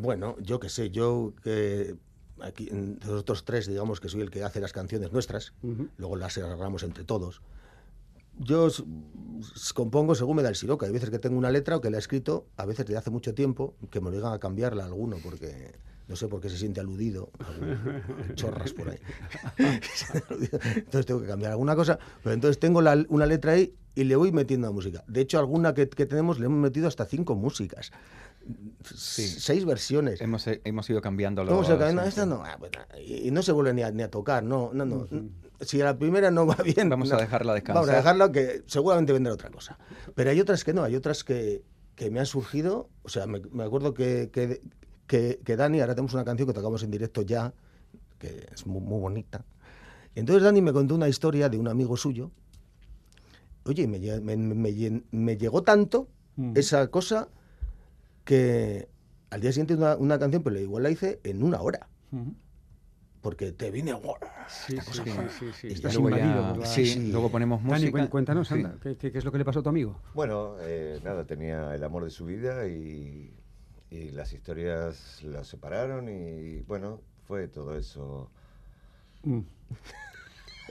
Bueno, 0.00 0.36
yo 0.40 0.58
qué 0.58 0.68
sé, 0.68 0.90
yo 0.90 1.32
que 1.44 1.94
aquí, 2.42 2.68
nosotros 2.72 3.44
tres, 3.44 3.66
digamos 3.66 4.00
que 4.00 4.08
soy 4.08 4.20
el 4.20 4.30
que 4.30 4.42
hace 4.44 4.60
las 4.60 4.72
canciones 4.72 5.12
nuestras, 5.12 5.52
Ujú. 5.62 5.88
luego 5.96 6.16
las 6.16 6.36
agarramos 6.38 6.82
entre 6.82 7.04
todos. 7.04 7.40
Yo 8.38 8.68
compongo 9.74 10.14
según 10.14 10.36
me 10.36 10.42
da 10.42 10.48
el 10.48 10.56
siroca. 10.56 10.86
Hay 10.86 10.92
veces 10.92 11.10
que 11.10 11.18
tengo 11.18 11.36
una 11.36 11.50
letra 11.50 11.76
o 11.76 11.80
que 11.80 11.90
la 11.90 11.98
he 11.98 12.00
escrito, 12.00 12.46
a 12.56 12.64
veces 12.66 12.86
desde 12.86 12.98
hace 12.98 13.10
mucho 13.10 13.34
tiempo, 13.34 13.74
que 13.90 14.00
me 14.00 14.08
obligan 14.08 14.32
a 14.32 14.38
cambiarla 14.38 14.84
alguno, 14.86 15.18
porque 15.22 15.72
no 16.08 16.16
sé 16.16 16.28
por 16.28 16.40
qué 16.40 16.48
se 16.48 16.56
siente 16.58 16.80
aludido, 16.80 17.30
chorras 18.34 18.72
por 18.72 18.88
ahí. 18.90 18.98
entonces 20.76 21.06
tengo 21.06 21.20
que 21.20 21.26
cambiar 21.26 21.52
alguna 21.52 21.76
cosa, 21.76 21.98
pero 22.22 22.34
entonces 22.34 22.58
tengo 22.58 22.80
la- 22.82 23.04
una 23.08 23.26
letra 23.26 23.52
ahí 23.52 23.74
y 23.94 24.04
le 24.04 24.16
voy 24.16 24.32
metiendo 24.32 24.72
música. 24.72 25.04
De 25.06 25.20
hecho, 25.20 25.38
alguna 25.38 25.74
que, 25.74 25.88
que 25.88 26.06
tenemos 26.06 26.38
le 26.38 26.46
hemos 26.46 26.58
metido 26.58 26.88
hasta 26.88 27.04
cinco 27.04 27.34
músicas. 27.34 27.92
Seis 28.84 29.64
versiones. 29.64 30.20
Hemos, 30.20 30.46
eh, 30.46 30.60
hemos 30.64 30.88
ido 30.90 31.00
cambiando 31.00 31.46
¿Cómo 31.46 31.64
se 31.64 31.72
acaba? 31.72 31.92
No, 31.92 32.02
sí, 32.02 32.08
esta 32.08 32.24
sí. 32.24 32.28
no. 32.28 32.42
ah, 32.44 32.56
pues, 32.58 32.72
y 33.04 33.28
y 33.28 33.30
no 33.30 33.42
se 33.42 33.52
vuelve 33.52 33.72
ni 33.74 33.82
a, 33.82 33.90
ni 33.90 34.02
a 34.02 34.10
tocar, 34.10 34.42
no, 34.42 34.70
no, 34.72 34.84
no. 34.84 35.06
Si 35.60 35.80
a 35.80 35.84
la 35.84 35.96
primera 35.96 36.30
no 36.30 36.46
va 36.46 36.56
bien. 36.56 36.88
Vamos 36.88 37.10
no. 37.10 37.16
a 37.16 37.20
dejarla 37.20 37.54
descansar. 37.54 37.82
Vamos 37.82 37.90
a 37.90 37.96
dejarla 37.96 38.32
que 38.32 38.64
seguramente 38.66 39.12
vendrá 39.12 39.32
otra 39.32 39.50
cosa. 39.50 39.78
Pero 40.14 40.30
hay 40.30 40.40
otras 40.40 40.64
que 40.64 40.72
no, 40.72 40.82
hay 40.82 40.96
otras 40.96 41.22
que, 41.22 41.62
que 41.94 42.10
me 42.10 42.18
han 42.18 42.26
surgido. 42.26 42.90
O 43.02 43.08
sea, 43.08 43.26
me, 43.26 43.40
me 43.52 43.62
acuerdo 43.62 43.94
que, 43.94 44.30
que, 44.32 44.60
que, 45.06 45.40
que 45.44 45.56
Dani, 45.56 45.80
ahora 45.80 45.94
tenemos 45.94 46.14
una 46.14 46.24
canción 46.24 46.48
que 46.48 46.54
tocamos 46.54 46.82
en 46.82 46.90
directo 46.90 47.22
ya, 47.22 47.54
que 48.18 48.48
es 48.52 48.66
muy, 48.66 48.80
muy 48.80 48.98
bonita. 48.98 49.44
Y 50.16 50.20
entonces 50.20 50.42
Dani 50.42 50.60
me 50.60 50.72
contó 50.72 50.96
una 50.96 51.08
historia 51.08 51.48
de 51.48 51.58
un 51.58 51.68
amigo 51.68 51.96
suyo. 51.96 52.32
Oye, 53.64 53.86
me, 53.86 53.98
me, 54.20 55.02
me 55.12 55.36
llegó 55.36 55.62
tanto 55.62 56.08
esa 56.56 56.88
cosa 56.88 57.28
que 58.24 58.88
al 59.30 59.40
día 59.40 59.52
siguiente 59.52 59.74
una, 59.74 59.96
una 59.96 60.18
canción, 60.18 60.42
pero 60.42 60.58
igual 60.58 60.82
la 60.82 60.90
hice 60.90 61.20
en 61.24 61.42
una 61.42 61.60
hora. 61.60 61.88
Porque 63.20 63.52
te 63.52 63.70
viene... 63.70 63.92
Sí, 64.48 64.76
sí, 64.80 64.92
sí, 64.92 65.10
sí, 65.38 65.52
sí. 65.52 65.66
Y 65.68 65.72
Estás 65.72 65.94
Luego, 65.94 66.10
ya- 66.10 66.24
invadido 66.26 66.56
la- 66.56 66.66
sí, 66.66 67.10
luego 67.12 67.30
ponemos 67.30 67.62
Dani, 67.62 67.72
música. 67.86 67.92
cuen- 67.92 68.08
cuéntanos, 68.08 68.48
Sí. 68.48 68.54
anda, 68.54 68.76
¿qué, 68.82 68.96
qué- 68.96 69.12
qué 69.12 69.18
es 69.18 69.24
lo 69.24 69.30
que 69.32 69.38
le 69.38 69.44
pasó 69.44 69.60
a 69.60 69.62
tu 69.62 69.68
amigo? 69.68 70.00
Bueno, 70.14 70.56
eh, 70.60 71.00
nada, 71.04 71.24
tenía 71.24 71.74
el 71.74 71.84
amor 71.84 72.04
de 72.04 72.10
su 72.10 72.26
vida 72.26 72.66
y, 72.66 73.32
y 73.90 74.10
las 74.10 74.32
historias 74.32 75.22
la 75.22 75.44
separaron 75.44 76.08
y 76.08 76.62
bueno, 76.62 77.00
fue 77.26 77.46
todo 77.48 77.76
eso. 77.78 78.28
Mm. 79.22 79.40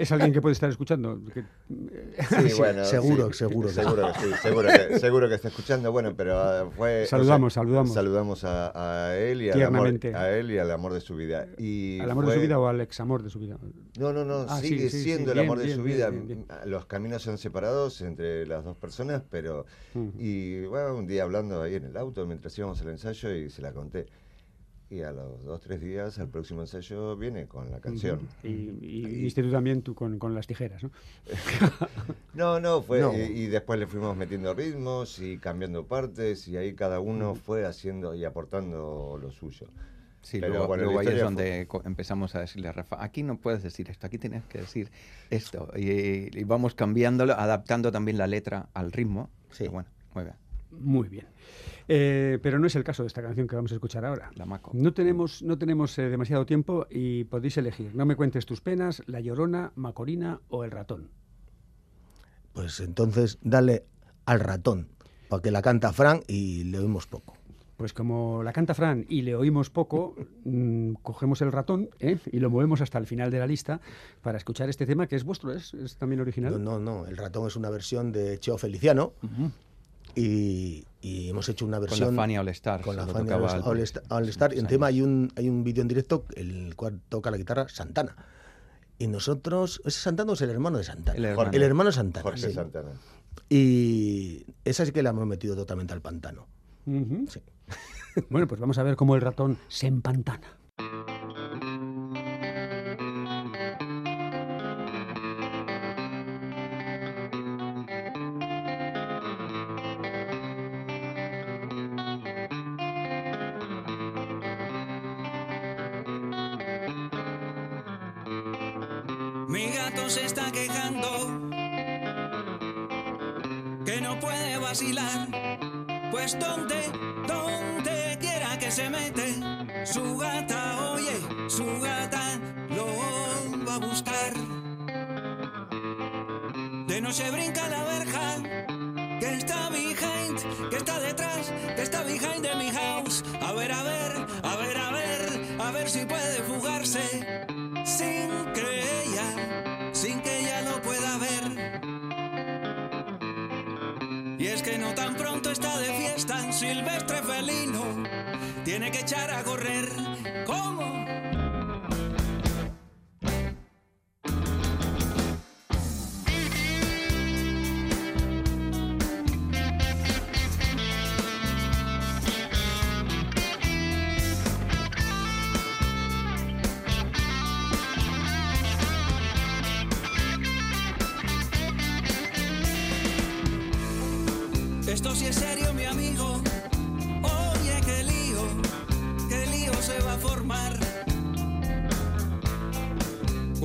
¿Es 0.01 0.11
alguien 0.11 0.33
que 0.33 0.41
puede 0.41 0.53
estar 0.53 0.69
escuchando? 0.69 1.19
Que- 1.33 1.43
Sí, 1.69 2.53
bueno, 2.57 2.85
seguro, 2.85 3.31
sí, 3.31 3.37
seguro 3.39 3.69
seguro, 3.69 4.11
que 4.13 4.19
sí, 4.19 4.33
seguro 4.41 4.69
que, 4.69 4.99
seguro 4.99 5.29
que 5.29 5.35
está 5.35 5.47
escuchando. 5.49 5.91
Bueno, 5.91 6.13
pero 6.15 6.37
ah, 6.39 6.69
fue. 6.75 7.03
o 7.03 7.05
sea, 7.07 7.17
Saludamos, 7.19 7.53
saludamos. 7.53 7.93
Saludamos 7.93 8.43
a, 8.43 9.09
a 9.09 9.17
él 9.17 9.41
y 9.43 9.49
al 9.51 9.61
amor, 9.63 9.99
a 10.15 10.29
él 10.31 10.51
y 10.51 10.57
al 10.57 10.71
amor 10.71 10.93
de 10.93 11.01
su 11.01 11.15
vida. 11.15 11.47
Y 11.57 11.99
¿Al 11.99 12.11
amor 12.11 12.25
de 12.27 12.35
su 12.35 12.41
vida 12.41 12.59
o 12.59 12.67
al 12.67 12.81
examor 12.81 13.23
de 13.23 13.29
su 13.29 13.39
vida? 13.39 13.57
No, 13.99 14.11
no, 14.13 14.25
no, 14.25 14.45
Ah, 14.49 14.59
sigue 14.59 14.89
siendo 14.89 15.31
el 15.31 15.37
bien, 15.37 15.45
amor 15.45 15.59
de 15.59 15.65
bien, 15.65 15.77
su 15.77 15.83
vida. 15.83 16.09
bien. 16.09 16.45
Los 16.65 16.85
caminos 16.85 17.27
han 17.27 17.37
separados 17.37 18.01
entre 18.01 18.45
las 18.47 18.63
dos 18.63 18.77
personas, 18.77 19.23
pero. 19.29 19.65
Y 20.17 20.61
bueno, 20.65 20.95
un 20.95 21.07
día 21.07 21.23
hablando 21.23 21.61
ahí 21.61 21.75
en 21.75 21.85
el 21.85 21.97
auto 21.97 22.25
mientras 22.25 22.57
íbamos 22.57 22.81
al 22.81 22.89
ensayo 22.89 23.33
y 23.33 23.49
se 23.49 23.61
la 23.61 23.71
conté. 23.71 24.07
Y 24.91 25.03
a 25.03 25.13
los 25.13 25.45
dos, 25.45 25.61
tres 25.61 25.79
días, 25.79 26.19
al 26.19 26.27
próximo 26.27 26.61
ensayo 26.61 27.15
viene 27.15 27.47
con 27.47 27.71
la 27.71 27.79
canción. 27.79 28.27
Y, 28.43 28.47
y 28.49 29.05
viniste 29.05 29.41
tú 29.41 29.49
también 29.49 29.83
tú 29.83 29.95
con, 29.95 30.19
con 30.19 30.35
las 30.35 30.47
tijeras, 30.47 30.83
¿no? 30.83 30.91
No, 32.33 32.59
no, 32.59 32.81
fue. 32.81 32.99
No. 32.99 33.13
Y, 33.13 33.21
y 33.21 33.47
después 33.47 33.79
le 33.79 33.87
fuimos 33.87 34.17
metiendo 34.17 34.53
ritmos 34.53 35.19
y 35.19 35.37
cambiando 35.37 35.85
partes, 35.85 36.45
y 36.49 36.57
ahí 36.57 36.73
cada 36.73 36.99
uno 36.99 37.35
fue 37.35 37.65
haciendo 37.65 38.13
y 38.15 38.25
aportando 38.25 39.17
lo 39.21 39.31
suyo. 39.31 39.67
Sí, 40.23 40.39
Pero 40.41 40.53
luego, 40.53 40.67
bueno, 40.67 40.83
luego 40.83 40.99
ahí 40.99 41.07
es 41.07 41.21
donde 41.21 41.67
empezamos 41.85 42.35
a 42.35 42.41
decirle 42.41 42.67
a 42.67 42.73
Rafa, 42.73 43.01
aquí 43.01 43.23
no 43.23 43.37
puedes 43.37 43.63
decir 43.63 43.89
esto, 43.89 44.05
aquí 44.07 44.17
tienes 44.17 44.43
que 44.43 44.59
decir 44.59 44.91
esto. 45.29 45.71
Y, 45.75 46.37
y 46.37 46.43
vamos 46.43 46.75
cambiándolo, 46.75 47.33
adaptando 47.33 47.93
también 47.93 48.17
la 48.17 48.27
letra 48.27 48.67
al 48.73 48.91
ritmo. 48.91 49.29
Sí. 49.51 49.59
Pero 49.59 49.71
bueno, 49.71 49.89
muy 50.13 50.23
bien. 50.25 50.35
Muy 50.71 51.07
bien. 51.09 51.25
Eh, 51.93 52.39
pero 52.41 52.57
no 52.57 52.67
es 52.67 52.75
el 52.77 52.85
caso 52.85 53.03
de 53.03 53.07
esta 53.07 53.21
canción 53.21 53.47
que 53.47 53.55
vamos 53.57 53.73
a 53.73 53.75
escuchar 53.75 54.05
ahora. 54.05 54.31
La 54.35 54.45
Maco. 54.45 54.71
No 54.73 54.93
tenemos, 54.93 55.43
no 55.43 55.57
tenemos 55.57 55.99
eh, 55.99 56.09
demasiado 56.09 56.45
tiempo 56.45 56.87
y 56.89 57.25
podéis 57.25 57.57
elegir. 57.57 57.93
No 57.93 58.05
me 58.05 58.15
cuentes 58.15 58.45
tus 58.45 58.61
penas, 58.61 59.03
La 59.07 59.19
Llorona, 59.19 59.73
Macorina 59.75 60.39
o 60.47 60.63
El 60.63 60.71
Ratón. 60.71 61.09
Pues 62.53 62.79
entonces 62.79 63.39
dale 63.41 63.83
al 64.23 64.39
ratón, 64.39 64.87
para 65.27 65.41
que 65.41 65.51
la 65.51 65.61
canta 65.61 65.91
Fran 65.91 66.21
y 66.29 66.63
le 66.63 66.79
oímos 66.79 67.07
poco. 67.07 67.33
Pues 67.75 67.91
como 67.91 68.41
la 68.41 68.53
canta 68.53 68.73
Fran 68.73 69.05
y 69.09 69.23
le 69.23 69.35
oímos 69.35 69.69
poco, 69.69 70.15
mm, 70.45 70.93
cogemos 71.01 71.41
el 71.41 71.51
ratón 71.51 71.89
¿eh? 71.99 72.19
y 72.31 72.39
lo 72.39 72.49
movemos 72.49 72.79
hasta 72.79 72.99
el 72.99 73.05
final 73.05 73.31
de 73.31 73.39
la 73.39 73.47
lista 73.47 73.81
para 74.21 74.37
escuchar 74.37 74.69
este 74.69 74.85
tema 74.85 75.07
que 75.07 75.17
es 75.17 75.25
vuestro, 75.25 75.51
¿es, 75.51 75.73
es 75.73 75.97
también 75.97 76.21
original? 76.21 76.53
No, 76.53 76.79
no, 76.79 76.79
no, 76.79 77.05
el 77.05 77.17
ratón 77.17 77.47
es 77.47 77.57
una 77.57 77.69
versión 77.69 78.13
de 78.13 78.39
Cheo 78.39 78.57
Feliciano 78.57 79.11
y, 80.15 80.85
y 81.01 81.29
hemos 81.29 81.47
hecho 81.49 81.65
una 81.65 81.77
Con 81.77 81.87
versión... 81.87 82.15
la 82.15 82.21
Fania 82.21 82.41
All 82.41 82.47
Star. 82.49 82.81
con 82.81 82.95
la 82.95 83.05
Fania 83.07 83.37
All, 83.37 83.43
al- 83.45 83.79
Star- 83.79 84.03
All 84.09 84.27
Star. 84.29 84.53
Encima 84.53 84.87
hay 84.87 85.01
un, 85.01 85.31
hay 85.35 85.49
un 85.49 85.63
vídeo 85.63 85.81
en 85.81 85.87
directo 85.87 86.25
en 86.35 86.67
el 86.67 86.75
cual 86.75 86.99
toca 87.09 87.31
la 87.31 87.37
guitarra 87.37 87.67
Santana. 87.69 88.15
Y 88.99 89.07
nosotros, 89.07 89.81
¿es 89.85 89.95
Santana 89.95 90.31
o 90.31 90.33
es 90.35 90.41
el 90.41 90.49
hermano 90.51 90.77
de 90.77 90.83
Santana? 90.83 91.17
El 91.17 91.25
hermano. 91.25 91.51
El 91.51 91.63
hermano 91.63 91.91
Santana. 91.91 92.23
Jorge 92.23 92.47
sí. 92.49 92.53
Santana. 92.53 92.91
Y 93.49 94.45
esa 94.65 94.85
sí 94.85 94.91
que 94.91 95.01
la 95.03 95.09
hemos 95.11 95.25
metido 95.25 95.55
totalmente 95.55 95.93
al 95.93 96.01
pantano. 96.01 96.47
Sí. 96.85 97.41
Bueno, 98.29 98.45
pues 98.45 98.59
vamos 98.59 98.77
a 98.77 98.83
ver 98.83 98.97
cómo 98.97 99.15
el 99.15 99.21
ratón 99.21 99.57
se 99.69 99.87
empantana. 99.87 100.57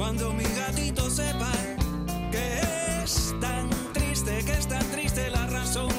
Cuando 0.07 0.33
mi 0.33 0.45
gatito 0.45 1.11
sepa 1.11 1.51
que 2.31 2.61
es 3.03 3.35
tan 3.41 3.69
triste, 3.93 4.39
que 4.45 4.53
es 4.53 4.69
tan 4.69 4.85
triste 4.93 5.29
la 5.31 5.49
razón. 5.49 5.91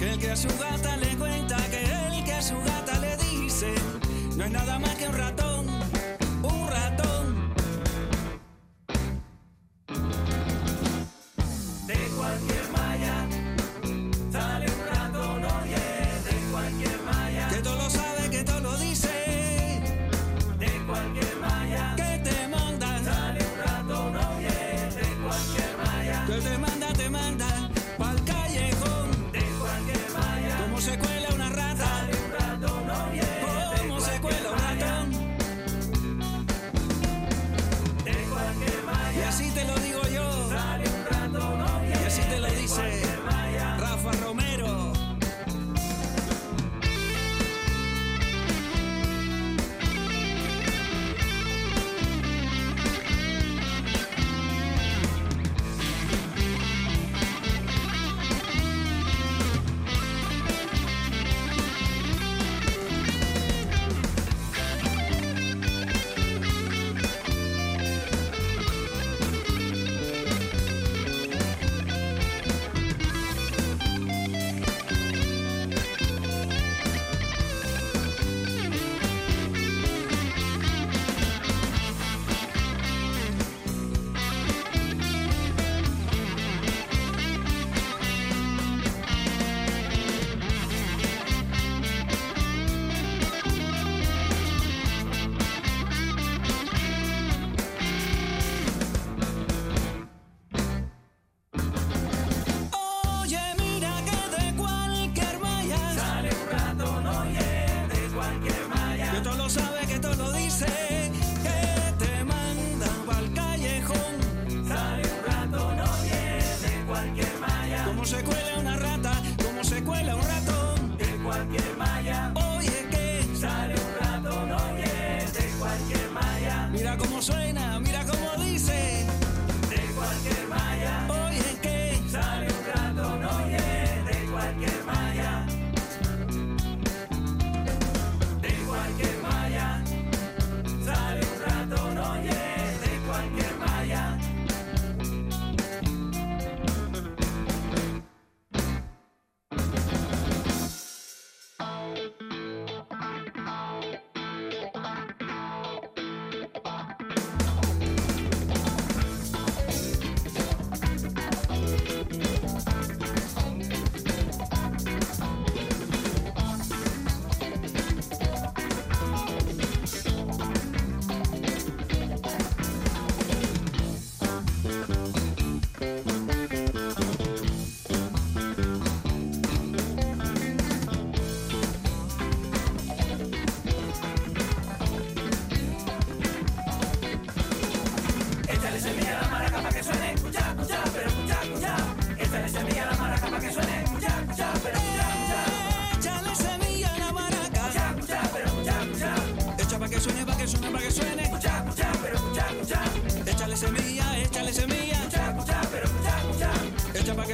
Que 0.00 0.10
el 0.10 0.18
que 0.18 0.32
a 0.32 0.36
su 0.36 0.48
gata 0.58 0.96
le 0.96 1.16
cuenta, 1.16 1.56
que 1.70 1.84
el 1.84 2.24
que 2.24 2.32
a 2.32 2.42
su 2.42 2.56
gata 2.56 2.98
le 2.98 3.16
dice, 3.18 3.72
no 4.36 4.46
es 4.46 4.50
nada 4.50 4.80
más 4.80 4.96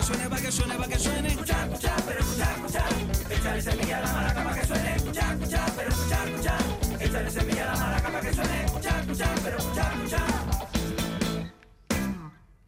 suene, 0.05 0.28
pa' 0.28 0.36
que 0.36 0.52
suene, 0.52 0.74
pa' 0.76 0.88
que 0.88 0.98
suene. 0.98 1.28
Escucha, 1.28 1.64
escucha, 1.64 1.96
pero 2.07 2.20
escucha, 2.20 2.55
escucha. 2.55 2.84
Échale 3.30 3.62
semilla 3.62 3.98
a 3.98 4.00
la 4.02 4.12
maraca 4.12 4.44
pa' 4.44 4.55
que 4.55 4.66
suene. 4.66 4.96
Escucha, 4.96 5.32
escucha, 5.32 5.66
pero 5.76 5.88
escucha, 5.88 6.24
escucha. 6.24 6.55
Échale 7.00 7.30
semilla 7.30 7.62
a 7.62 7.66
la 7.66 7.80
maraca 7.80 8.12
pa' 8.12 8.20
que 8.20 8.32
suene. 8.34 8.64
Escucha, 8.64 9.00
escucha, 9.00 9.34
pero 9.42 9.57
escucha, 9.57 9.92
escucha. 9.94 10.44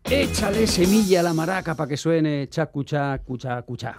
Échale 0.08 0.66
semilla 0.68 1.20
a 1.20 1.22
la 1.24 1.34
maraca 1.34 1.74
para 1.74 1.88
que 1.88 1.96
suene 1.96 2.48
chacucha, 2.48 3.18
cucha, 3.18 3.62
cucha. 3.62 3.96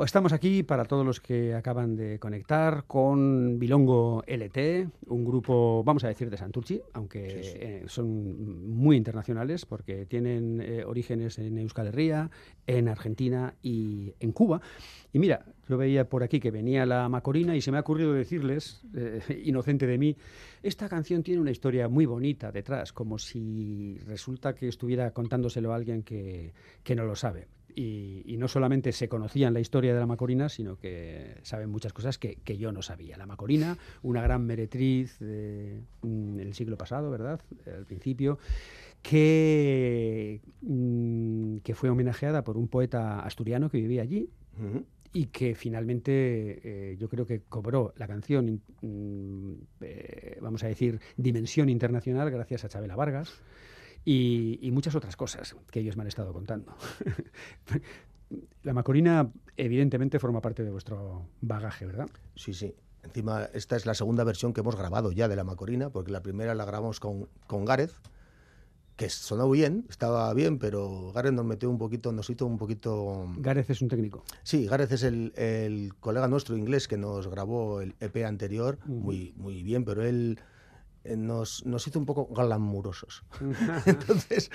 Estamos 0.00 0.32
aquí 0.32 0.62
para 0.62 0.86
todos 0.86 1.04
los 1.04 1.20
que 1.20 1.54
acaban 1.54 1.96
de 1.96 2.18
conectar 2.18 2.84
con 2.86 3.58
Bilongo 3.58 4.24
LT, 4.26 4.88
un 5.08 5.24
grupo, 5.24 5.84
vamos 5.84 6.02
a 6.04 6.08
decir, 6.08 6.30
de 6.30 6.38
Santurchi, 6.38 6.80
aunque 6.94 7.42
eh, 7.42 7.84
son 7.88 8.70
muy 8.74 8.96
internacionales 8.96 9.66
porque 9.66 10.06
tienen 10.06 10.62
eh, 10.62 10.84
orígenes 10.84 11.38
en 11.38 11.58
Euskal 11.58 11.88
Herria, 11.88 12.30
en 12.66 12.88
Argentina 12.88 13.54
y 13.62 14.14
en 14.18 14.32
Cuba. 14.32 14.62
Y 15.12 15.18
mira, 15.18 15.44
yo 15.68 15.76
veía 15.76 16.08
por 16.08 16.22
aquí 16.22 16.40
que 16.40 16.50
venía 16.50 16.86
la 16.86 17.08
Macorina 17.10 17.54
y 17.54 17.60
se 17.60 17.70
me 17.70 17.76
ha 17.76 17.80
ocurrido 17.80 18.14
decirles, 18.14 18.82
eh, 18.94 19.20
inocente 19.44 19.86
de 19.86 19.98
mí, 19.98 20.16
esta 20.62 20.88
canción 20.88 21.22
tiene 21.22 21.42
una 21.42 21.50
historia 21.50 21.88
muy 21.88 22.06
bonita 22.06 22.50
detrás, 22.50 22.94
como 22.94 23.18
si 23.18 23.98
resulta 24.06 24.54
que 24.54 24.68
estuviera 24.68 25.10
contándoselo 25.10 25.70
a 25.72 25.76
alguien 25.76 26.02
que, 26.02 26.54
que 26.82 26.96
no 26.96 27.04
lo 27.04 27.14
sabe. 27.14 27.46
Y, 27.74 28.22
y 28.26 28.36
no 28.36 28.48
solamente 28.48 28.92
se 28.92 29.08
conocían 29.08 29.54
la 29.54 29.60
historia 29.60 29.94
de 29.94 30.00
la 30.00 30.06
Macorina, 30.06 30.48
sino 30.48 30.76
que 30.78 31.36
saben 31.42 31.70
muchas 31.70 31.92
cosas 31.92 32.18
que, 32.18 32.36
que 32.44 32.58
yo 32.58 32.70
no 32.72 32.82
sabía. 32.82 33.16
La 33.16 33.24
Macorina, 33.26 33.78
una 34.02 34.20
gran 34.22 34.44
meretriz 34.44 35.18
de- 35.18 35.80
mm, 36.02 36.34
en 36.38 36.40
el 36.40 36.54
siglo 36.54 36.76
pasado, 36.76 37.10
¿verdad? 37.10 37.40
Al 37.66 37.86
principio, 37.86 38.38
que, 39.02 40.40
mm, 40.62 41.58
que 41.58 41.74
fue 41.74 41.90
homenajeada 41.90 42.44
por 42.44 42.56
un 42.56 42.68
poeta 42.68 43.20
asturiano 43.20 43.70
que 43.70 43.78
vivía 43.78 44.02
allí, 44.02 44.28
Ujú. 44.58 44.84
y 45.14 45.26
que 45.26 45.54
finalmente 45.54 46.60
eh, 46.92 46.96
yo 46.98 47.08
creo 47.08 47.26
que 47.26 47.40
cobró 47.48 47.92
la 47.96 48.06
canción, 48.06 48.60
mm, 48.80 49.52
eh, 49.82 50.38
vamos 50.40 50.62
a 50.64 50.68
decir, 50.68 51.00
dimensión 51.16 51.68
internacional 51.68 52.30
gracias 52.30 52.64
a 52.64 52.68
Chabela 52.68 52.96
Vargas 52.96 53.32
y, 54.04 54.58
y 54.62 54.70
muchas 54.70 54.94
otras 54.94 55.16
cosas 55.16 55.56
que 55.70 55.80
ellos 55.80 55.96
me 55.96 56.02
han 56.02 56.08
estado 56.08 56.32
contando. 56.32 56.74
la 58.62 58.72
Macorina 58.72 59.30
evidentemente 59.56 60.18
forma 60.18 60.40
parte 60.40 60.64
de 60.64 60.70
vuestro 60.70 61.26
bagaje, 61.40 61.86
¿verdad? 61.86 62.08
Sí, 62.34 62.54
sí. 62.54 62.74
Encima, 63.04 63.44
esta 63.52 63.76
es 63.76 63.84
la 63.84 63.94
segunda 63.94 64.22
versión 64.24 64.52
que 64.52 64.60
hemos 64.60 64.76
grabado 64.76 65.10
ya 65.12 65.28
de 65.28 65.36
la 65.36 65.44
Macorina, 65.44 65.90
porque 65.90 66.12
la 66.12 66.22
primera 66.22 66.54
la 66.54 66.64
grabamos 66.64 67.00
con, 67.00 67.28
con 67.48 67.64
Gareth, 67.64 67.92
que 68.96 69.08
sonó 69.08 69.50
bien, 69.50 69.86
estaba 69.88 70.32
bien, 70.34 70.58
pero 70.58 71.12
Gareth 71.12 71.32
nos 71.32 71.44
metió 71.44 71.68
un 71.68 71.78
poquito, 71.78 72.12
nos 72.12 72.30
hizo 72.30 72.46
un 72.46 72.58
poquito... 72.58 73.26
Gareth 73.38 73.70
es 73.70 73.82
un 73.82 73.88
técnico. 73.88 74.22
Sí, 74.44 74.66
Gareth 74.66 74.92
es 74.92 75.02
el, 75.02 75.32
el 75.34 75.94
colega 75.98 76.28
nuestro 76.28 76.56
inglés 76.56 76.86
que 76.86 76.96
nos 76.96 77.26
grabó 77.26 77.80
el 77.80 77.96
EP 77.98 78.24
anterior, 78.24 78.78
Ujú. 78.84 78.92
muy, 78.94 79.34
muy 79.36 79.62
bien, 79.64 79.84
pero 79.84 80.04
él 80.04 80.38
nos, 81.04 81.64
nos 81.66 81.86
hizo 81.86 81.98
un 81.98 82.06
poco 82.06 82.26
glamurosos. 82.26 83.24
Entonces, 83.86 84.50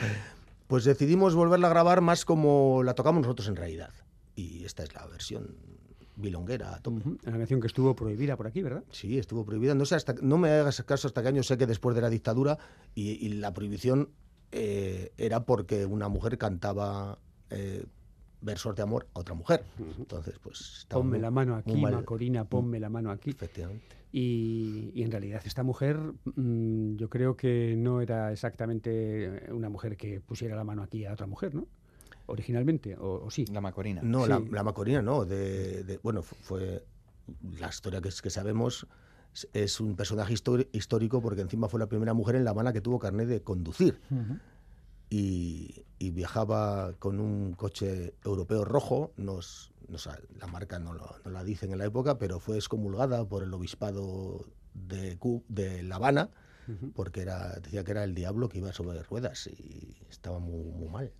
pues 0.67 0.83
decidimos 0.85 1.35
volverla 1.35 1.67
a 1.67 1.71
grabar 1.71 2.01
más 2.01 2.25
como 2.25 2.83
la 2.83 2.93
tocamos 2.93 3.21
nosotros 3.23 3.47
en 3.47 3.55
realidad. 3.55 3.93
Y 4.35 4.63
esta 4.65 4.83
es 4.83 4.93
la 4.93 5.05
versión 5.07 5.55
bilonguera 6.15 6.73
a 6.75 6.79
tope. 6.81 6.97
Ujú, 6.99 7.17
Una 7.27 7.37
canción 7.37 7.61
que 7.61 7.67
estuvo 7.67 7.95
prohibida 7.95 8.35
por 8.37 8.47
aquí, 8.47 8.61
¿verdad? 8.61 8.83
Sí, 8.91 9.17
estuvo 9.19 9.45
prohibida. 9.45 9.75
No 9.75 9.85
sé 9.85 9.95
hasta 9.95 10.13
no 10.21 10.37
me 10.37 10.49
hagas 10.49 10.81
caso 10.83 11.07
hasta 11.07 11.21
qué 11.21 11.27
año 11.27 11.43
sé 11.43 11.57
que 11.57 11.67
después 11.67 11.95
de 11.95 12.01
la 12.01 12.09
dictadura 12.09 12.57
y, 12.95 13.11
y 13.25 13.29
la 13.29 13.53
prohibición 13.53 14.09
eh, 14.51 15.11
era 15.17 15.45
porque 15.45 15.85
una 15.85 16.07
mujer 16.07 16.37
cantaba 16.37 17.19
eh, 17.49 17.85
versos 18.41 18.75
de 18.75 18.81
amor 18.83 19.07
a 19.13 19.19
otra 19.19 19.35
mujer. 19.35 19.63
Entonces, 19.97 20.39
pues 20.41 20.85
Ponme 20.89 21.11
muy- 21.11 21.19
la 21.19 21.31
mano 21.31 21.55
aquí. 21.55 21.75
Macorina, 21.75 22.45
ponme 22.45 22.79
la 22.79 22.89
mano 22.89 23.11
aquí. 23.11 23.31
Efectivamente. 23.31 23.96
Y, 24.11 24.91
y 24.95 25.03
en 25.03 25.11
realidad 25.11 25.41
esta 25.45 25.63
mujer, 25.63 25.97
mm, 26.35 26.95
yo 26.95 27.09
creo 27.09 27.35
que 27.35 27.75
no 27.77 28.01
era 28.01 28.31
exactamente 28.31 29.43
una 29.51 29.69
mujer 29.69 29.97
que 29.97 30.21
pusiera 30.21 30.55
la 30.55 30.63
mano 30.63 30.81
aquí 30.83 31.05
a 31.05 31.13
otra 31.13 31.27
mujer, 31.27 31.53
¿no? 31.55 31.67
Originalmente, 32.27 32.95
o, 32.97 33.25
o 33.25 33.29
sí. 33.31 33.45
La 33.51 33.61
Macorina. 33.61 34.01
No, 34.01 34.25
la, 34.27 34.37
Sí. 34.37 34.45
la 34.51 34.63
Macorina 34.63 35.01
no. 35.01 35.25
De, 35.25 35.83
de- 35.83 35.97
bueno, 36.03 36.21
fu- 36.23 36.35
fue 36.35 36.83
la 37.59 37.67
historia 37.69 38.01
que, 38.01 38.11
sabemos 38.29 38.87
es- 39.33 39.49
es 39.53 39.79
un 39.81 39.95
personaje 39.95 40.33
histori- 40.33 40.67
histórico 40.71 41.21
porque 41.21 41.41
encima 41.41 41.67
fue 41.69 41.79
la 41.79 41.87
primera 41.87 42.13
mujer 42.13 42.35
en 42.35 42.43
La 42.45 42.51
Habana 42.51 42.73
que 42.73 42.81
tuvo 42.81 42.99
carnet 42.99 43.27
de 43.27 43.41
conducir. 43.41 43.99
Y, 45.09 45.83
y 45.99 46.11
viajaba 46.11 46.93
con 46.99 47.19
un 47.19 47.53
coche 47.53 48.13
europeo 48.25 48.65
rojo, 48.65 49.13
nos, 49.17 49.71
no 49.87 49.97
sa- 49.97 50.19
la 50.39 50.47
marca 50.47 50.79
no, 50.79 50.93
lo- 50.93 51.15
no 51.23 51.31
la 51.31 51.43
dicen 51.43 51.71
en 51.71 51.77
la 51.77 51.85
época, 51.85 52.17
pero 52.17 52.39
fue 52.39 52.57
excomulgada 52.57 53.23
por 53.25 53.43
el 53.43 53.53
obispado 53.53 54.45
de, 54.73 55.17
La 55.83 55.95
Habana, 55.95 56.29
porque 56.93 57.21
era, 57.21 57.53
decía 57.61 57.83
que 57.85 57.91
era 57.91 58.03
el 58.03 58.13
diablo 58.13 58.49
que 58.49 58.57
iba 58.57 58.73
sobre 58.73 59.01
ruedas 59.03 59.47
y 59.47 59.95
estaba 60.09 60.39
muy, 60.39 60.65
muy 60.65 60.89
mal. 60.89 61.11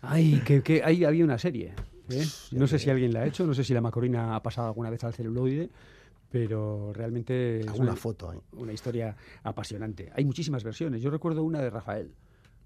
Ay, 0.00 0.40
que, 0.46 0.62
que 0.62 0.82
ahí 0.84 1.04
había 1.04 1.24
una 1.24 1.38
serie. 1.38 1.74
¿eh? 2.08 2.22
No 2.52 2.66
sé 2.68 2.78
si 2.78 2.88
alguien 2.90 3.12
la 3.12 3.20
ha 3.20 3.26
hecho, 3.26 3.44
no 3.46 3.52
sé 3.54 3.64
si 3.64 3.74
la 3.74 3.80
Macorina 3.80 4.36
ha 4.36 4.42
pasado 4.42 4.68
alguna 4.68 4.90
vez 4.90 5.02
al 5.02 5.12
celuloide, 5.12 5.70
pero 6.30 6.92
realmente 6.92 7.60
es 7.60 7.66
una, 7.80 7.96
foto 7.96 8.44
una 8.52 8.72
historia 8.72 9.16
apasionante. 9.42 10.12
Hay 10.14 10.24
muchísimas 10.24 10.62
versiones. 10.62 11.02
Yo 11.02 11.10
recuerdo 11.10 11.42
una 11.42 11.60
de 11.60 11.70
Rafael, 11.70 12.12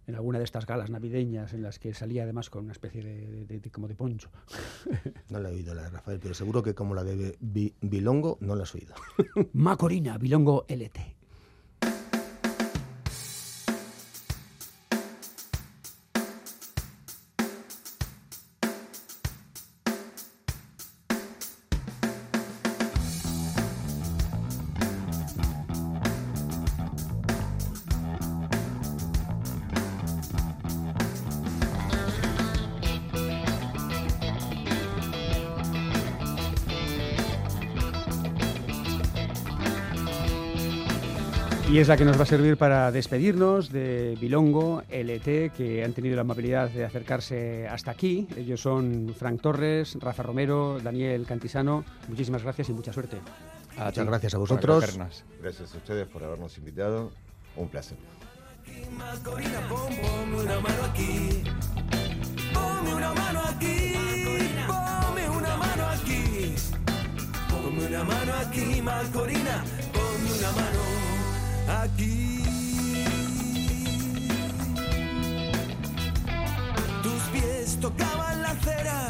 en 0.07 0.15
alguna 0.15 0.39
de 0.39 0.45
estas 0.45 0.67
galas 0.67 0.91
navideñas 0.91 1.53
en 1.55 1.63
las 1.63 1.79
que 1.79 1.95
salía 1.95 2.25
además 2.25 2.51
con 2.51 2.65
una 2.65 2.73
especie 2.73 3.03
de, 3.03 3.45
de- 3.47 3.71
como 3.71 3.89
de 3.89 3.95
poncho. 3.95 4.31
No 5.31 5.39
la 5.41 5.49
he 5.51 5.53
oído 5.55 5.75
la 5.75 5.85
de 5.85 5.91
Rafael, 5.91 6.19
pero 6.21 6.35
seguro 6.35 6.63
que 6.63 6.75
como 6.75 6.95
la 6.95 7.05
de 7.05 7.37
Bi- 7.41 7.75
Bilongo 7.81 8.37
no 8.41 8.55
la 8.55 8.65
has 8.65 8.75
oído. 8.75 8.95
Macorina, 9.55 10.19
Bilongo 10.19 10.67
LT. 10.69 10.99
Y 41.73 41.79
es 41.79 41.89
la 41.89 41.97
que 41.97 42.05
nos 42.05 42.19
va 42.19 42.25
a 42.25 42.27
servir 42.27 42.59
para 42.59 42.93
despedirnos 42.93 43.73
de 43.73 44.15
Bilongo 44.21 44.83
LT, 44.91 45.55
que 45.57 45.83
han 45.83 45.95
tenido 45.95 46.17
la 46.17 46.21
amabilidad 46.21 46.69
de 46.69 46.85
acercarse 46.85 47.67
hasta 47.67 47.91
aquí. 47.91 48.29
Ellos 48.37 48.61
son 48.61 49.15
Frank 49.19 49.41
Torres, 49.41 49.97
Rafa 49.99 50.23
Romero, 50.23 50.79
Daniel 50.83 51.25
Cantisano. 51.25 51.83
Muchísimas 52.09 52.43
gracias 52.43 52.69
y 52.69 52.75
mucha 52.75 52.93
suerte. 52.93 53.17
A 53.79 53.87
Muchas 53.87 54.05
ti 54.05 54.11
gracias 54.11 54.35
a 54.35 54.39
vosotros. 54.39 54.99
Gracias 55.41 55.75
a 55.75 55.79
ustedes 55.79 56.07
por 56.09 56.23
habernos 56.23 56.59
invitado. 56.59 57.11
Un 57.57 57.69
placer. 57.71 57.97
Macorina, 58.95 59.67
pon, 59.67 59.97
ponme 59.97 60.43
una 60.43 60.61
mano 60.61 60.85
aquí. 60.93 61.43
Ponme 62.53 62.95
una 62.97 63.15
mano 63.15 63.41
aquí. 63.49 63.95
Ponme 64.69 65.29
una 65.31 65.57
mano 65.57 65.83
aquí. 71.69 72.43
Tus 77.03 77.23
pies 77.33 77.79
tocaban 77.81 78.43
la 78.43 78.51
acera 78.51 79.09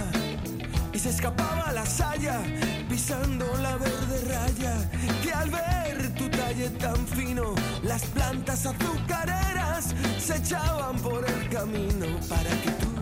y 0.93 0.99
se 0.99 1.11
escapaba 1.11 1.73
la 1.73 1.87
saya 1.87 2.41
pisando 2.89 3.47
la 3.63 3.77
verde 3.77 4.21
raya 4.29 4.75
que 5.23 5.33
al 5.33 5.51
ver 5.51 6.15
tu 6.15 6.29
talle 6.29 6.69
tan 6.71 7.07
fino 7.07 7.55
las 7.83 8.03
plantas 8.07 8.67
azucareras 8.67 9.95
se 10.19 10.37
echaban 10.37 10.97
por 10.99 11.25
el 11.29 11.49
camino 11.49 12.07
para 12.29 12.51
que 12.63 12.71
tú 12.83 12.93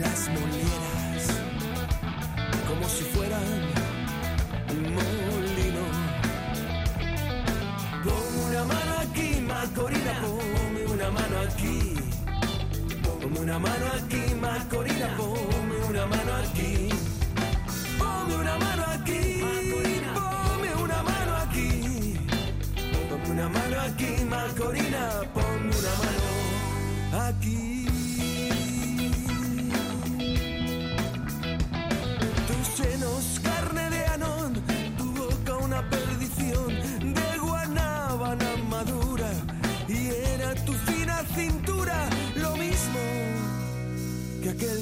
las 0.00 0.28
molieras 0.28 1.22
como 2.68 2.88
si 2.88 3.04
fueran 3.04 3.77
aquí. 11.48 11.94
Ponme 13.20 13.40
una 13.40 13.58
mano 13.58 13.86
aquí, 13.96 14.34
Macorina, 14.34 15.08
ponme 15.16 15.76
una 15.88 16.06
mano 16.06 16.32
aquí. 16.42 16.88
Ponme 17.98 18.34
una 18.36 18.58
mano 18.58 18.84
aquí, 18.94 19.20
ponme 20.14 20.70
una 20.84 21.02
mano 21.02 21.32
aquí. 21.42 21.68
Ponme 23.08 23.30
una 23.30 23.48
mano 23.48 23.80
aquí, 23.80 24.24
Macorina, 24.24 25.02
ponme 25.34 25.72
una 25.80 25.94
mano 26.02 27.28
aquí. 27.28 27.77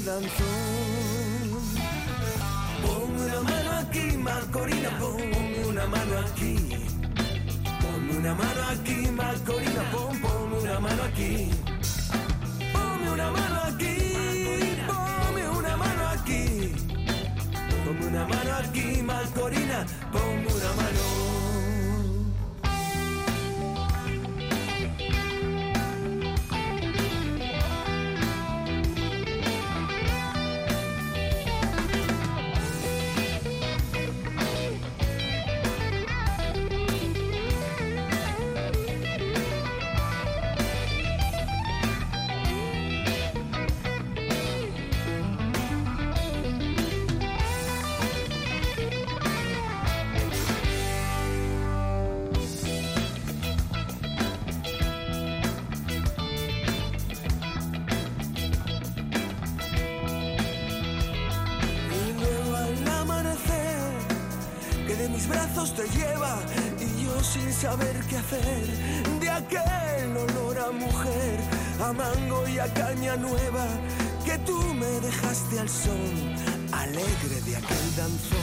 danzón. 0.07 1.51
Una 3.19 3.41
mano 3.43 3.71
aquí, 3.81 4.17
Marcorina, 4.17 4.91
ponme 5.01 5.65
una 5.69 5.87
mano 5.87 6.19
aquí. 6.21 6.55
Ponme 7.83 8.17
una 8.19 8.35
mano 8.35 8.63
aquí, 8.71 9.09
Marcorina. 9.11 9.56
al 75.59 75.69
sol 75.69 75.97
alegre 76.73 77.41
de 77.47 77.57
aquel 77.57 77.97
danzón. 77.97 78.36